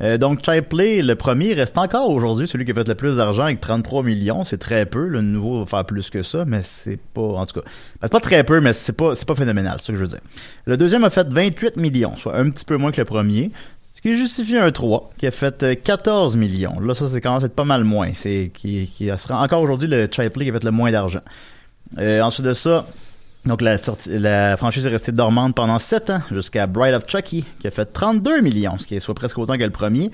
Euh, 0.00 0.16
donc, 0.16 0.44
Child 0.44 0.64
Play, 0.64 1.02
le 1.02 1.16
premier, 1.16 1.54
reste 1.54 1.76
encore 1.76 2.10
aujourd'hui 2.10 2.46
celui 2.46 2.64
qui 2.64 2.70
a 2.70 2.74
fait 2.74 2.86
le 2.86 2.94
plus 2.94 3.16
d'argent 3.16 3.44
avec 3.44 3.60
33 3.60 4.02
millions. 4.02 4.44
C'est 4.44 4.58
très 4.58 4.86
peu. 4.86 5.06
Le 5.06 5.20
nouveau 5.22 5.60
va 5.60 5.66
faire 5.66 5.84
plus 5.84 6.08
que 6.10 6.22
ça, 6.22 6.44
mais 6.44 6.62
c'est 6.62 7.00
pas, 7.14 7.20
en 7.20 7.46
tout 7.46 7.60
cas, 7.60 7.66
ben, 7.66 8.02
c'est 8.02 8.12
pas 8.12 8.20
très 8.20 8.44
peu, 8.44 8.60
mais 8.60 8.72
c'est 8.72 8.92
pas, 8.92 9.14
c'est 9.14 9.26
pas 9.26 9.34
phénoménal, 9.34 9.78
c'est 9.78 9.86
ce 9.86 9.92
que 9.92 9.98
je 9.98 10.02
veux 10.02 10.10
dire. 10.10 10.20
Le 10.66 10.76
deuxième 10.76 11.04
a 11.04 11.10
fait 11.10 11.26
28 11.28 11.76
millions, 11.76 12.16
soit 12.16 12.36
un 12.36 12.48
petit 12.50 12.64
peu 12.64 12.76
moins 12.76 12.92
que 12.92 13.00
le 13.00 13.04
premier. 13.04 13.50
Ce 13.94 14.00
qui 14.00 14.14
justifie 14.14 14.56
un 14.56 14.70
3, 14.70 15.10
qui 15.18 15.26
a 15.26 15.32
fait 15.32 15.62
euh, 15.64 15.74
14 15.74 16.36
millions. 16.36 16.78
Là, 16.78 16.94
ça, 16.94 17.08
c'est 17.08 17.20
quand 17.20 17.34
même 17.34 17.44
être 17.44 17.56
pas 17.56 17.64
mal 17.64 17.82
moins. 17.82 18.10
C'est, 18.14 18.52
qui, 18.54 18.86
qui 18.86 19.10
sera 19.18 19.42
encore 19.42 19.60
aujourd'hui 19.60 19.88
le 19.88 20.08
Child 20.08 20.30
Play 20.30 20.44
qui 20.44 20.50
a 20.52 20.54
fait 20.54 20.64
le 20.64 20.70
moins 20.70 20.92
d'argent. 20.92 21.22
Euh, 21.98 22.20
ensuite 22.20 22.46
de 22.46 22.52
ça, 22.52 22.86
donc 23.46 23.62
la, 23.62 23.78
sortie- 23.78 24.18
la 24.18 24.56
franchise 24.56 24.84
est 24.86 24.90
restée 24.90 25.12
dormante 25.12 25.54
pendant 25.54 25.78
7 25.78 26.10
ans, 26.10 26.22
jusqu'à 26.32 26.66
Bride 26.66 26.94
of 26.94 27.04
Chucky, 27.08 27.44
qui 27.60 27.66
a 27.66 27.70
fait 27.70 27.86
32 27.86 28.40
millions, 28.40 28.78
ce 28.78 28.86
qui 28.86 28.94
est 28.96 29.00
soit 29.00 29.14
presque 29.14 29.38
autant 29.38 29.56
que 29.56 29.64
le 29.64 29.70
premier. 29.70 30.10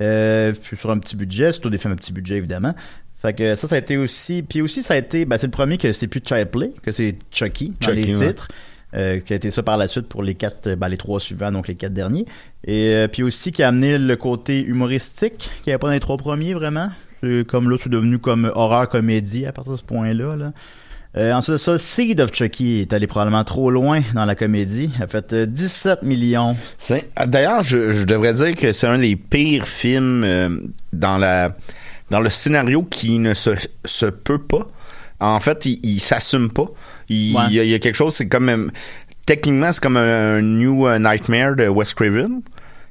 Euh, 0.00 0.52
puis 0.52 0.76
sur 0.76 0.90
un 0.90 0.98
petit 0.98 1.16
budget, 1.16 1.52
c'est 1.52 1.60
tous 1.60 1.70
des 1.70 1.78
films 1.78 1.94
à 1.94 1.96
petit 1.96 2.12
budget, 2.12 2.36
évidemment. 2.36 2.74
Fait 3.20 3.32
que 3.32 3.54
ça, 3.54 3.66
ça 3.66 3.76
a 3.76 3.78
été 3.78 3.96
aussi... 3.96 4.42
Puis 4.42 4.60
aussi, 4.60 4.82
ça 4.82 4.94
a 4.94 4.96
été... 4.98 5.24
Ben, 5.24 5.38
c'est 5.38 5.46
le 5.46 5.50
premier 5.52 5.78
que 5.78 5.90
c'est 5.92 6.06
plus 6.06 6.20
Child 6.24 6.48
Play, 6.50 6.70
que 6.82 6.92
c'est 6.92 7.16
Chucky 7.30 7.74
dans 7.80 7.88
Chucky, 7.88 8.02
les 8.02 8.16
ouais. 8.16 8.28
titres. 8.28 8.48
euh, 8.94 9.20
qui 9.20 9.32
a 9.32 9.36
été 9.36 9.50
ça 9.50 9.62
par 9.62 9.78
la 9.78 9.88
suite 9.88 10.06
pour 10.06 10.22
les 10.22 10.34
quatre, 10.34 10.74
ben, 10.74 10.88
les 10.88 10.98
trois 10.98 11.18
suivants, 11.18 11.50
donc 11.50 11.66
les 11.66 11.74
quatre 11.76 11.94
derniers. 11.94 12.26
Et 12.64 12.90
euh, 12.94 13.08
puis 13.08 13.22
aussi 13.22 13.52
qui 13.52 13.62
a 13.62 13.68
amené 13.68 13.96
le 13.98 14.16
côté 14.16 14.62
humoristique, 14.62 15.50
qui 15.64 15.70
avait 15.70 15.78
pas 15.78 15.86
dans 15.88 15.94
les 15.94 16.00
trois 16.00 16.18
premiers 16.18 16.52
vraiment. 16.54 16.90
Comme 17.48 17.70
là, 17.70 17.76
c'est 17.80 17.88
devenu 17.88 18.18
comme 18.18 18.52
horreur 18.54 18.88
comédie 18.88 19.46
à 19.46 19.52
partir 19.52 19.72
de 19.72 19.78
ce 19.78 19.82
point-là. 19.82 20.36
Là. 20.36 20.52
Euh, 21.16 21.32
ensuite 21.32 21.54
de 21.54 21.56
ça, 21.58 21.78
Seed 21.78 22.20
of 22.20 22.30
Chucky 22.34 22.80
est 22.80 22.92
allé 22.92 23.06
probablement 23.06 23.42
trop 23.44 23.70
loin 23.70 24.02
dans 24.14 24.26
la 24.26 24.34
comédie. 24.34 24.90
A 25.00 25.06
fait 25.06 25.32
euh, 25.32 25.46
17 25.46 26.02
millions. 26.02 26.56
C'est- 26.76 27.08
ah, 27.16 27.26
D'ailleurs, 27.26 27.62
je, 27.62 27.94
je 27.94 28.04
devrais 28.04 28.34
dire 28.34 28.54
que 28.54 28.72
c'est 28.74 28.86
un 28.86 28.98
des 28.98 29.16
pires 29.16 29.66
films 29.66 30.22
euh, 30.24 30.48
dans 30.92 31.16
la 31.16 31.54
dans 32.10 32.20
le 32.20 32.30
scénario 32.30 32.82
qui 32.84 33.18
ne 33.18 33.34
se, 33.34 33.50
se 33.84 34.06
peut 34.06 34.38
pas. 34.42 34.68
En 35.18 35.40
fait, 35.40 35.64
il, 35.66 35.80
il 35.82 36.00
s'assume 36.00 36.50
pas. 36.50 36.66
Il, 37.08 37.34
Ouais. 37.34 37.42
il 37.48 37.54
y 37.54 37.60
a, 37.60 37.64
il 37.64 37.70
y 37.70 37.74
a 37.74 37.78
quelque 37.78 37.96
chose, 37.96 38.14
c'est 38.14 38.28
comme 38.28 38.48
euh, 38.48 38.68
techniquement, 39.24 39.72
c'est 39.72 39.82
comme 39.82 39.96
un, 39.96 40.36
un 40.36 40.42
New 40.42 40.86
euh, 40.86 40.98
Nightmare 40.98 41.56
de 41.56 41.66
Wes 41.66 41.94
Craven 41.94 42.42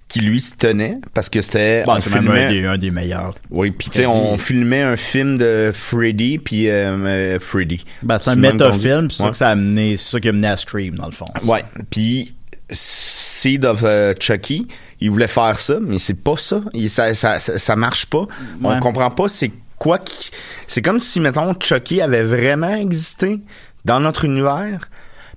qui 0.07 0.19
lui 0.21 0.39
se 0.39 0.53
tenait 0.55 0.99
parce 1.13 1.29
que 1.29 1.41
c'était 1.41 1.83
Bon, 1.83 1.93
on 1.93 1.99
filmait- 2.01 2.45
un 2.45 2.49
des, 2.51 2.65
un 2.65 2.77
des 2.77 2.91
meilleurs. 2.91 3.33
oui 3.49 3.71
puis 3.71 3.89
tu 3.89 3.97
sais 3.97 4.05
on 4.05 4.37
filmait 4.37 4.81
un 4.83 4.95
film 4.97 5.37
de 5.37 5.71
Freddy 5.73 6.37
puis 6.37 6.69
euh, 6.69 6.95
euh, 7.05 7.39
Freddy 7.41 7.83
Ben, 8.03 8.17
c'est 8.17 8.29
un 8.29 8.35
métafilm, 8.35 9.09
c'est 9.11 9.23
ça 9.23 9.29
que 9.29 9.35
ça 9.37 9.47
a 9.49 9.51
amené, 9.51 9.97
c'est 9.97 10.11
ça 10.11 10.19
qui 10.19 10.27
a 10.27 10.29
amené 10.29 10.47
à 10.47 10.57
Scream, 10.57 10.95
dans 10.95 11.07
le 11.07 11.11
fond. 11.11 11.25
Ouais, 11.43 11.63
puis 11.89 12.35
Seed 12.69 13.65
of 13.65 13.81
euh, 13.83 14.13
Chucky, 14.19 14.67
il 15.01 15.09
voulait 15.11 15.27
faire 15.27 15.59
ça, 15.59 15.77
mais 15.81 15.99
c'est 15.99 16.13
pas 16.21 16.37
ça. 16.37 16.61
Il- 16.73 16.89
ça, 16.89 17.13
ça, 17.13 17.39
ça, 17.39 17.57
ça 17.57 17.75
marche 17.75 18.05
pas. 18.07 18.25
On 18.63 18.79
comprend 18.79 19.11
pas 19.11 19.27
c'est 19.27 19.51
quoi 19.77 19.99
qui... 19.99 20.29
C'est 20.67 20.81
comme 20.81 20.99
si, 20.99 21.19
mettons, 21.19 21.53
Chucky 21.59 22.01
avait 22.01 22.23
vraiment 22.23 22.75
existé 22.75 23.39
dans 23.83 23.99
notre 23.99 24.25
univers, 24.25 24.89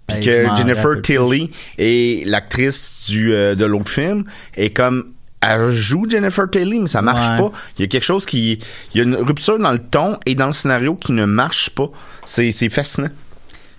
puis 0.08 0.22
je 0.22 0.30
que 0.30 0.56
Jennifer. 0.56 1.02
Tilly 1.02 1.50
est 1.78 2.26
l'actrice 2.26 3.04
du 3.08 3.32
euh, 3.32 3.54
de 3.54 3.64
l'autre 3.64 3.90
film, 3.90 4.24
et 4.56 4.70
comme... 4.70 5.12
Elle 5.40 5.70
joue 5.70 6.04
Jennifer 6.10 6.50
Tilly, 6.50 6.80
mais 6.80 6.88
ça 6.88 7.00
marche 7.00 7.30
Ouais. 7.40 7.48
pas. 7.48 7.56
Il 7.78 7.82
y 7.82 7.84
a 7.84 7.86
quelque 7.86 8.02
chose 8.02 8.26
qui... 8.26 8.58
Il 8.92 8.98
y 8.98 9.00
a 9.00 9.04
une 9.04 9.14
rupture 9.14 9.56
dans 9.56 9.70
le 9.70 9.78
ton 9.78 10.18
et 10.26 10.34
dans 10.34 10.48
le 10.48 10.52
scénario 10.52 10.96
qui 10.96 11.12
ne 11.12 11.26
marche 11.26 11.70
pas. 11.70 11.88
C'est 12.24 12.50
c'est 12.50 12.68
fascinant. 12.68 13.10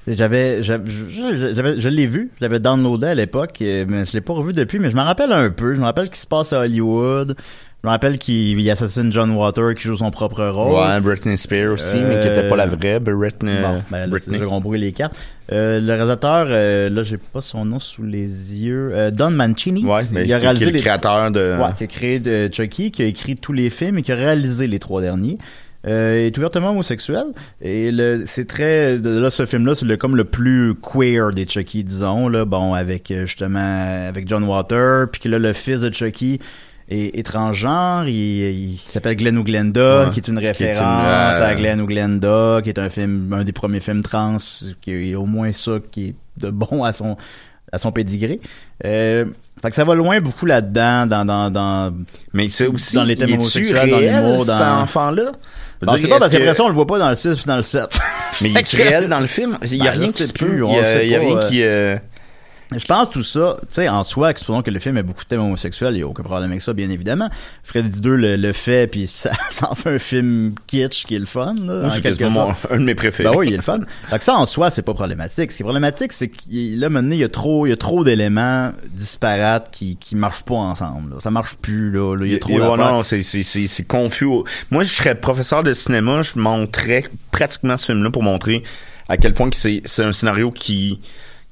J'avais, 0.08 0.64
j'avais, 0.64 0.90
je- 0.90 1.52
j'avais- 1.54 1.80
je 1.82 1.90
l'ai 1.90 2.08
vu, 2.08 2.32
je 2.40 2.46
l'avais 2.46 2.60
downloadé 2.62 3.08
à 3.08 3.14
l'époque, 3.14 3.58
euh, 3.62 3.84
mais 3.90 4.06
je 4.06 4.14
l'ai 4.14 4.22
pas 4.22 4.32
revu 4.34 4.54
depuis, 4.54 4.80
mais 4.80 4.90
je 4.90 4.96
m'en 4.96 5.04
rappelle 5.04 5.34
un 5.34 5.50
peu. 5.50 5.76
Je 5.76 5.80
me 5.82 5.86
rappelle 5.86 6.06
ce 6.06 6.12
qui 6.12 6.20
se 6.22 6.28
passe 6.28 6.54
à 6.54 6.62
Hollywood. 6.62 7.36
Je 7.82 7.88
me 7.88 7.92
rappelle 7.92 8.20
qu'il 8.20 8.60
il 8.60 8.70
assassine 8.70 9.10
John 9.10 9.32
Water 9.32 9.74
qui 9.74 9.84
joue 9.84 9.96
son 9.96 10.12
propre 10.12 10.46
rôle. 10.48 10.78
Ouais, 10.78 11.00
Britney 11.00 11.38
Spears 11.38 11.72
aussi, 11.74 11.96
mais 11.96 12.20
qui 12.20 12.28
Euh, 12.28 12.38
était 12.40 12.50
pas 12.50 12.58
la 12.58 12.68
vraie 12.68 13.00
Britney. 13.00 13.54
Bon, 13.62 13.82
ben 13.90 14.00
là, 14.00 14.08
Britney. 14.08 14.38
qu'on 14.40 14.72
les 14.74 14.92
cartes. 14.92 15.16
Euh, 15.54 15.80
le 15.80 15.94
réalisateur, 15.94 16.48
euh, 16.50 16.90
là, 16.90 17.04
j'ai 17.04 17.16
pas 17.18 17.40
son 17.42 17.64
nom 17.64 17.80
sous 17.80 18.04
les 18.04 18.26
yeux. 18.26 18.92
Euh, 18.94 19.12
Don 19.12 19.30
Mancini. 19.32 19.86
Ouais, 19.86 20.02
mais 20.12 20.26
il 20.26 20.34
a 20.34 20.40
réalisé 20.40 20.66
qui 20.66 20.70
est 20.70 20.72
le 20.72 20.78
les... 20.78 20.82
créateur 20.82 21.32
de. 21.32 21.56
Ouais, 21.58 21.70
qui 21.78 21.86
a 21.86 21.88
créé 21.88 22.20
de 22.20 22.50
Chucky, 22.52 22.92
qui 22.92 23.02
a 23.02 23.06
écrit 23.06 23.36
tous 23.36 23.54
les 23.54 23.70
films 23.70 23.98
et 23.98 24.02
qui 24.02 24.12
a 24.12 24.16
réalisé 24.16 24.68
les 24.68 24.80
trois 24.80 25.02
derniers. 25.02 25.38
Euh, 25.88 26.26
est 26.26 26.38
ouvertement 26.38 26.72
homosexuel 26.72 27.28
et 27.62 27.90
le 27.94 28.26
c'est 28.26 28.46
très 28.46 28.98
là 28.98 29.30
ce 29.30 29.46
film 29.46 29.66
là 29.66 29.76
c'est 29.76 29.86
le 29.86 29.96
comme 29.96 30.18
le 30.18 30.26
plus 30.26 30.76
queer 30.76 31.32
des 31.32 31.48
Chucky 31.48 31.86
disons 31.86 32.28
là 32.28 32.44
bon 32.44 32.74
avec 32.74 33.10
euh, 33.12 33.26
justement 33.26 34.06
avec 34.10 34.28
John 34.28 34.44
Water 34.44 35.08
puis 35.10 35.22
que 35.22 35.30
là 35.30 35.40
le 35.40 35.54
fils 35.54 35.80
de 35.80 35.90
Chucky 35.94 36.42
transgenre 37.24 38.08
il, 38.08 38.72
il 38.74 38.78
s'appelle 38.80 39.16
Glenn 39.16 39.38
ou 39.38 39.44
Glenda 39.44 40.06
Ouais. 40.06 40.10
qui 40.12 40.20
est 40.20 40.28
une 40.28 40.38
est 40.40 40.48
référence 40.48 40.80
une, 40.80 41.42
euh, 41.44 41.48
à 41.50 41.56
Glenn 41.56 41.82
ou 41.82 41.86
Glenda 41.86 42.62
qui 42.64 42.70
est 42.70 42.80
un 42.80 42.90
film 42.90 43.32
un 43.34 43.44
des 43.44 43.52
premiers 43.52 43.80
films 43.80 44.02
trans 44.02 44.38
qui 44.82 45.12
est 45.12 45.16
au 45.16 45.26
moins 45.26 45.52
ça 45.54 45.74
qui 45.92 46.08
est 46.10 46.16
de 46.38 46.50
bon 46.50 46.84
à 46.84 46.94
son 46.94 47.16
à 47.72 47.78
son 47.78 47.92
pédigré 47.92 48.40
euh, 48.86 49.26
fait 49.62 49.70
que 49.70 49.76
ça 49.76 49.84
va 49.84 49.94
loin 49.94 50.22
beaucoup 50.22 50.46
là-dedans 50.46 51.06
dans 51.06 51.26
dans 51.26 51.50
dans 51.52 51.94
Mais 52.34 52.48
c'est 52.50 52.68
aussi. 52.68 52.96
Dans 52.96 53.04
les 53.04 53.18
thèmes 53.18 53.34
homosexuels, 53.34 53.90
dans 53.90 54.00
l'humour, 54.00 54.38
cet 54.46 54.48
dans- 54.56 54.82
enfant-là? 54.84 55.32
C'est 55.98 56.08
pas 56.08 56.18
parce 56.20 56.32
que- 56.32 56.54
ça, 56.54 56.64
on 56.64 56.70
le 56.70 56.74
voit 56.74 56.88
pas 56.88 56.98
dans 56.98 57.10
le 57.10 57.18
6 57.18 57.36
puis 57.36 57.44
dans 57.46 57.58
le 57.58 57.64
7. 57.64 57.84
Mais 58.42 58.52
il 58.52 58.58
est 58.58 58.74
réel 58.74 59.10
dans 59.10 59.20
le 59.20 59.28
film? 59.28 59.58
Il 59.64 59.76
y 59.76 59.82
a 59.86 59.92
Ben, 59.92 60.00
rien 60.00 60.12
qui 60.14 60.24
se 60.24 60.32
plus, 60.32 60.64
Il 60.66 60.74
y 60.74 61.16
a, 61.16 61.20
rien 61.20 61.38
euh, 61.38 61.50
qui. 61.50 61.62
Je 62.76 62.86
pense 62.86 63.10
tout 63.10 63.24
ça, 63.24 63.58
tu 63.62 63.68
sais, 63.70 63.90
en 63.90 64.04
soi, 64.04 64.32
que 64.32 64.40
supposons 64.40 64.62
que 64.62 64.70
le 64.70 64.78
film 64.78 64.96
a 64.98 65.02
beaucoup 65.02 65.24
de 65.24 65.28
thèmes 65.28 65.42
homosexuels, 65.42 65.94
il 65.94 65.98
n'y 65.98 66.04
a 66.04 66.08
aucun 66.08 66.22
problème 66.22 66.52
avec 66.52 66.62
ça, 66.62 66.72
bien 66.74 66.90
évidemment. 66.92 67.28
Freddy 67.64 68.00
2 68.00 68.16
le, 68.16 68.36
le 68.36 68.54
fait, 68.54 68.86
puis 68.86 69.08
ça, 69.08 69.32
ça 69.50 69.72
en 69.72 69.76
fait 69.76 69.90
un 69.90 69.98
film 69.98 70.54
kitsch 70.68 71.06
qui 71.08 71.16
est 71.16 71.20
le 71.20 71.26
fun, 71.26 71.56
là, 71.56 71.90
c'est 71.90 72.02
quasiment 72.02 72.54
un 72.70 72.78
de 72.78 72.84
mes 72.84 72.94
préférés. 72.94 73.30
Ben 73.30 73.36
oui, 73.36 73.48
il 73.48 73.54
est 73.54 73.58
le 73.58 73.64
fun. 73.64 73.80
Donc 74.12 74.22
ça, 74.22 74.36
en 74.36 74.46
soi, 74.46 74.70
c'est 74.70 74.84
pas 74.84 74.94
problématique. 74.94 75.52
Ce 75.52 75.58
qui 75.58 75.64
est 75.64 75.66
problématique, 75.66 76.14
c'est 76.14 76.28
que 76.28 76.38
là, 76.52 76.90
maintenant, 76.90 77.14
il 77.14 77.20
y 77.20 77.24
a 77.24 77.30
trop, 77.30 77.66
il 77.66 77.70
y 77.72 77.74
a 77.74 77.78
trop 77.78 78.04
d'éléments 78.04 78.72
disparates 78.92 79.70
qui, 79.72 79.96
qui 79.96 80.16
marchent 80.16 80.44
pas 80.44 80.56
ensemble. 80.56 81.16
là. 81.16 81.20
Ça 81.20 81.32
marche 81.32 81.56
plus, 81.56 81.90
là. 81.90 82.16
là. 82.16 82.26
Il 82.26 82.34
y 82.34 82.36
a 82.36 82.40
trop 82.40 82.54
Et 82.54 82.60
non, 82.60 83.02
c'est, 83.02 83.22
c'est, 83.22 83.42
c'est, 83.42 83.66
c'est 83.66 83.84
confus. 83.84 84.28
Moi, 84.70 84.84
je 84.84 84.90
serais 84.90 85.16
professeur 85.16 85.64
de 85.64 85.74
cinéma, 85.74 86.22
je 86.22 86.38
montrais 86.38 87.04
pratiquement 87.32 87.78
ce 87.78 87.88
film-là 87.88 88.12
pour 88.12 88.22
montrer 88.22 88.62
à 89.08 89.18
quel 89.18 89.34
point 89.34 89.50
que 89.50 89.56
c'est, 89.56 89.82
c'est 89.86 90.04
un 90.04 90.14
scénario 90.14 90.52
qui, 90.52 91.00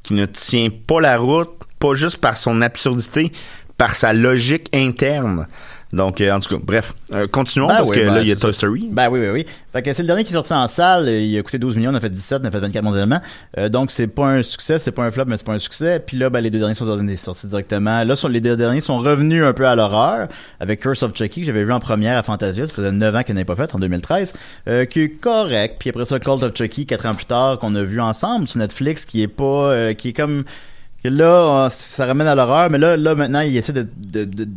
qui 0.08 0.14
ne 0.14 0.26
tient 0.26 0.70
pas 0.70 1.02
la 1.02 1.18
route, 1.18 1.50
pas 1.80 1.94
juste 1.94 2.18
par 2.18 2.38
son 2.38 2.62
absurdité, 2.62 3.34
par 3.78 3.94
sa 3.94 4.14
logique 4.14 4.70
interne. 4.74 5.48
Donc, 5.94 6.20
euh, 6.20 6.32
en 6.32 6.40
tout 6.40 6.56
cas, 6.56 6.62
bref, 6.62 6.94
euh, 7.14 7.28
continuons 7.28 7.68
Ben 7.68 7.78
parce 7.78 7.90
oui, 7.90 7.98
que 7.98 8.06
ben, 8.06 8.16
là, 8.16 8.22
il 8.22 8.28
y 8.28 8.32
a 8.32 8.36
Toy. 8.36 8.54
Story. 8.54 8.90
Ben 8.92 9.10
oui, 9.10 9.20
oui, 9.22 9.30
oui. 9.30 9.46
Fait 9.72 9.82
que 9.82 9.94
c'est 9.94 10.02
le 10.04 10.08
dernier 10.08 10.24
qui 10.24 10.32
est 10.32 10.36
sorti 10.36 10.54
en 10.54 10.68
salle. 10.68 11.08
Il 11.08 11.38
a 11.38 11.42
coûté 11.44 11.60
12 11.60 11.78
millions, 11.78 11.92
on 11.92 11.96
a 11.96 12.00
fait 12.00 12.10
17, 12.10 12.42
on 12.44 12.48
a 12.48 12.52
fait 12.52 12.60
24 12.60 12.84
mondialement. 12.84 13.22
Euh, 13.58 13.70
donc 13.70 13.92
c'est 13.92 14.08
pas 14.08 14.28
un 14.28 14.42
succès, 14.42 14.80
c'est 14.80 14.92
pas 14.92 15.04
un 15.04 15.12
flop, 15.12 15.26
mais 15.28 15.38
c'est 15.38 15.46
pas 15.46 15.54
un 15.54 15.60
succès. 15.60 16.02
Puis 16.06 16.18
là, 16.18 16.30
ben, 16.30 16.42
les 16.42 16.50
deux 16.50 16.60
derniers 16.60 16.74
sont 16.74 16.86
sortis 17.18 17.48
directement. 17.48 18.04
Là, 18.04 18.16
sur 18.16 18.28
les 18.28 18.42
deux 18.42 18.58
derniers 18.58 18.82
sont 18.82 19.00
revenus 19.00 19.44
un 19.44 19.54
peu 19.54 19.66
à 19.66 19.76
l'horreur 19.76 20.28
avec 20.60 20.82
Curse 20.82 21.04
of 21.04 21.16
Chucky 21.16 21.42
que 21.42 21.46
j'avais 21.48 21.64
vu 21.64 21.72
en 21.72 21.80
première 21.80 22.18
à 22.18 22.24
Fantasia. 22.24 22.68
Ça 22.68 22.74
faisait 22.74 22.92
9 22.92 23.16
ans 23.16 23.24
qu'il 23.24 23.36
n'avait 23.36 23.46
pas 23.46 23.56
fait 23.56 23.74
en 23.74 23.80
2013, 23.80 24.34
euh, 24.68 24.86
qui 24.86 25.02
est 25.02 25.10
correct. 25.10 25.78
Puis 25.80 25.90
après 25.90 26.06
ça, 26.06 26.20
Cult 26.20 26.44
of 26.44 26.54
Chucky, 26.54 26.86
4 26.86 27.06
ans 27.06 27.16
plus 27.16 27.26
tard, 27.26 27.60
qu'on 27.60 27.74
a 27.76 27.84
vu 27.84 28.02
ensemble 28.02 28.48
sur 28.48 28.60
Netflix, 28.60 29.06
qui 29.06 29.22
est 29.22 29.28
pas, 29.28 29.44
euh, 29.44 29.94
qui 29.94 30.10
est 30.10 30.14
comme 30.14 30.44
que 31.04 31.10
là, 31.10 31.70
ça 31.70 32.08
ramène 32.08 32.28
à 32.28 32.34
l'horreur, 32.34 32.70
mais 32.72 32.80
là, 32.80 32.98
là 32.98 33.14
maintenant, 33.14 33.42
il 33.42 33.56
essaie 33.56 33.72
de, 33.72 33.88
de, 33.98 34.26
de 34.26 34.48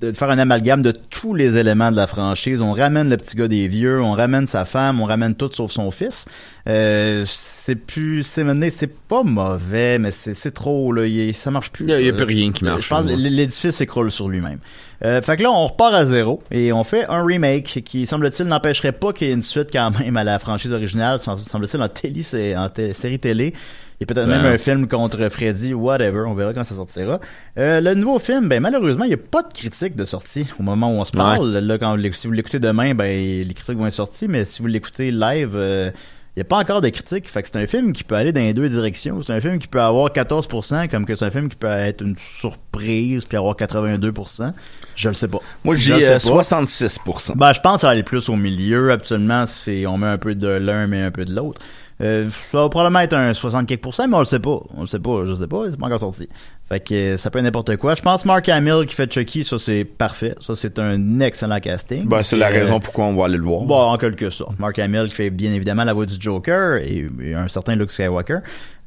de 0.00 0.12
faire 0.12 0.30
un 0.30 0.38
amalgame 0.38 0.80
de 0.82 0.92
tous 0.92 1.34
les 1.34 1.58
éléments 1.58 1.90
de 1.90 1.96
la 1.96 2.06
franchise. 2.06 2.60
On 2.62 2.72
ramène 2.72 3.10
le 3.10 3.16
petit 3.16 3.36
gars 3.36 3.48
des 3.48 3.66
vieux, 3.66 4.00
on 4.00 4.12
ramène 4.12 4.46
sa 4.46 4.64
femme, 4.64 5.00
on 5.00 5.06
ramène 5.06 5.34
tout 5.34 5.50
sauf 5.52 5.72
son 5.72 5.90
fils. 5.90 6.24
Euh, 6.68 7.24
c'est 7.26 7.74
plus, 7.74 8.22
c'est 8.22 8.44
c'est 8.70 8.92
pas 9.08 9.22
mauvais, 9.24 9.98
mais 9.98 10.10
c'est, 10.12 10.50
trop 10.52 10.92
là, 10.92 11.04
il 11.06 11.34
ça 11.34 11.50
marche 11.50 11.70
plus. 11.70 11.84
Il 11.84 11.90
y 11.90 11.94
a- 11.94 12.00
il 12.00 12.06
y 12.06 12.10
a 12.10 12.12
Euh, 12.12 12.16
plus 12.16 12.26
rien 12.26 12.52
qui 12.52 12.64
marche, 12.64 12.84
Je 12.84 12.88
pense 12.88 13.04
l'édifice 13.06 13.74
s'écroule 13.74 14.10
sur 14.12 14.28
lui-même. 14.28 14.58
Euh, 15.04 15.22
fait 15.22 15.36
que 15.36 15.42
là, 15.44 15.50
on 15.52 15.66
repart 15.66 15.94
à 15.94 16.06
zéro 16.06 16.42
et 16.50 16.72
on 16.72 16.82
fait 16.82 17.06
un 17.08 17.24
remake 17.24 17.82
qui, 17.84 18.04
semble-t-il, 18.06 18.48
n'empêcherait 18.48 18.92
pas 18.92 19.12
qu'il 19.12 19.28
y 19.28 19.30
ait 19.30 19.34
une 19.34 19.42
suite 19.44 19.68
quand 19.72 19.96
même 20.00 20.16
à 20.16 20.24
la 20.24 20.38
franchise 20.40 20.72
originale, 20.72 21.18
sem- 21.20 21.38
semble-t-il, 21.44 21.80
en 21.82 21.88
télé, 21.88 22.22
c'est 22.24 22.56
en 22.56 22.68
té- 22.68 22.92
série 22.92 23.20
télé. 23.20 23.54
Il 24.00 24.02
y 24.02 24.04
a 24.04 24.06
peut-être 24.14 24.28
Ben. 24.28 24.42
même 24.42 24.46
un 24.52 24.58
film 24.58 24.86
contre 24.88 25.28
Freddy, 25.28 25.74
whatever, 25.74 26.24
on 26.26 26.34
verra 26.34 26.52
quand 26.52 26.64
ça 26.64 26.74
sortira. 26.76 27.20
Euh, 27.58 27.80
le 27.80 27.94
nouveau 27.94 28.18
film, 28.18 28.48
ben 28.48 28.60
malheureusement, 28.60 29.04
il 29.04 29.08
n'y 29.08 29.14
a 29.14 29.18
pas 29.18 29.42
de 29.42 29.52
critique 29.52 29.94
de 29.96 30.04
sortie 30.04 30.46
au 30.58 30.62
moment 30.62 30.88
où 30.90 31.00
on 31.00 31.04
se 31.04 31.12
parle. 31.12 31.56
Là, 31.58 31.78
quand 31.78 31.96
si 32.12 32.26
vous 32.26 32.32
l'écoutez 32.32 32.58
demain, 32.60 32.94
ben 32.94 33.06
les 33.08 33.54
critiques 33.54 33.76
vont 33.78 33.86
être 33.86 33.92
sorties, 33.92 34.26
mais 34.28 34.44
si 34.44 34.62
vous 34.62 34.68
l'écoutez 34.68 35.10
live, 35.10 35.52
euh, 35.54 35.90
n'y 36.38 36.42
a 36.42 36.44
pas 36.44 36.58
encore 36.58 36.80
de 36.80 36.88
critiques. 36.88 37.28
Fait 37.28 37.42
que 37.42 37.48
c'est 37.48 37.58
un 37.58 37.66
film 37.66 37.92
qui 37.92 38.04
peut 38.04 38.14
aller 38.14 38.32
dans 38.32 38.40
les 38.40 38.54
deux 38.54 38.68
directions. 38.68 39.22
C'est 39.22 39.32
un 39.32 39.40
film 39.40 39.58
qui 39.58 39.68
peut 39.68 39.80
avoir 39.80 40.10
14%, 40.10 40.88
comme 40.88 41.04
que 41.06 41.14
c'est 41.14 41.24
un 41.24 41.30
film 41.30 41.48
qui 41.48 41.56
peut 41.56 41.66
être 41.68 42.02
une 42.02 42.16
surprise 42.16 43.24
puis 43.24 43.36
avoir 43.36 43.56
82%. 43.56 44.52
Je 44.94 45.08
le 45.08 45.14
sais 45.14 45.28
pas. 45.28 45.38
Moi, 45.64 45.74
le 45.74 45.92
euh, 45.92 46.18
sais 46.18 46.30
pas. 46.30 46.42
66%. 46.42 47.36
Ben, 47.36 47.52
je 47.52 47.60
pense 47.60 47.84
aller 47.84 48.02
plus 48.02 48.28
au 48.28 48.36
milieu. 48.36 48.92
Absolument, 48.92 49.46
c'est 49.46 49.86
on 49.86 49.98
met 49.98 50.06
un 50.06 50.18
peu 50.18 50.34
de 50.34 50.48
l'un, 50.48 50.86
mais 50.86 51.02
un 51.02 51.10
peu 51.10 51.24
de 51.24 51.34
l'autre. 51.34 51.60
Euh, 52.00 52.30
ça 52.50 52.60
va 52.60 52.68
probablement 52.68 53.00
être 53.00 53.14
un 53.14 53.32
60 53.34 53.66
quelques 53.66 53.80
pourcents, 53.80 54.06
mais 54.06 54.14
on 54.16 54.20
le 54.20 54.24
sait 54.24 54.38
pas. 54.38 54.60
On 54.76 54.82
le 54.82 54.86
sait 54.86 55.00
pas, 55.00 55.24
je 55.24 55.34
sais 55.34 55.46
pas, 55.48 55.64
c'est 55.68 55.78
pas 55.78 55.86
encore 55.86 55.98
sorti. 55.98 56.28
Fait 56.68 56.78
que 56.78 56.94
euh, 56.94 57.16
ça 57.16 57.30
peut 57.30 57.38
être 57.40 57.44
n'importe 57.44 57.76
quoi. 57.76 57.94
Je 57.96 58.02
pense 58.02 58.24
Mark 58.24 58.48
Hamill 58.48 58.86
qui 58.86 58.94
fait 58.94 59.10
Chucky, 59.12 59.42
ça 59.42 59.58
c'est 59.58 59.84
parfait. 59.84 60.34
Ça 60.38 60.54
c'est 60.54 60.78
un 60.78 61.18
excellent 61.20 61.58
casting. 61.58 62.06
Ben, 62.06 62.22
c'est 62.22 62.36
la 62.36 62.48
euh, 62.48 62.60
raison 62.60 62.78
pourquoi 62.78 63.06
on 63.06 63.16
va 63.16 63.24
aller 63.24 63.36
le 63.36 63.42
voir. 63.42 63.62
Bon, 63.62 63.74
en 63.74 63.96
quelque 63.96 64.30
sorte. 64.30 64.58
Mark 64.60 64.78
Hamill 64.78 65.08
qui 65.08 65.14
fait 65.14 65.30
bien 65.30 65.52
évidemment 65.52 65.82
la 65.84 65.92
voix 65.92 66.06
du 66.06 66.14
Joker 66.20 66.76
et, 66.76 67.08
et 67.20 67.34
un 67.34 67.48
certain 67.48 67.74
Luke 67.74 67.90
Skywalker. 67.90 68.38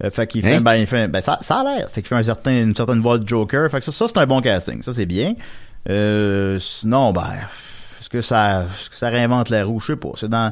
Euh, 0.03 0.09
fait 0.09 0.27
qu'il 0.27 0.41
fait, 0.41 0.55
Hein? 0.55 0.61
ben, 0.61 0.75
il 0.75 0.87
fait, 0.87 1.07
ben, 1.09 1.21
ça, 1.21 1.37
ça 1.41 1.59
a 1.59 1.63
l'air. 1.63 1.89
Fait 1.89 2.01
qu'il 2.01 2.07
fait 2.07 2.15
un 2.15 2.23
certain, 2.23 2.51
une 2.51 2.75
certaine 2.75 3.01
voix 3.01 3.17
de 3.17 3.27
Joker. 3.27 3.69
Fait 3.69 3.79
que 3.79 3.83
ça, 3.85 3.91
ça 3.91 4.07
c'est 4.07 4.17
un 4.19 4.25
bon 4.25 4.39
casting. 4.41 4.81
Ça, 4.81 4.93
c'est 4.93 5.05
bien. 5.05 5.33
Euh, 5.89 6.59
sinon, 6.59 7.11
ben, 7.11 7.27
est-ce 7.99 8.09
que 8.09 8.21
ça, 8.21 8.63
est-ce 8.63 8.89
que 8.89 8.95
ça 8.95 9.09
réinvente 9.09 9.49
la 9.49 9.65
roue? 9.65 9.79
Je 9.79 9.87
sais 9.87 9.95
pas. 9.95 10.11
C'est 10.15 10.29
dans, 10.29 10.51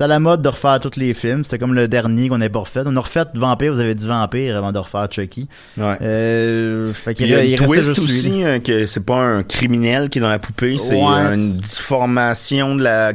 c'est 0.00 0.04
à 0.04 0.06
la 0.08 0.18
mode 0.18 0.40
de 0.40 0.48
refaire 0.48 0.80
tous 0.80 0.98
les 0.98 1.12
films. 1.12 1.44
C'était 1.44 1.58
comme 1.58 1.74
le 1.74 1.86
dernier 1.86 2.30
qu'on 2.30 2.38
n'avait 2.38 2.48
pas 2.48 2.60
refait. 2.60 2.80
On 2.86 2.96
a 2.96 3.00
refait 3.00 3.24
Vampire, 3.34 3.70
vous 3.74 3.80
avez 3.80 3.94
dit 3.94 4.06
Vampire 4.08 4.56
avant 4.56 4.72
de 4.72 4.78
refaire 4.78 5.08
Chucky. 5.10 5.46
Ouais. 5.76 5.98
Euh, 6.00 6.94
fait 6.94 7.20
il 7.20 7.26
y 7.28 7.34
a 7.34 7.44
il 7.44 7.56
twist 7.56 7.88
juste 7.88 7.98
lui. 7.98 8.04
aussi, 8.06 8.44
euh, 8.44 8.58
que 8.60 8.86
c'est 8.86 9.04
pas 9.04 9.18
un 9.18 9.42
criminel 9.42 10.08
qui 10.08 10.18
est 10.18 10.22
dans 10.22 10.30
la 10.30 10.38
poupée, 10.38 10.78
c'est 10.78 10.94
Ouais. 10.96 11.34
une 11.34 11.58
déformation 11.58 12.76
de 12.76 12.82
la 12.82 13.12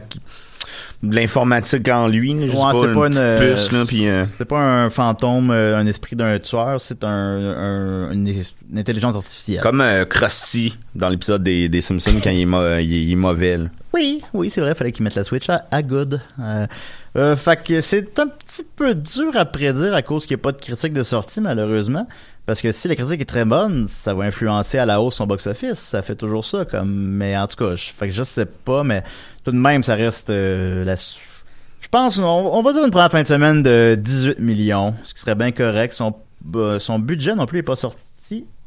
de 1.03 1.13
l'informatique 1.15 1.87
en 1.89 2.07
lui, 2.07 2.33
là, 2.33 2.47
je 2.47 2.51
sais 2.51 2.57
Ouais, 2.57 2.71
pas, 2.71 2.85
une 2.87 2.93
pas 2.93 3.07
une, 3.07 3.13
petite 3.13 3.51
puce, 3.53 3.71
là, 3.71 3.83
puis 3.85 4.07
euh, 4.07 4.25
C'est 4.37 4.45
pas 4.45 4.59
un 4.59 4.89
fantôme, 4.89 5.51
euh, 5.51 5.77
un 5.77 5.85
esprit 5.85 6.15
d'un 6.15 6.39
tueur, 6.39 6.79
c'est 6.81 7.03
un, 7.03 7.09
un- 7.09 8.11
une, 8.11 8.27
une 8.71 8.79
intelligence 8.79 9.15
artificielle. 9.15 9.61
comme 9.61 9.81
euh, 9.81 10.05
Krusty 10.05 10.75
dans 10.95 11.09
l'épisode 11.09 11.43
des, 11.43 11.69
des 11.69 11.81
Simpsons 11.81 12.13
quand 12.23 12.31
il 12.31 12.41
est, 12.41 12.45
mo- 12.45 12.77
il 12.79 12.93
est- 12.93 13.03
il 13.03 13.11
est 13.11 13.15
mauvais. 13.15 13.57
là. 13.57 13.65
Oui, 13.95 14.21
oui, 14.33 14.49
c'est 14.49 14.59
vrai, 14.59 14.75
fallait 14.75 14.91
qu'ils 14.91 15.05
mettent 15.05 15.15
la 15.15 15.23
Switch 15.23 15.49
à, 15.49 15.63
à 15.71 15.81
good. 15.81 16.19
Euh, 16.41 16.67
euh, 17.15 17.37
fait 17.37 17.63
que 17.63 17.79
c'est 17.79 18.19
un 18.19 18.27
petit 18.27 18.65
peu 18.75 18.93
dur 18.93 19.31
à 19.35 19.45
prédire 19.45 19.95
à 19.95 20.01
cause 20.01 20.27
qu'il 20.27 20.35
n'y 20.35 20.41
a 20.41 20.43
pas 20.43 20.51
de 20.51 20.59
critique 20.59 20.91
de 20.91 21.01
sortie, 21.01 21.39
malheureusement. 21.39 22.05
Parce 22.45 22.61
que 22.61 22.73
si 22.73 22.89
la 22.89 22.97
critique 22.97 23.21
est 23.21 23.29
très 23.29 23.45
bonne, 23.45 23.87
ça 23.87 24.13
va 24.13 24.25
influencer 24.25 24.79
à 24.79 24.85
la 24.85 24.99
hausse 24.99 25.15
son 25.15 25.27
box-office. 25.27 25.79
Ça 25.79 26.01
fait 26.01 26.15
toujours 26.15 26.43
ça, 26.43 26.65
comme, 26.65 26.93
mais 26.93 27.37
en 27.37 27.47
tout 27.47 27.55
cas, 27.55 27.77
je, 27.77 27.85
fait 27.85 28.11
je 28.11 28.23
sais 28.23 28.45
pas, 28.45 28.83
mais 28.83 29.01
tout 29.45 29.53
de 29.53 29.57
même, 29.57 29.81
ça 29.81 29.95
reste 29.95 30.29
euh, 30.29 30.83
la, 30.83 30.95
je 30.95 31.87
pense, 31.89 32.17
on, 32.17 32.61
va 32.61 32.73
dire 32.73 32.83
une 32.83 32.91
première 32.91 33.11
fin 33.11 33.21
de 33.21 33.27
semaine 33.27 33.63
de 33.63 33.97
18 33.97 34.39
millions, 34.39 34.93
ce 35.05 35.13
qui 35.13 35.21
serait 35.21 35.35
bien 35.35 35.53
correct. 35.53 35.93
Son, 35.93 36.13
euh, 36.55 36.79
son 36.79 36.99
budget 36.99 37.33
non 37.33 37.45
plus 37.45 37.59
n'est 37.59 37.63
pas 37.63 37.77
sorti. 37.77 38.03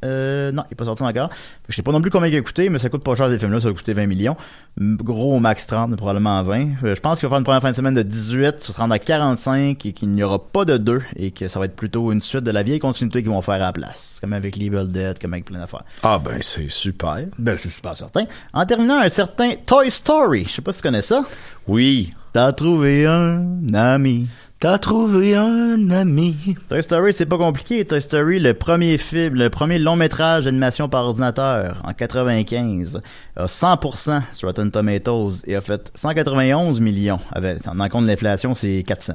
Euh, 0.04 0.52
non, 0.52 0.62
il 0.66 0.70
n'est 0.70 0.76
pas 0.76 0.84
sorti 0.84 1.02
encore. 1.02 1.30
Je 1.68 1.74
sais 1.74 1.82
pas 1.82 1.92
non 1.92 2.00
plus 2.00 2.10
combien 2.10 2.28
il 2.28 2.36
a 2.36 2.40
coûté, 2.40 2.68
mais 2.68 2.78
ça 2.78 2.88
coûte 2.88 3.02
pas 3.02 3.14
cher 3.14 3.28
ces 3.28 3.38
films-là, 3.38 3.60
ça 3.60 3.68
va 3.68 3.74
coûter 3.74 3.92
20 3.92 4.06
millions. 4.06 4.36
Gros 4.78 5.34
au 5.34 5.40
max 5.40 5.66
30, 5.66 5.90
mais 5.90 5.96
probablement 5.96 6.42
20. 6.42 6.60
Euh, 6.84 6.94
je 6.94 7.00
pense 7.00 7.18
qu'il 7.18 7.28
va 7.28 7.30
faire 7.30 7.38
une 7.38 7.44
première 7.44 7.62
fin 7.62 7.70
de 7.70 7.76
semaine 7.76 7.94
de 7.94 8.02
18, 8.02 8.60
ça 8.60 8.72
se 8.72 8.78
rendre 8.78 8.94
à 8.94 8.98
45 8.98 9.84
et 9.84 9.92
qu'il 9.92 10.10
n'y 10.10 10.22
aura 10.22 10.38
pas 10.38 10.64
de 10.64 10.76
2 10.76 11.02
et 11.16 11.30
que 11.30 11.48
ça 11.48 11.58
va 11.58 11.64
être 11.64 11.76
plutôt 11.76 12.12
une 12.12 12.22
suite 12.22 12.44
de 12.44 12.50
la 12.50 12.62
vieille 12.62 12.78
continuité 12.78 13.22
qu'ils 13.22 13.32
vont 13.32 13.42
faire 13.42 13.54
à 13.54 13.58
la 13.58 13.72
place. 13.72 14.18
Comme 14.20 14.32
avec 14.32 14.56
Evil 14.56 14.88
Dead, 14.88 15.18
comme 15.18 15.32
avec 15.34 15.44
plein 15.46 15.58
d'affaires. 15.58 15.84
Ah 16.02 16.18
ben 16.18 16.38
c'est 16.42 16.70
super. 16.70 17.18
Ben, 17.38 17.56
suis 17.56 17.70
super 17.70 17.96
certain. 17.96 18.24
En 18.52 18.64
terminant, 18.66 18.98
un 18.98 19.08
certain 19.08 19.52
Toy 19.66 19.90
Story. 19.90 20.44
Je 20.44 20.54
sais 20.54 20.62
pas 20.62 20.72
si 20.72 20.78
tu 20.78 20.82
connais 20.82 21.02
ça. 21.02 21.24
Oui. 21.66 22.10
T'as 22.32 22.52
trouvé 22.52 23.06
un 23.06 23.74
ami. 23.74 24.28
T'as 24.60 24.78
trouvé 24.78 25.36
un 25.36 25.88
ami. 25.90 26.56
Toy 26.68 26.82
Story, 26.82 27.12
c'est 27.12 27.26
pas 27.26 27.38
compliqué. 27.38 27.84
Toy 27.84 28.02
Story, 28.02 28.40
le 28.40 28.54
premier 28.54 28.98
film, 28.98 29.36
le 29.36 29.50
premier 29.50 29.78
long 29.78 29.94
métrage 29.94 30.46
d'animation 30.46 30.88
par 30.88 31.04
ordinateur 31.04 31.80
en 31.84 31.92
95, 31.92 33.00
a 33.36 33.46
100% 33.46 34.22
sur 34.32 34.48
Rotten 34.48 34.72
Tomatoes 34.72 35.44
et 35.46 35.54
a 35.54 35.60
fait 35.60 35.92
191 35.94 36.80
millions. 36.80 37.20
Avec, 37.30 37.58
en 37.68 37.88
compte 37.88 38.02
de 38.02 38.08
l'inflation, 38.08 38.56
c'est 38.56 38.82
400. 38.82 39.12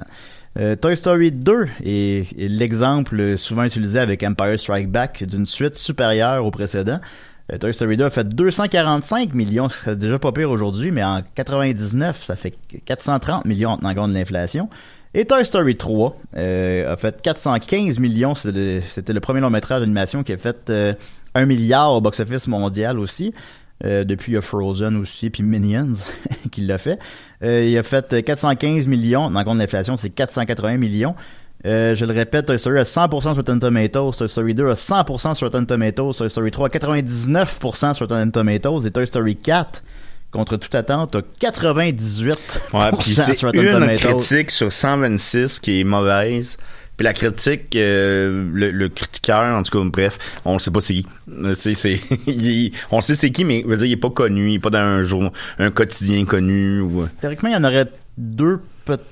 Euh, 0.60 0.78
Toy 0.78 0.96
Story 0.96 1.34
2 1.34 1.68
est, 1.84 2.38
l'exemple 2.38 3.38
souvent 3.38 3.64
utilisé 3.64 4.00
avec 4.00 4.24
Empire 4.24 4.58
Strike 4.58 4.90
Back 4.90 5.26
d'une 5.26 5.46
suite 5.46 5.76
supérieure 5.76 6.46
au 6.46 6.52
précédent. 6.52 7.02
Euh, 7.52 7.58
Toy 7.58 7.74
Story 7.74 7.98
2 7.98 8.06
a 8.06 8.10
fait 8.10 8.30
245 8.30 9.34
millions, 9.34 9.68
ce 9.68 9.80
serait 9.80 9.96
déjà 9.98 10.20
pas 10.20 10.32
pire 10.32 10.52
aujourd'hui, 10.52 10.92
mais 10.92 11.04
en 11.04 11.22
99, 11.36 12.24
ça 12.24 12.38
fait 12.38 12.54
430 12.86 13.44
millions 13.44 13.72
en 13.72 13.94
compte 13.94 14.12
de 14.12 14.14
l'inflation. 14.14 14.70
Et 15.16 15.26
Toy 15.26 15.46
Story 15.46 15.78
3 15.78 16.16
euh, 16.38 16.94
a 16.94 16.98
fait 16.98 17.22
415 17.22 18.00
millions. 18.00 18.34
C'était 18.36 19.14
le, 19.14 19.20
premier 19.20 19.42
long 19.42 19.50
métrage 19.50 19.82
d'animation 19.82 20.24
qui 20.24 20.34
a 20.34 20.38
fait 20.38 20.70
euh, 20.70 20.94
un 21.36 21.46
milliard 21.46 21.94
au 21.94 22.02
box-office 22.02 22.48
mondial 22.48 22.98
aussi. 23.00 23.34
Euh, 23.86 24.04
depuis 24.06 24.32
il 24.32 24.36
y 24.36 24.38
a 24.38 24.42
Frozen 24.42 24.96
aussi, 24.96 25.30
puis 25.30 25.44
Minions 25.44 25.96
qui 26.52 26.62
l'a 26.62 26.78
fait. 26.78 27.00
Euh, 27.44 27.66
il 27.66 27.78
a 27.78 27.84
fait 27.84 28.24
415 28.24 28.88
millions. 28.88 29.24
En 29.24 29.44
compte 29.44 29.56
de 29.56 29.60
l'inflation, 29.62 29.98
c'est 29.98 30.10
480 30.10 30.78
millions. 30.78 31.16
Euh, 31.66 31.96
je 31.96 32.06
le 32.06 32.14
répète, 32.14 32.46
Toy 32.46 32.60
Story 32.60 32.80
a 32.80 32.84
100% 32.84 33.22
sur 33.22 33.36
Rotten 33.36 33.60
Tomatoes, 33.60 34.12
Toy 34.18 34.28
Story 34.28 34.54
2 34.54 34.70
a 34.70 34.74
100% 34.74 35.34
sur 35.34 35.48
Rotten 35.48 35.66
Tomatoes, 35.66 36.14
Toy 36.14 36.30
Story 36.30 36.52
3 36.52 36.68
a 36.68 36.70
99% 36.70 37.94
sur 37.94 38.08
Rotten 38.08 38.32
Tomatoes 38.32 38.86
et 38.86 38.92
Toy 38.92 39.08
Story 39.08 39.38
4 39.38 39.82
contre 40.34 40.58
toute 40.58 40.76
attente, 40.76 41.16
a 41.16 41.22
98% 41.40 42.34
Ouais, 42.74 42.90
puis 43.00 43.12
c'est 43.12 43.42
une 43.44 43.96
critique 43.98 44.52
sur 44.52 44.72
126 44.74 45.60
qui 45.60 45.80
est 45.80 45.84
mauvaise. 45.84 46.58
Puis 46.98 47.06
la 47.06 47.14
critique, 47.14 47.76
euh, 47.76 48.48
le, 48.54 48.70
le 48.70 48.88
critiqueur, 48.90 49.56
en 49.58 49.64
tout 49.64 49.76
cas, 49.80 49.84
bref, 49.90 50.18
on 50.46 50.60
sait 50.60 50.70
pas 50.70 50.80
c'est 50.82 50.94
qui. 50.94 51.08
Euh, 51.32 51.56
c'est, 51.56 51.74
c'est, 51.74 52.00
il- 52.28 52.72
on 52.92 53.02
sait 53.02 53.16
c'est 53.16 53.32
qui, 53.32 53.46
mais 53.46 53.62
je 53.64 53.68
veux 53.68 53.78
dire, 53.78 53.86
il 53.88 53.92
est 53.94 53.98
pas 53.98 54.12
connu, 54.12 54.52
il 54.52 54.56
est 54.56 54.60
pas 54.60 54.70
dans 54.70 54.78
un 54.80 55.02
jour, 55.02 55.32
un 55.58 55.72
quotidien 55.72 56.24
connu. 56.26 56.82
Ou... 56.82 57.08
Théoriquement, 57.20 57.50
il 57.50 57.54
y 57.54 57.56
en 57.56 57.64
aurait 57.64 57.88
deux, 58.18 58.60
peut-être 58.86 59.06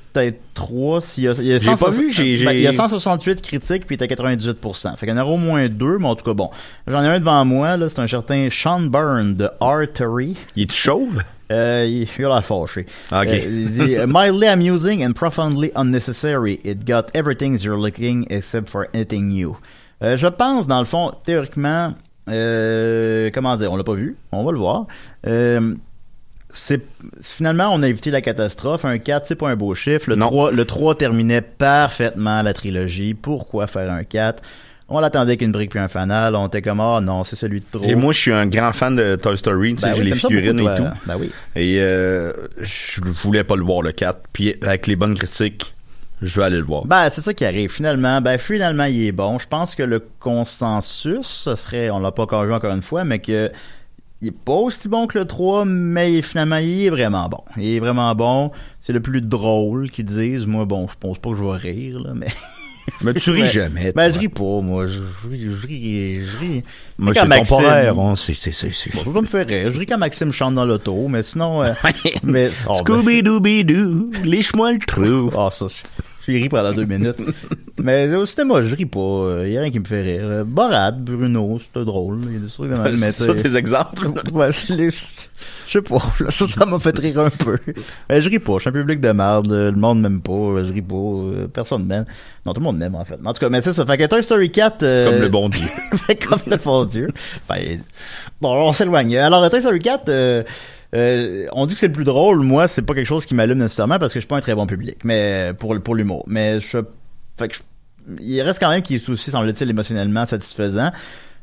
trois. 0.53 1.01
S'il 1.01 1.24
y 1.24 1.28
a, 1.28 1.34
il 1.39 1.45
y 1.47 1.53
a 1.53 1.59
J'ai 1.59 1.66
160 1.66 1.80
pas 1.89 1.95
vu, 2.01 2.12
j'ai- 2.12 2.45
ben, 2.45 2.51
il 2.51 2.62
y 2.62 2.68
a 2.68 2.72
j'ai- 2.72 2.78
168 2.78 3.41
critiques, 3.41 3.86
puis 3.86 3.95
il 3.95 4.03
était 4.03 4.05
à 4.05 4.07
98%. 4.07 4.95
Fait 4.97 5.05
qu'il 5.05 5.16
y 5.16 5.18
en 5.18 5.22
aura 5.22 5.32
au 5.32 5.38
moins 5.38 5.68
deux, 5.70 5.97
mais 5.97 6.07
en 6.07 6.16
tout 6.16 6.26
cas, 6.26 6.34
bon. 6.34 6.49
J'en 6.88 7.03
ai 7.03 7.07
un 7.07 7.20
devant 7.20 7.43
moi, 7.45 7.78
là, 7.78 7.89
c'est 7.89 7.99
un 8.01 8.07
certain 8.07 8.49
Sean 8.51 8.82
Byrne 8.82 9.36
de 9.36 9.49
Artery. 9.59 10.36
Il 10.55 10.64
est 10.64 10.72
chauve? 10.72 11.22
Euh, 11.51 11.86
il, 11.88 12.07
il 12.18 12.26
a 12.26 12.30
l'air 12.30 12.45
fâché. 12.45 12.86
Ok. 13.12 13.28
Euh, 13.28 13.39
il 13.45 13.72
dit, 13.72 13.95
mildly 14.07 14.47
amusing 14.47 15.05
and 15.05 15.14
profoundly 15.14 15.72
unnecessary. 15.76 16.59
It 16.64 16.86
got 16.88 17.07
everything 17.14 17.57
you're 17.62 17.78
looking 17.78 18.26
except 18.30 18.70
for 18.70 18.88
anything 18.93 19.28
new. 19.30 19.57
Euh, 20.01 20.16
je 20.18 20.28
pense, 20.28 20.68
dans 20.68 20.80
le 20.80 20.86
fond, 20.86 21.12
théoriquement, 21.26 21.93
euh, 22.30 23.30
comment 23.34 23.55
dire, 23.57 23.72
on 23.72 23.76
l'a 23.78 23.84
pas 23.84 23.93
vu, 23.93 24.16
on 24.32 24.43
va 24.43 24.51
le 24.51 24.57
voir. 24.57 24.86
Euh, 25.28 25.76
c'est 26.54 26.82
finalement 27.22 27.70
on 27.74 27.82
a 27.84 27.88
évité 27.88 28.12
la 28.12 28.22
catastrophe 28.22 28.84
un 28.86 28.97
4 28.97 29.26
c'est 29.28 29.36
pas 29.36 29.49
un 29.49 29.56
beau 29.56 29.74
chiffre 29.74 30.10
le 30.10 30.16
Non. 30.16 30.28
3 30.28 30.52
le 30.52 30.66
3 30.66 30.95
terminait 30.95 31.41
parfaitement 31.41 32.41
la 32.41 32.54
trilogie 32.54 33.14
pourquoi 33.14 33.68
faire 33.68 33.91
un 33.91 34.04
4 34.04 34.43
on 34.89 34.99
l'attendait 34.99 35.38
qu'une 35.38 35.54
brique 35.54 35.72
puis 35.72 35.80
un 35.80 35.88
fanal 35.88 36.36
on 36.36 36.47
était 36.47 36.62
comme 36.62 36.82
ah 36.82 36.99
non 37.02 37.24
c'est 37.24 37.38
celui 37.38 37.62
de 37.62 37.66
trop 37.72 37.84
Et 37.86 37.95
moi, 37.95 38.12
je 38.12 38.20
suis 38.20 38.32
un 38.34 38.45
grand 38.47 38.74
fan 38.74 38.95
de 38.97 39.16
Toy 39.16 39.38
Story, 39.38 39.76
tu 39.76 39.82
sais, 39.82 39.88
Ben 39.88 39.95
j'ai 39.95 40.02
oui, 40.02 40.10
les 40.10 40.16
figurines 40.16 40.60
et 40.60 40.76
tout. 40.76 40.84
ben 41.06 41.16
oui 41.18 41.32
Et 41.56 41.78
euh, 41.80 42.34
je 42.60 42.99
voulais 43.02 43.45
pas 43.45 43.56
le 43.56 43.64
voir, 43.64 43.82
le 43.84 43.93
4. 43.93 44.20
Puis 44.34 44.56
avec 44.62 44.88
les 44.88 44.97
bonnes 44.97 45.16
critiques, 45.16 45.74
je 46.22 46.38
vais 46.39 46.45
aller 46.45 46.58
le 46.58 46.66
voir. 46.66 46.86
Ben, 46.86 47.10
c'est 47.10 47.22
ça 47.22 47.34
qui 47.34 47.45
arrive. 47.45 47.72
Finalement, 47.72 48.20
ben, 48.20 48.38
finalement, 48.38 48.84
il 48.84 49.08
est 49.08 49.12
bon. 49.14 49.39
Je 49.39 49.47
pense 49.47 49.76
que 49.76 49.84
le 49.84 50.04
consensus, 50.20 51.26
ce 51.26 51.56
serait, 51.56 51.89
on 51.89 51.99
l'a 51.99 52.12
pas 52.12 52.24
encore 52.24 52.43
vu 52.43 52.54
encore 52.54 52.74
une 52.74 52.82
fois, 52.82 53.04
mais 53.06 53.20
que 53.20 53.49
il 54.22 54.28
est 54.30 54.32
pas 54.32 54.53
aussi 54.53 54.88
bon 54.88 55.07
que 55.07 55.17
le 55.19 55.26
3, 55.26 55.65
mais 55.65 56.22
finalement, 56.22 56.57
il 56.57 56.86
est 56.86 56.89
vraiment 56.89 57.28
bon. 57.28 57.43
Il 57.57 57.67
est 57.76 57.80
vraiment 57.80 58.13
bon. 58.15 58.51
C'est 58.80 58.93
le 58.93 58.99
plus 58.99 59.22
drôle 59.22 59.89
qu'ils 59.89 60.05
disent. 60.05 60.45
Moi, 60.47 60.65
bon, 60.65 60.88
je 60.88 60.93
pense 60.99 61.17
pas 61.17 61.32
que 61.32 61.38
je 61.38 61.43
vais 61.43 61.57
rire, 61.57 61.99
là, 61.99 62.11
mais... 62.15 62.28
Mais 63.03 63.13
tu 63.13 63.30
ris 63.32 63.45
jamais. 63.47 63.91
Ben, 63.95 64.11
je 64.11 64.17
ris 64.19 64.28
pas, 64.28 64.59
moi. 64.61 64.86
Je, 64.88 64.93
je 64.93 65.28
ris, 65.30 65.41
je 65.41 65.67
ris, 65.67 66.26
je 66.26 66.38
ris. 66.38 66.63
Moi, 66.97 67.13
c'est 67.15 67.26
Maxime- 67.28 67.57
temporaire. 67.57 67.99
hein, 67.99 68.15
c'est, 68.15 68.34
c'est, 68.34 68.51
c'est, 68.53 68.72
c'est... 68.74 68.93
Bon, 68.93 69.13
ça 69.13 69.22
me 69.22 69.26
fait 69.28 69.43
rire. 69.43 69.72
Je 69.72 69.80
ris 69.80 69.86
quand 69.86 69.97
Maxime 69.99 70.32
chante 70.32 70.55
dans 70.55 70.65
l'auto, 70.65 71.07
mais 71.07 71.22
sinon... 71.24 71.63
euh, 71.63 71.74
mais, 72.24 72.49
oh, 72.67 72.74
ben- 72.74 72.84
Scooby-Dooby-Doo, 72.84 74.11
liche-moi 74.24 74.74
le 74.74 74.80
trou. 74.80 75.32
Ah, 75.38 75.49
ça, 75.51 75.67
je 76.28 76.32
ris 76.32 76.49
pendant 76.49 76.74
deux 76.74 76.86
minutes. 76.86 77.17
Mais 77.84 78.13
au 78.15 78.25
cinéma, 78.25 78.61
je 78.63 78.75
ris 78.75 78.86
pas. 78.86 79.41
Il 79.45 79.51
y 79.51 79.57
a 79.57 79.61
rien 79.61 79.71
qui 79.71 79.79
me 79.79 79.86
fait 79.86 80.01
rire. 80.01 80.21
Euh, 80.23 80.43
Borat, 80.43 80.91
Bruno, 80.91 81.59
c'était 81.59 81.86
drôle. 81.86 82.19
Il 82.27 82.34
y 82.34 82.36
a 82.38 82.39
des 82.39 82.47
trucs 82.47 82.69
même, 82.71 82.82
mais 82.84 83.11
C'est 83.11 83.11
ça 83.25 83.34
tu 83.34 83.39
sais- 83.39 83.49
tes 83.49 83.55
exemples? 83.57 84.07
Ouais, 84.34 84.51
je 84.51 84.73
les- 84.73 84.89
je 84.91 85.71
sais 85.71 85.82
pas. 85.82 86.01
là, 86.19 86.29
ça, 86.32 86.47
ça 86.47 86.65
m'a 86.65 86.79
fait 86.79 86.97
rire 86.97 87.19
un 87.19 87.29
peu. 87.29 87.57
Mais 88.09 88.21
je 88.21 88.29
ris 88.29 88.39
pas. 88.39 88.53
Je 88.55 88.59
suis 88.59 88.69
un 88.69 88.73
public 88.73 88.99
de 89.01 89.11
merde. 89.11 89.51
Le 89.51 89.71
monde 89.71 90.01
m'aime 90.01 90.21
pas. 90.21 90.63
Je 90.63 90.71
ris 90.73 90.82
pas. 90.82 90.95
euh, 90.95 91.47
Personne 91.47 91.86
m'aime. 91.86 92.05
Non, 92.45 92.53
tout 92.53 92.59
le 92.59 92.65
monde 92.65 92.77
m'aime, 92.77 92.95
en 92.95 93.05
fait. 93.05 93.17
En 93.23 93.34
tout 93.34 93.39
cas, 93.39 93.49
mais 93.49 93.61
c'est 93.61 93.73
ça. 93.73 93.86
Fait 93.86 93.97
que 93.97 94.05
Toy 94.05 94.23
Story 94.23 94.51
4... 94.51 94.84
euh, 94.84 95.09
Comme 95.11 95.21
le 95.21 95.29
bon 95.29 95.49
Dieu. 95.49 95.67
fait 96.07 96.15
comme 96.25 96.39
le 96.47 96.57
bon 96.57 96.86
Dieu. 96.86 97.07
Ben, 97.49 97.79
bon, 98.41 98.53
on 98.69 98.73
s'éloigne. 98.73 99.17
Alors, 99.17 99.49
Toy 99.49 99.59
Story 99.61 99.79
4, 99.79 100.09
euh, 100.09 100.43
euh, 100.93 101.45
on 101.53 101.65
dit 101.65 101.73
que 101.73 101.79
c'est 101.79 101.88
le 101.88 101.93
plus 101.93 102.03
drôle. 102.03 102.41
Moi, 102.41 102.67
c'est 102.67 102.82
pas 102.82 102.93
quelque 102.93 103.07
chose 103.07 103.25
qui 103.25 103.34
m'allume 103.36 103.59
nécessairement 103.59 103.97
parce 103.99 104.11
que 104.13 104.19
je 104.19 104.23
suis 104.23 104.27
pas 104.27 104.38
un 104.38 104.41
très 104.41 104.55
bon 104.55 104.65
public, 104.67 104.97
mais 105.05 105.51
pour 105.57 105.79
pour 105.82 105.95
l'humour. 105.95 106.23
Mais 106.27 106.59
je, 106.59 106.79
fait 107.38 107.47
que 107.47 107.53
je- 107.55 107.59
il 108.22 108.41
reste 108.41 108.60
quand 108.60 108.70
même 108.70 108.82
qu'il 108.82 108.97
est 108.97 109.10
aussi, 109.10 109.32
semble-t-il, 109.32 109.70
émotionnellement 109.70 110.26
satisfaisant. 110.26 110.91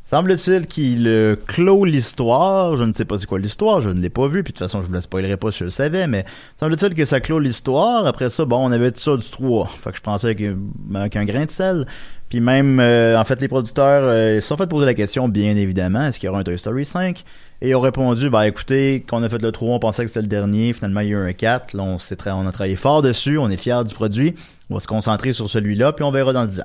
Semble-t-il 0.05 0.67
qu'il 0.67 1.07
euh, 1.07 1.37
clôt 1.47 1.85
l'histoire. 1.85 2.77
Je 2.77 2.85
ne 2.85 2.95
sais 2.95 3.05
pas 3.05 3.19
c'est 3.19 3.27
quoi 3.27 3.39
l'histoire, 3.39 3.83
je 3.83 3.91
ne 3.91 4.01
l'ai 4.01 4.09
pas 4.09 4.27
vu, 4.27 4.43
puis 4.43 4.55
de 4.55 4.59
toute 4.59 4.67
façon, 4.67 4.81
je 4.81 4.87
vous 4.87 4.95
la 4.95 5.03
spoilerai 5.03 5.37
pas 5.37 5.51
si 5.51 5.59
je 5.59 5.65
le 5.65 5.71
savais, 5.71 6.07
mais 6.07 6.25
semble-t-il 6.59 6.95
que 6.95 7.05
ça 7.05 7.21
clôt 7.21 7.39
l'histoire. 7.39 8.07
Après 8.07 8.31
ça, 8.31 8.47
bon, 8.47 8.57
on 8.67 8.73
avait 8.73 8.91
tout 8.91 9.01
ça 9.01 9.17
du 9.19 9.29
3. 9.29 9.67
Fait 9.67 9.91
que 9.91 9.97
je 9.99 10.03
pensais 10.03 10.35
que- 10.35 10.57
avec 10.95 11.15
un 11.17 11.27
grain 11.27 11.45
de 11.45 11.51
sel. 11.51 11.87
Puis 12.31 12.41
même, 12.41 12.81
euh, 12.81 13.19
en 13.19 13.25
fait, 13.25 13.41
les 13.43 13.49
producteurs 13.49 14.03
euh, 14.05 14.41
se 14.41 14.47
sont 14.47 14.57
fait 14.57 14.67
poser 14.67 14.87
la 14.87 14.95
question, 14.95 15.29
bien 15.29 15.57
évidemment, 15.57 16.07
est-ce 16.07 16.19
qu'il 16.19 16.27
y 16.27 16.31
aura 16.31 16.41
un 16.41 16.43
Toy 16.43 16.57
Story 16.59 16.87
5? 16.87 17.23
Et 17.61 17.71
ils 17.71 17.75
ont 17.75 17.81
répondu, 17.81 18.31
bah 18.31 18.47
écoutez, 18.47 19.05
quand 19.07 19.19
on 19.21 19.23
a 19.23 19.29
fait 19.29 19.43
le 19.43 19.53
3, 19.53 19.75
on 19.75 19.79
pensait 19.79 20.05
que 20.05 20.09
c'était 20.09 20.23
le 20.23 20.29
dernier, 20.29 20.73
finalement 20.73 21.01
il 21.01 21.09
y 21.09 21.15
a 21.15 21.19
eu 21.19 21.29
un 21.29 21.33
4, 21.33 21.75
là 21.75 21.83
on, 21.83 21.97
on 21.99 22.47
a 22.47 22.53
travaillé 22.53 22.77
fort 22.77 23.03
dessus, 23.03 23.37
on 23.39 23.49
est 23.51 23.57
fiers 23.57 23.83
du 23.87 23.95
produit, 23.95 24.35
on 24.71 24.75
va 24.75 24.81
se 24.81 24.87
concentrer 24.87 25.33
sur 25.33 25.49
celui-là, 25.49 25.93
puis 25.93 26.05
on 26.05 26.11
verra 26.11 26.33
dans 26.33 26.45
10 26.47 26.61
ans. 26.61 26.65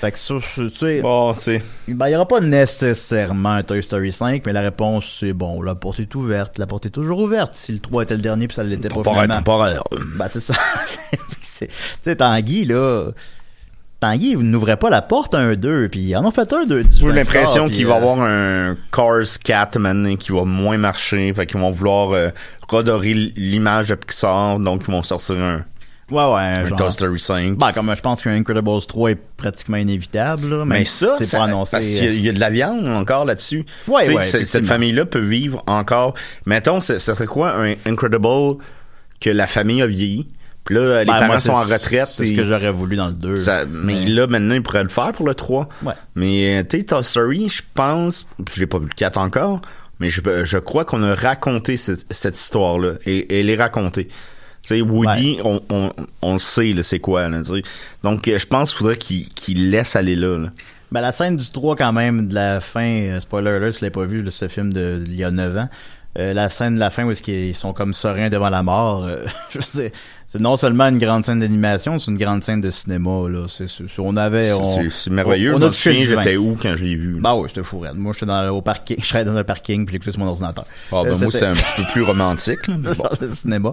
Fait 0.00 0.10
que 0.10 0.18
ça, 0.18 0.34
tu 0.54 0.68
sais, 0.70 1.00
Bon, 1.00 1.32
tu 1.34 1.40
sais. 1.40 1.62
ben, 1.86 2.06
il 2.06 2.10
n'y 2.10 2.16
aura 2.16 2.26
pas 2.26 2.40
nécessairement 2.40 3.50
un 3.52 3.62
Toy 3.62 3.82
Story 3.82 4.10
5, 4.12 4.42
mais 4.44 4.52
la 4.52 4.62
réponse, 4.62 5.18
c'est 5.20 5.32
bon, 5.32 5.62
la 5.62 5.74
porte 5.76 6.00
est 6.00 6.12
ouverte. 6.16 6.58
La 6.58 6.66
porte 6.66 6.86
est 6.86 6.90
toujours 6.90 7.20
ouverte. 7.20 7.54
Si 7.54 7.70
le 7.72 7.78
3 7.78 8.02
était 8.02 8.16
le 8.16 8.20
dernier, 8.22 8.48
puis 8.48 8.56
ça 8.56 8.64
l'était 8.64 8.88
pas 8.88 9.02
finalement. 9.04 9.34
temporaire. 9.36 9.84
Ben, 10.18 10.26
c'est 10.28 10.40
ça. 10.40 10.54
C'est- 11.42 11.66
tu 11.68 11.72
sais, 12.02 12.16
Tanguy, 12.16 12.64
là... 12.64 13.10
Tanguy, 14.00 14.30
il 14.32 14.38
n'ouvrait 14.50 14.78
pas 14.78 14.90
la 14.90 15.00
porte 15.00 15.32
à 15.34 15.38
un 15.38 15.54
2, 15.54 15.88
puis 15.88 16.00
ils 16.00 16.16
en 16.16 16.24
ont 16.24 16.32
fait 16.32 16.52
un 16.52 16.64
2. 16.66 16.82
J'ai 16.90 17.06
l'impression 17.12 17.68
qu'il 17.68 17.86
va 17.86 17.94
y 17.94 17.96
avoir 17.98 18.20
un 18.20 18.76
Cars 18.90 19.38
4 19.44 19.78
maintenant 19.78 20.16
qui 20.16 20.32
va 20.32 20.42
moins 20.42 20.76
marcher. 20.76 21.32
Fait 21.32 21.46
qu'ils 21.46 21.60
vont 21.60 21.70
vouloir 21.70 22.10
euh, 22.10 22.30
redorer 22.68 23.14
l'image 23.14 23.90
de 23.90 23.94
Pixar. 23.94 24.58
Donc, 24.58 24.82
ils 24.88 24.90
vont 24.92 25.04
sortir 25.04 25.36
un, 25.38 25.64
Ouais, 26.12 26.34
ouais, 26.34 26.40
un 26.40 26.66
genre... 26.66 26.78
Toy 26.78 26.92
Story 26.92 27.18
5. 27.20 27.56
Ben, 27.58 27.72
comme 27.72 27.94
je 27.94 28.00
pense 28.00 28.22
qu'un 28.22 28.32
Incredibles 28.34 28.80
3 28.86 29.10
est 29.12 29.18
pratiquement 29.36 29.78
inévitable, 29.78 30.48
là, 30.48 30.64
Mais 30.64 30.84
ça, 30.84 31.16
c'est 31.18 31.30
pas 31.36 31.44
annoncé. 31.44 31.72
parce 31.72 31.86
qu'il 31.86 32.04
y 32.04 32.08
a- 32.08 32.12
il 32.12 32.20
y, 32.20 32.28
a 32.28 32.32
de 32.32 32.40
la 32.40 32.50
viande 32.50 32.86
encore 32.88 33.24
là-dessus. 33.24 33.64
Ouais, 33.88 34.12
ouais, 34.14 34.24
cette 34.24 34.66
famille-là 34.66 35.04
peut 35.06 35.20
vivre 35.20 35.62
encore. 35.66 36.14
Mettons, 36.46 36.80
ce 36.80 36.98
serait 36.98 37.26
quoi 37.26 37.54
un 37.56 37.72
Incredible 37.86 38.56
que 39.20 39.30
la 39.30 39.46
famille 39.46 39.82
a 39.82 39.86
vieilli? 39.86 40.28
Puis 40.64 40.76
là, 40.76 41.00
les 41.00 41.06
Ben, 41.06 41.14
parents 41.14 41.26
moi, 41.26 41.40
sont 41.40 41.50
en 41.52 41.62
retraite. 41.64 42.06
C'est 42.08 42.24
ce 42.26 42.32
que 42.34 42.44
j'aurais 42.44 42.70
voulu 42.70 42.94
dans 42.96 43.08
le 43.08 43.14
2. 43.14 43.36
ça- 43.36 43.64
mais 43.66 44.04
là, 44.06 44.28
maintenant, 44.28 44.54
ils 44.54 44.62
pourraient 44.62 44.84
le 44.84 44.88
faire 44.88 45.10
pour 45.12 45.26
le 45.26 45.34
3. 45.34 45.68
Ouais. 45.82 45.92
Mais, 46.14 46.60
euh, 46.60 46.62
tu 46.68 46.78
sais, 46.78 46.84
Toy 46.84 47.02
Story, 47.02 47.48
je 47.48 47.62
pense, 47.74 48.28
je 48.52 48.60
l'ai 48.60 48.66
pas 48.68 48.78
vu 48.78 48.84
le 48.88 48.94
4 48.94 49.16
encore, 49.18 49.60
mais 49.98 50.08
je, 50.08 50.20
je 50.44 50.58
crois 50.58 50.84
qu'on 50.84 51.02
a 51.02 51.16
raconté 51.16 51.76
cette, 51.76 52.06
cette 52.12 52.38
histoire-là. 52.38 52.92
Et, 53.06 53.16
et 53.18 53.40
elle 53.40 53.50
est 53.50 53.56
racontée. 54.68 54.74
Tu 54.74 54.74
sais, 54.74 54.80
Woody, 54.80 55.38
on, 55.44 55.60
on, 55.70 55.92
on 56.22 56.32
le 56.34 56.38
sait, 56.38 56.72
là, 56.72 56.82
c'est 56.82 57.00
quoi, 57.00 57.28
là. 57.28 57.40
Donc, 58.02 58.28
euh, 58.28 58.38
je 58.38 58.46
pense 58.46 58.70
qu'il 58.70 58.78
faudrait 58.78 58.96
qu'il 58.96 59.28
qu'il 59.30 59.70
laisse 59.70 59.96
aller 59.96 60.16
là, 60.16 60.38
là. 60.38 60.48
Ben, 60.92 61.00
la 61.00 61.12
scène 61.12 61.36
du 61.36 61.50
3, 61.50 61.74
quand 61.76 61.92
même, 61.92 62.28
de 62.28 62.34
la 62.34 62.60
fin, 62.60 62.84
euh, 62.84 63.20
spoiler 63.20 63.48
alert, 63.50 63.72
si 63.72 63.78
tu 63.78 63.84
l'as 63.86 63.90
pas 63.90 64.04
vu, 64.04 64.20
là, 64.20 64.30
ce 64.30 64.46
film 64.46 64.72
de, 64.74 65.02
d'il 65.02 65.16
y 65.16 65.24
a 65.24 65.30
9 65.30 65.56
ans, 65.56 65.68
euh, 66.18 66.34
la 66.34 66.50
scène 66.50 66.74
de 66.74 66.80
la 66.80 66.90
fin 66.90 67.04
où 67.04 67.10
est-ce 67.10 67.22
qu'ils 67.22 67.54
sont 67.54 67.72
comme 67.72 67.94
sereins 67.94 68.28
devant 68.30 68.50
la 68.50 68.62
mort, 68.62 69.04
euh, 69.04 69.24
je 69.50 69.60
sais, 69.60 69.92
c'est 70.28 70.40
non 70.40 70.56
seulement 70.56 70.88
une 70.88 70.98
grande 70.98 71.24
scène 71.26 71.40
d'animation, 71.40 71.98
c'est 71.98 72.10
une 72.10 72.16
grande 72.18 72.42
scène 72.42 72.60
de 72.62 72.70
cinéma, 72.70 73.28
là. 73.28 73.46
C'est, 73.48 73.68
c'est- 73.68 73.84
on 73.98 74.16
avait, 74.16 74.52
on, 74.52 74.88
C'est- 74.90 75.10
merveilleux. 75.10 75.54
on, 75.54 75.58
on 75.62 75.68
a 75.68 75.70
j'étais 75.72 76.36
où 76.36 76.56
quand 76.60 76.74
je 76.74 76.84
l'ai 76.84 76.96
vu? 76.96 77.18
Bah 77.20 77.34
oui, 77.34 77.48
c'était 77.48 77.62
fou, 77.62 77.80
raide. 77.80 77.96
Moi, 77.96 78.12
j'étais 78.14 78.26
dans, 78.26 78.48
au 78.48 78.62
parking, 78.62 78.96
je 79.00 79.04
serais 79.06 79.24
dans 79.26 79.36
un 79.36 79.44
parking, 79.44 79.84
puis 79.84 79.92
j'écoutais 79.94 80.12
sur 80.12 80.20
mon 80.20 80.28
ordinateur. 80.28 80.64
Ah, 80.90 81.02
ben, 81.04 81.12
Euh, 81.12 81.18
moi, 81.18 81.30
c'était 81.30 81.44
un 81.46 81.52
petit 81.52 81.62
peu 81.76 81.82
plus 81.92 82.02
romantique, 82.02 82.66
là, 82.66 82.74
mais 82.82 82.94
bon. 82.94 83.04
le 83.20 83.28
cinéma. 83.30 83.72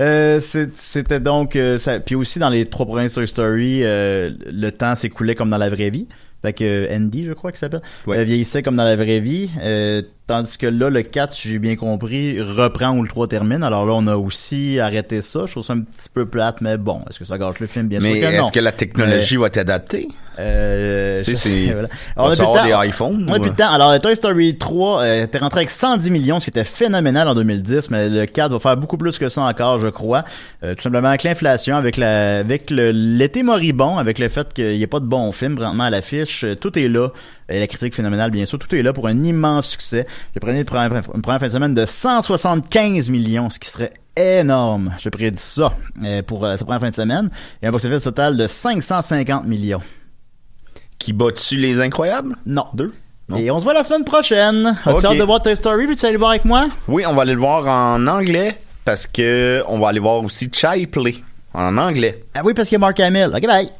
Euh, 0.00 0.40
c'était 0.76 1.20
donc 1.20 1.56
euh, 1.56 1.78
ça, 1.78 1.98
puis 2.00 2.14
aussi 2.14 2.38
dans 2.38 2.50
les 2.50 2.66
trois 2.66 2.86
premiers 2.86 3.10
Toy 3.10 3.26
Story, 3.26 3.80
euh, 3.82 4.30
le 4.46 4.70
temps 4.70 4.94
s'écoulait 4.94 5.34
comme 5.34 5.50
dans 5.50 5.58
la 5.58 5.70
vraie 5.70 5.90
vie. 5.90 6.06
Fait 6.42 6.52
que 6.52 6.86
Andy, 6.94 7.24
je 7.24 7.32
crois 7.32 7.50
qu'il 7.50 7.58
s'appelle, 7.58 7.80
Ouais. 8.06 8.24
vieillissait 8.24 8.62
comme 8.62 8.76
dans 8.76 8.84
la 8.84 8.94
vraie 8.94 9.20
vie. 9.20 9.50
Euh, 9.62 10.02
Tandis 10.26 10.58
que 10.58 10.66
là, 10.66 10.90
le 10.90 11.02
4, 11.02 11.32
si 11.34 11.48
j'ai 11.50 11.58
bien 11.60 11.76
compris, 11.76 12.40
reprend 12.42 12.90
où 12.96 13.02
le 13.02 13.08
3 13.08 13.28
termine. 13.28 13.62
Alors 13.62 13.86
là, 13.86 13.92
on 13.94 14.08
a 14.08 14.16
aussi 14.16 14.80
arrêté 14.80 15.22
ça. 15.22 15.42
Je 15.46 15.52
trouve 15.52 15.62
ça 15.62 15.74
un 15.74 15.80
petit 15.82 16.08
peu 16.12 16.26
plate, 16.26 16.60
mais 16.62 16.76
bon, 16.78 17.00
est-ce 17.08 17.20
que 17.20 17.24
ça 17.24 17.38
gâche 17.38 17.60
le 17.60 17.68
film? 17.68 17.86
Bien 17.86 18.00
Mais 18.00 18.18
sûr 18.20 18.28
que 18.30 18.36
non. 18.36 18.42
est-ce 18.44 18.52
que 18.52 18.58
la 18.58 18.72
technologie 18.72 19.36
va 19.36 19.46
être 19.46 19.58
adaptée? 19.58 20.08
Euh, 20.38 21.22
Tu 21.22 21.34
sais, 21.36 21.66
c'est- 21.66 21.66
voilà. 21.72 21.88
on 22.16 22.28
va 22.28 22.32
a 22.32 22.60
plus 22.60 22.68
des 22.68 22.88
iPhones, 22.88 23.24
On 23.28 23.32
a 23.32 23.38
ou- 23.38 23.40
plus 23.40 23.50
de 23.52 23.56
temps. 23.56 23.70
Alors, 23.72 23.98
Toy 24.00 24.16
Story 24.16 24.58
3 24.58 25.00
euh, 25.02 25.24
était 25.24 25.38
rentré 25.38 25.60
avec 25.60 25.70
110 25.70 26.10
millions, 26.10 26.40
ce 26.40 26.44
qui 26.46 26.50
était 26.50 26.64
phénoménal 26.64 27.28
en 27.28 27.34
2010, 27.36 27.90
mais 27.90 28.08
le 28.08 28.26
4 28.26 28.50
va 28.52 28.58
faire 28.58 28.76
beaucoup 28.76 28.98
plus 28.98 29.18
que 29.18 29.28
ça 29.28 29.42
encore, 29.42 29.78
je 29.78 29.88
crois. 29.88 30.24
Euh, 30.64 30.74
tout 30.74 30.82
simplement 30.82 31.08
avec 31.08 31.22
l'inflation, 31.22 31.76
avec 31.76 31.96
la, 31.96 32.40
avec 32.40 32.70
le- 32.72 32.90
l'été 32.90 33.44
moribond, 33.44 33.96
avec 33.96 34.18
le 34.18 34.28
fait 34.28 34.52
qu'il 34.52 34.72
n'y 34.76 34.82
ait 34.82 34.86
pas 34.88 35.00
de 35.00 35.06
bons 35.06 35.30
films 35.32 35.54
vraiment 35.54 35.84
à 35.84 35.90
l'affiche, 35.90 36.42
euh, 36.44 36.54
tout 36.56 36.76
est 36.78 36.88
là. 36.88 37.10
Et 37.48 37.60
la 37.60 37.66
critique 37.68 37.94
phénoménale, 37.94 38.30
bien 38.30 38.44
sûr, 38.44 38.58
tout 38.58 38.74
est 38.74 38.82
là 38.82 38.92
pour 38.92 39.06
un 39.06 39.22
immense 39.22 39.68
succès. 39.68 40.06
J'ai 40.34 40.40
pris 40.40 40.56
une 40.56 40.64
première, 40.64 40.92
une 41.14 41.22
première 41.22 41.38
fin 41.40 41.46
de 41.46 41.52
semaine 41.52 41.74
de 41.74 41.86
175 41.86 43.08
millions, 43.10 43.50
ce 43.50 43.58
qui 43.60 43.70
serait 43.70 43.92
énorme. 44.16 44.94
Je 44.98 45.08
prédis 45.08 45.40
ça 45.40 45.74
euh, 46.02 46.22
pour 46.22 46.44
euh, 46.44 46.56
sa 46.56 46.64
première 46.64 46.80
fin 46.80 46.90
de 46.90 46.94
semaine. 46.94 47.30
Et 47.62 47.66
un 47.66 47.70
box-office 47.70 48.02
total 48.04 48.36
de 48.36 48.46
550 48.46 49.44
millions. 49.46 49.82
Qui 50.98 51.12
bat-tu 51.12 51.56
les 51.56 51.80
incroyables? 51.80 52.34
Non. 52.46 52.66
Deux? 52.74 52.92
Non. 53.28 53.36
Et 53.36 53.50
on 53.50 53.58
se 53.58 53.64
voit 53.64 53.74
la 53.74 53.84
semaine 53.84 54.04
prochaine. 54.04 54.66
As-tu 54.84 54.88
Ok. 54.90 55.04
hâte 55.04 55.18
de 55.18 55.22
voir 55.24 55.42
Toy 55.42 55.54
Story? 55.56 55.86
Veux-tu 55.86 56.06
aller 56.06 56.16
voir 56.16 56.30
avec 56.30 56.44
moi? 56.44 56.68
Oui, 56.88 57.04
on 57.06 57.12
va 57.14 57.22
aller 57.22 57.34
le 57.34 57.40
voir 57.40 57.66
en 57.68 58.06
anglais 58.06 58.58
parce 58.84 59.06
que 59.06 59.62
on 59.68 59.78
va 59.78 59.88
aller 59.88 59.98
voir 60.00 60.22
aussi 60.24 60.48
Chipley 60.52 61.16
en 61.52 61.76
anglais. 61.76 62.24
Ah 62.34 62.40
oui, 62.44 62.54
parce 62.54 62.68
qu'il 62.68 62.76
y 62.76 62.76
a 62.76 62.80
Mark 62.80 62.98
Hamill. 63.00 63.30
OK, 63.34 63.46
bye. 63.46 63.70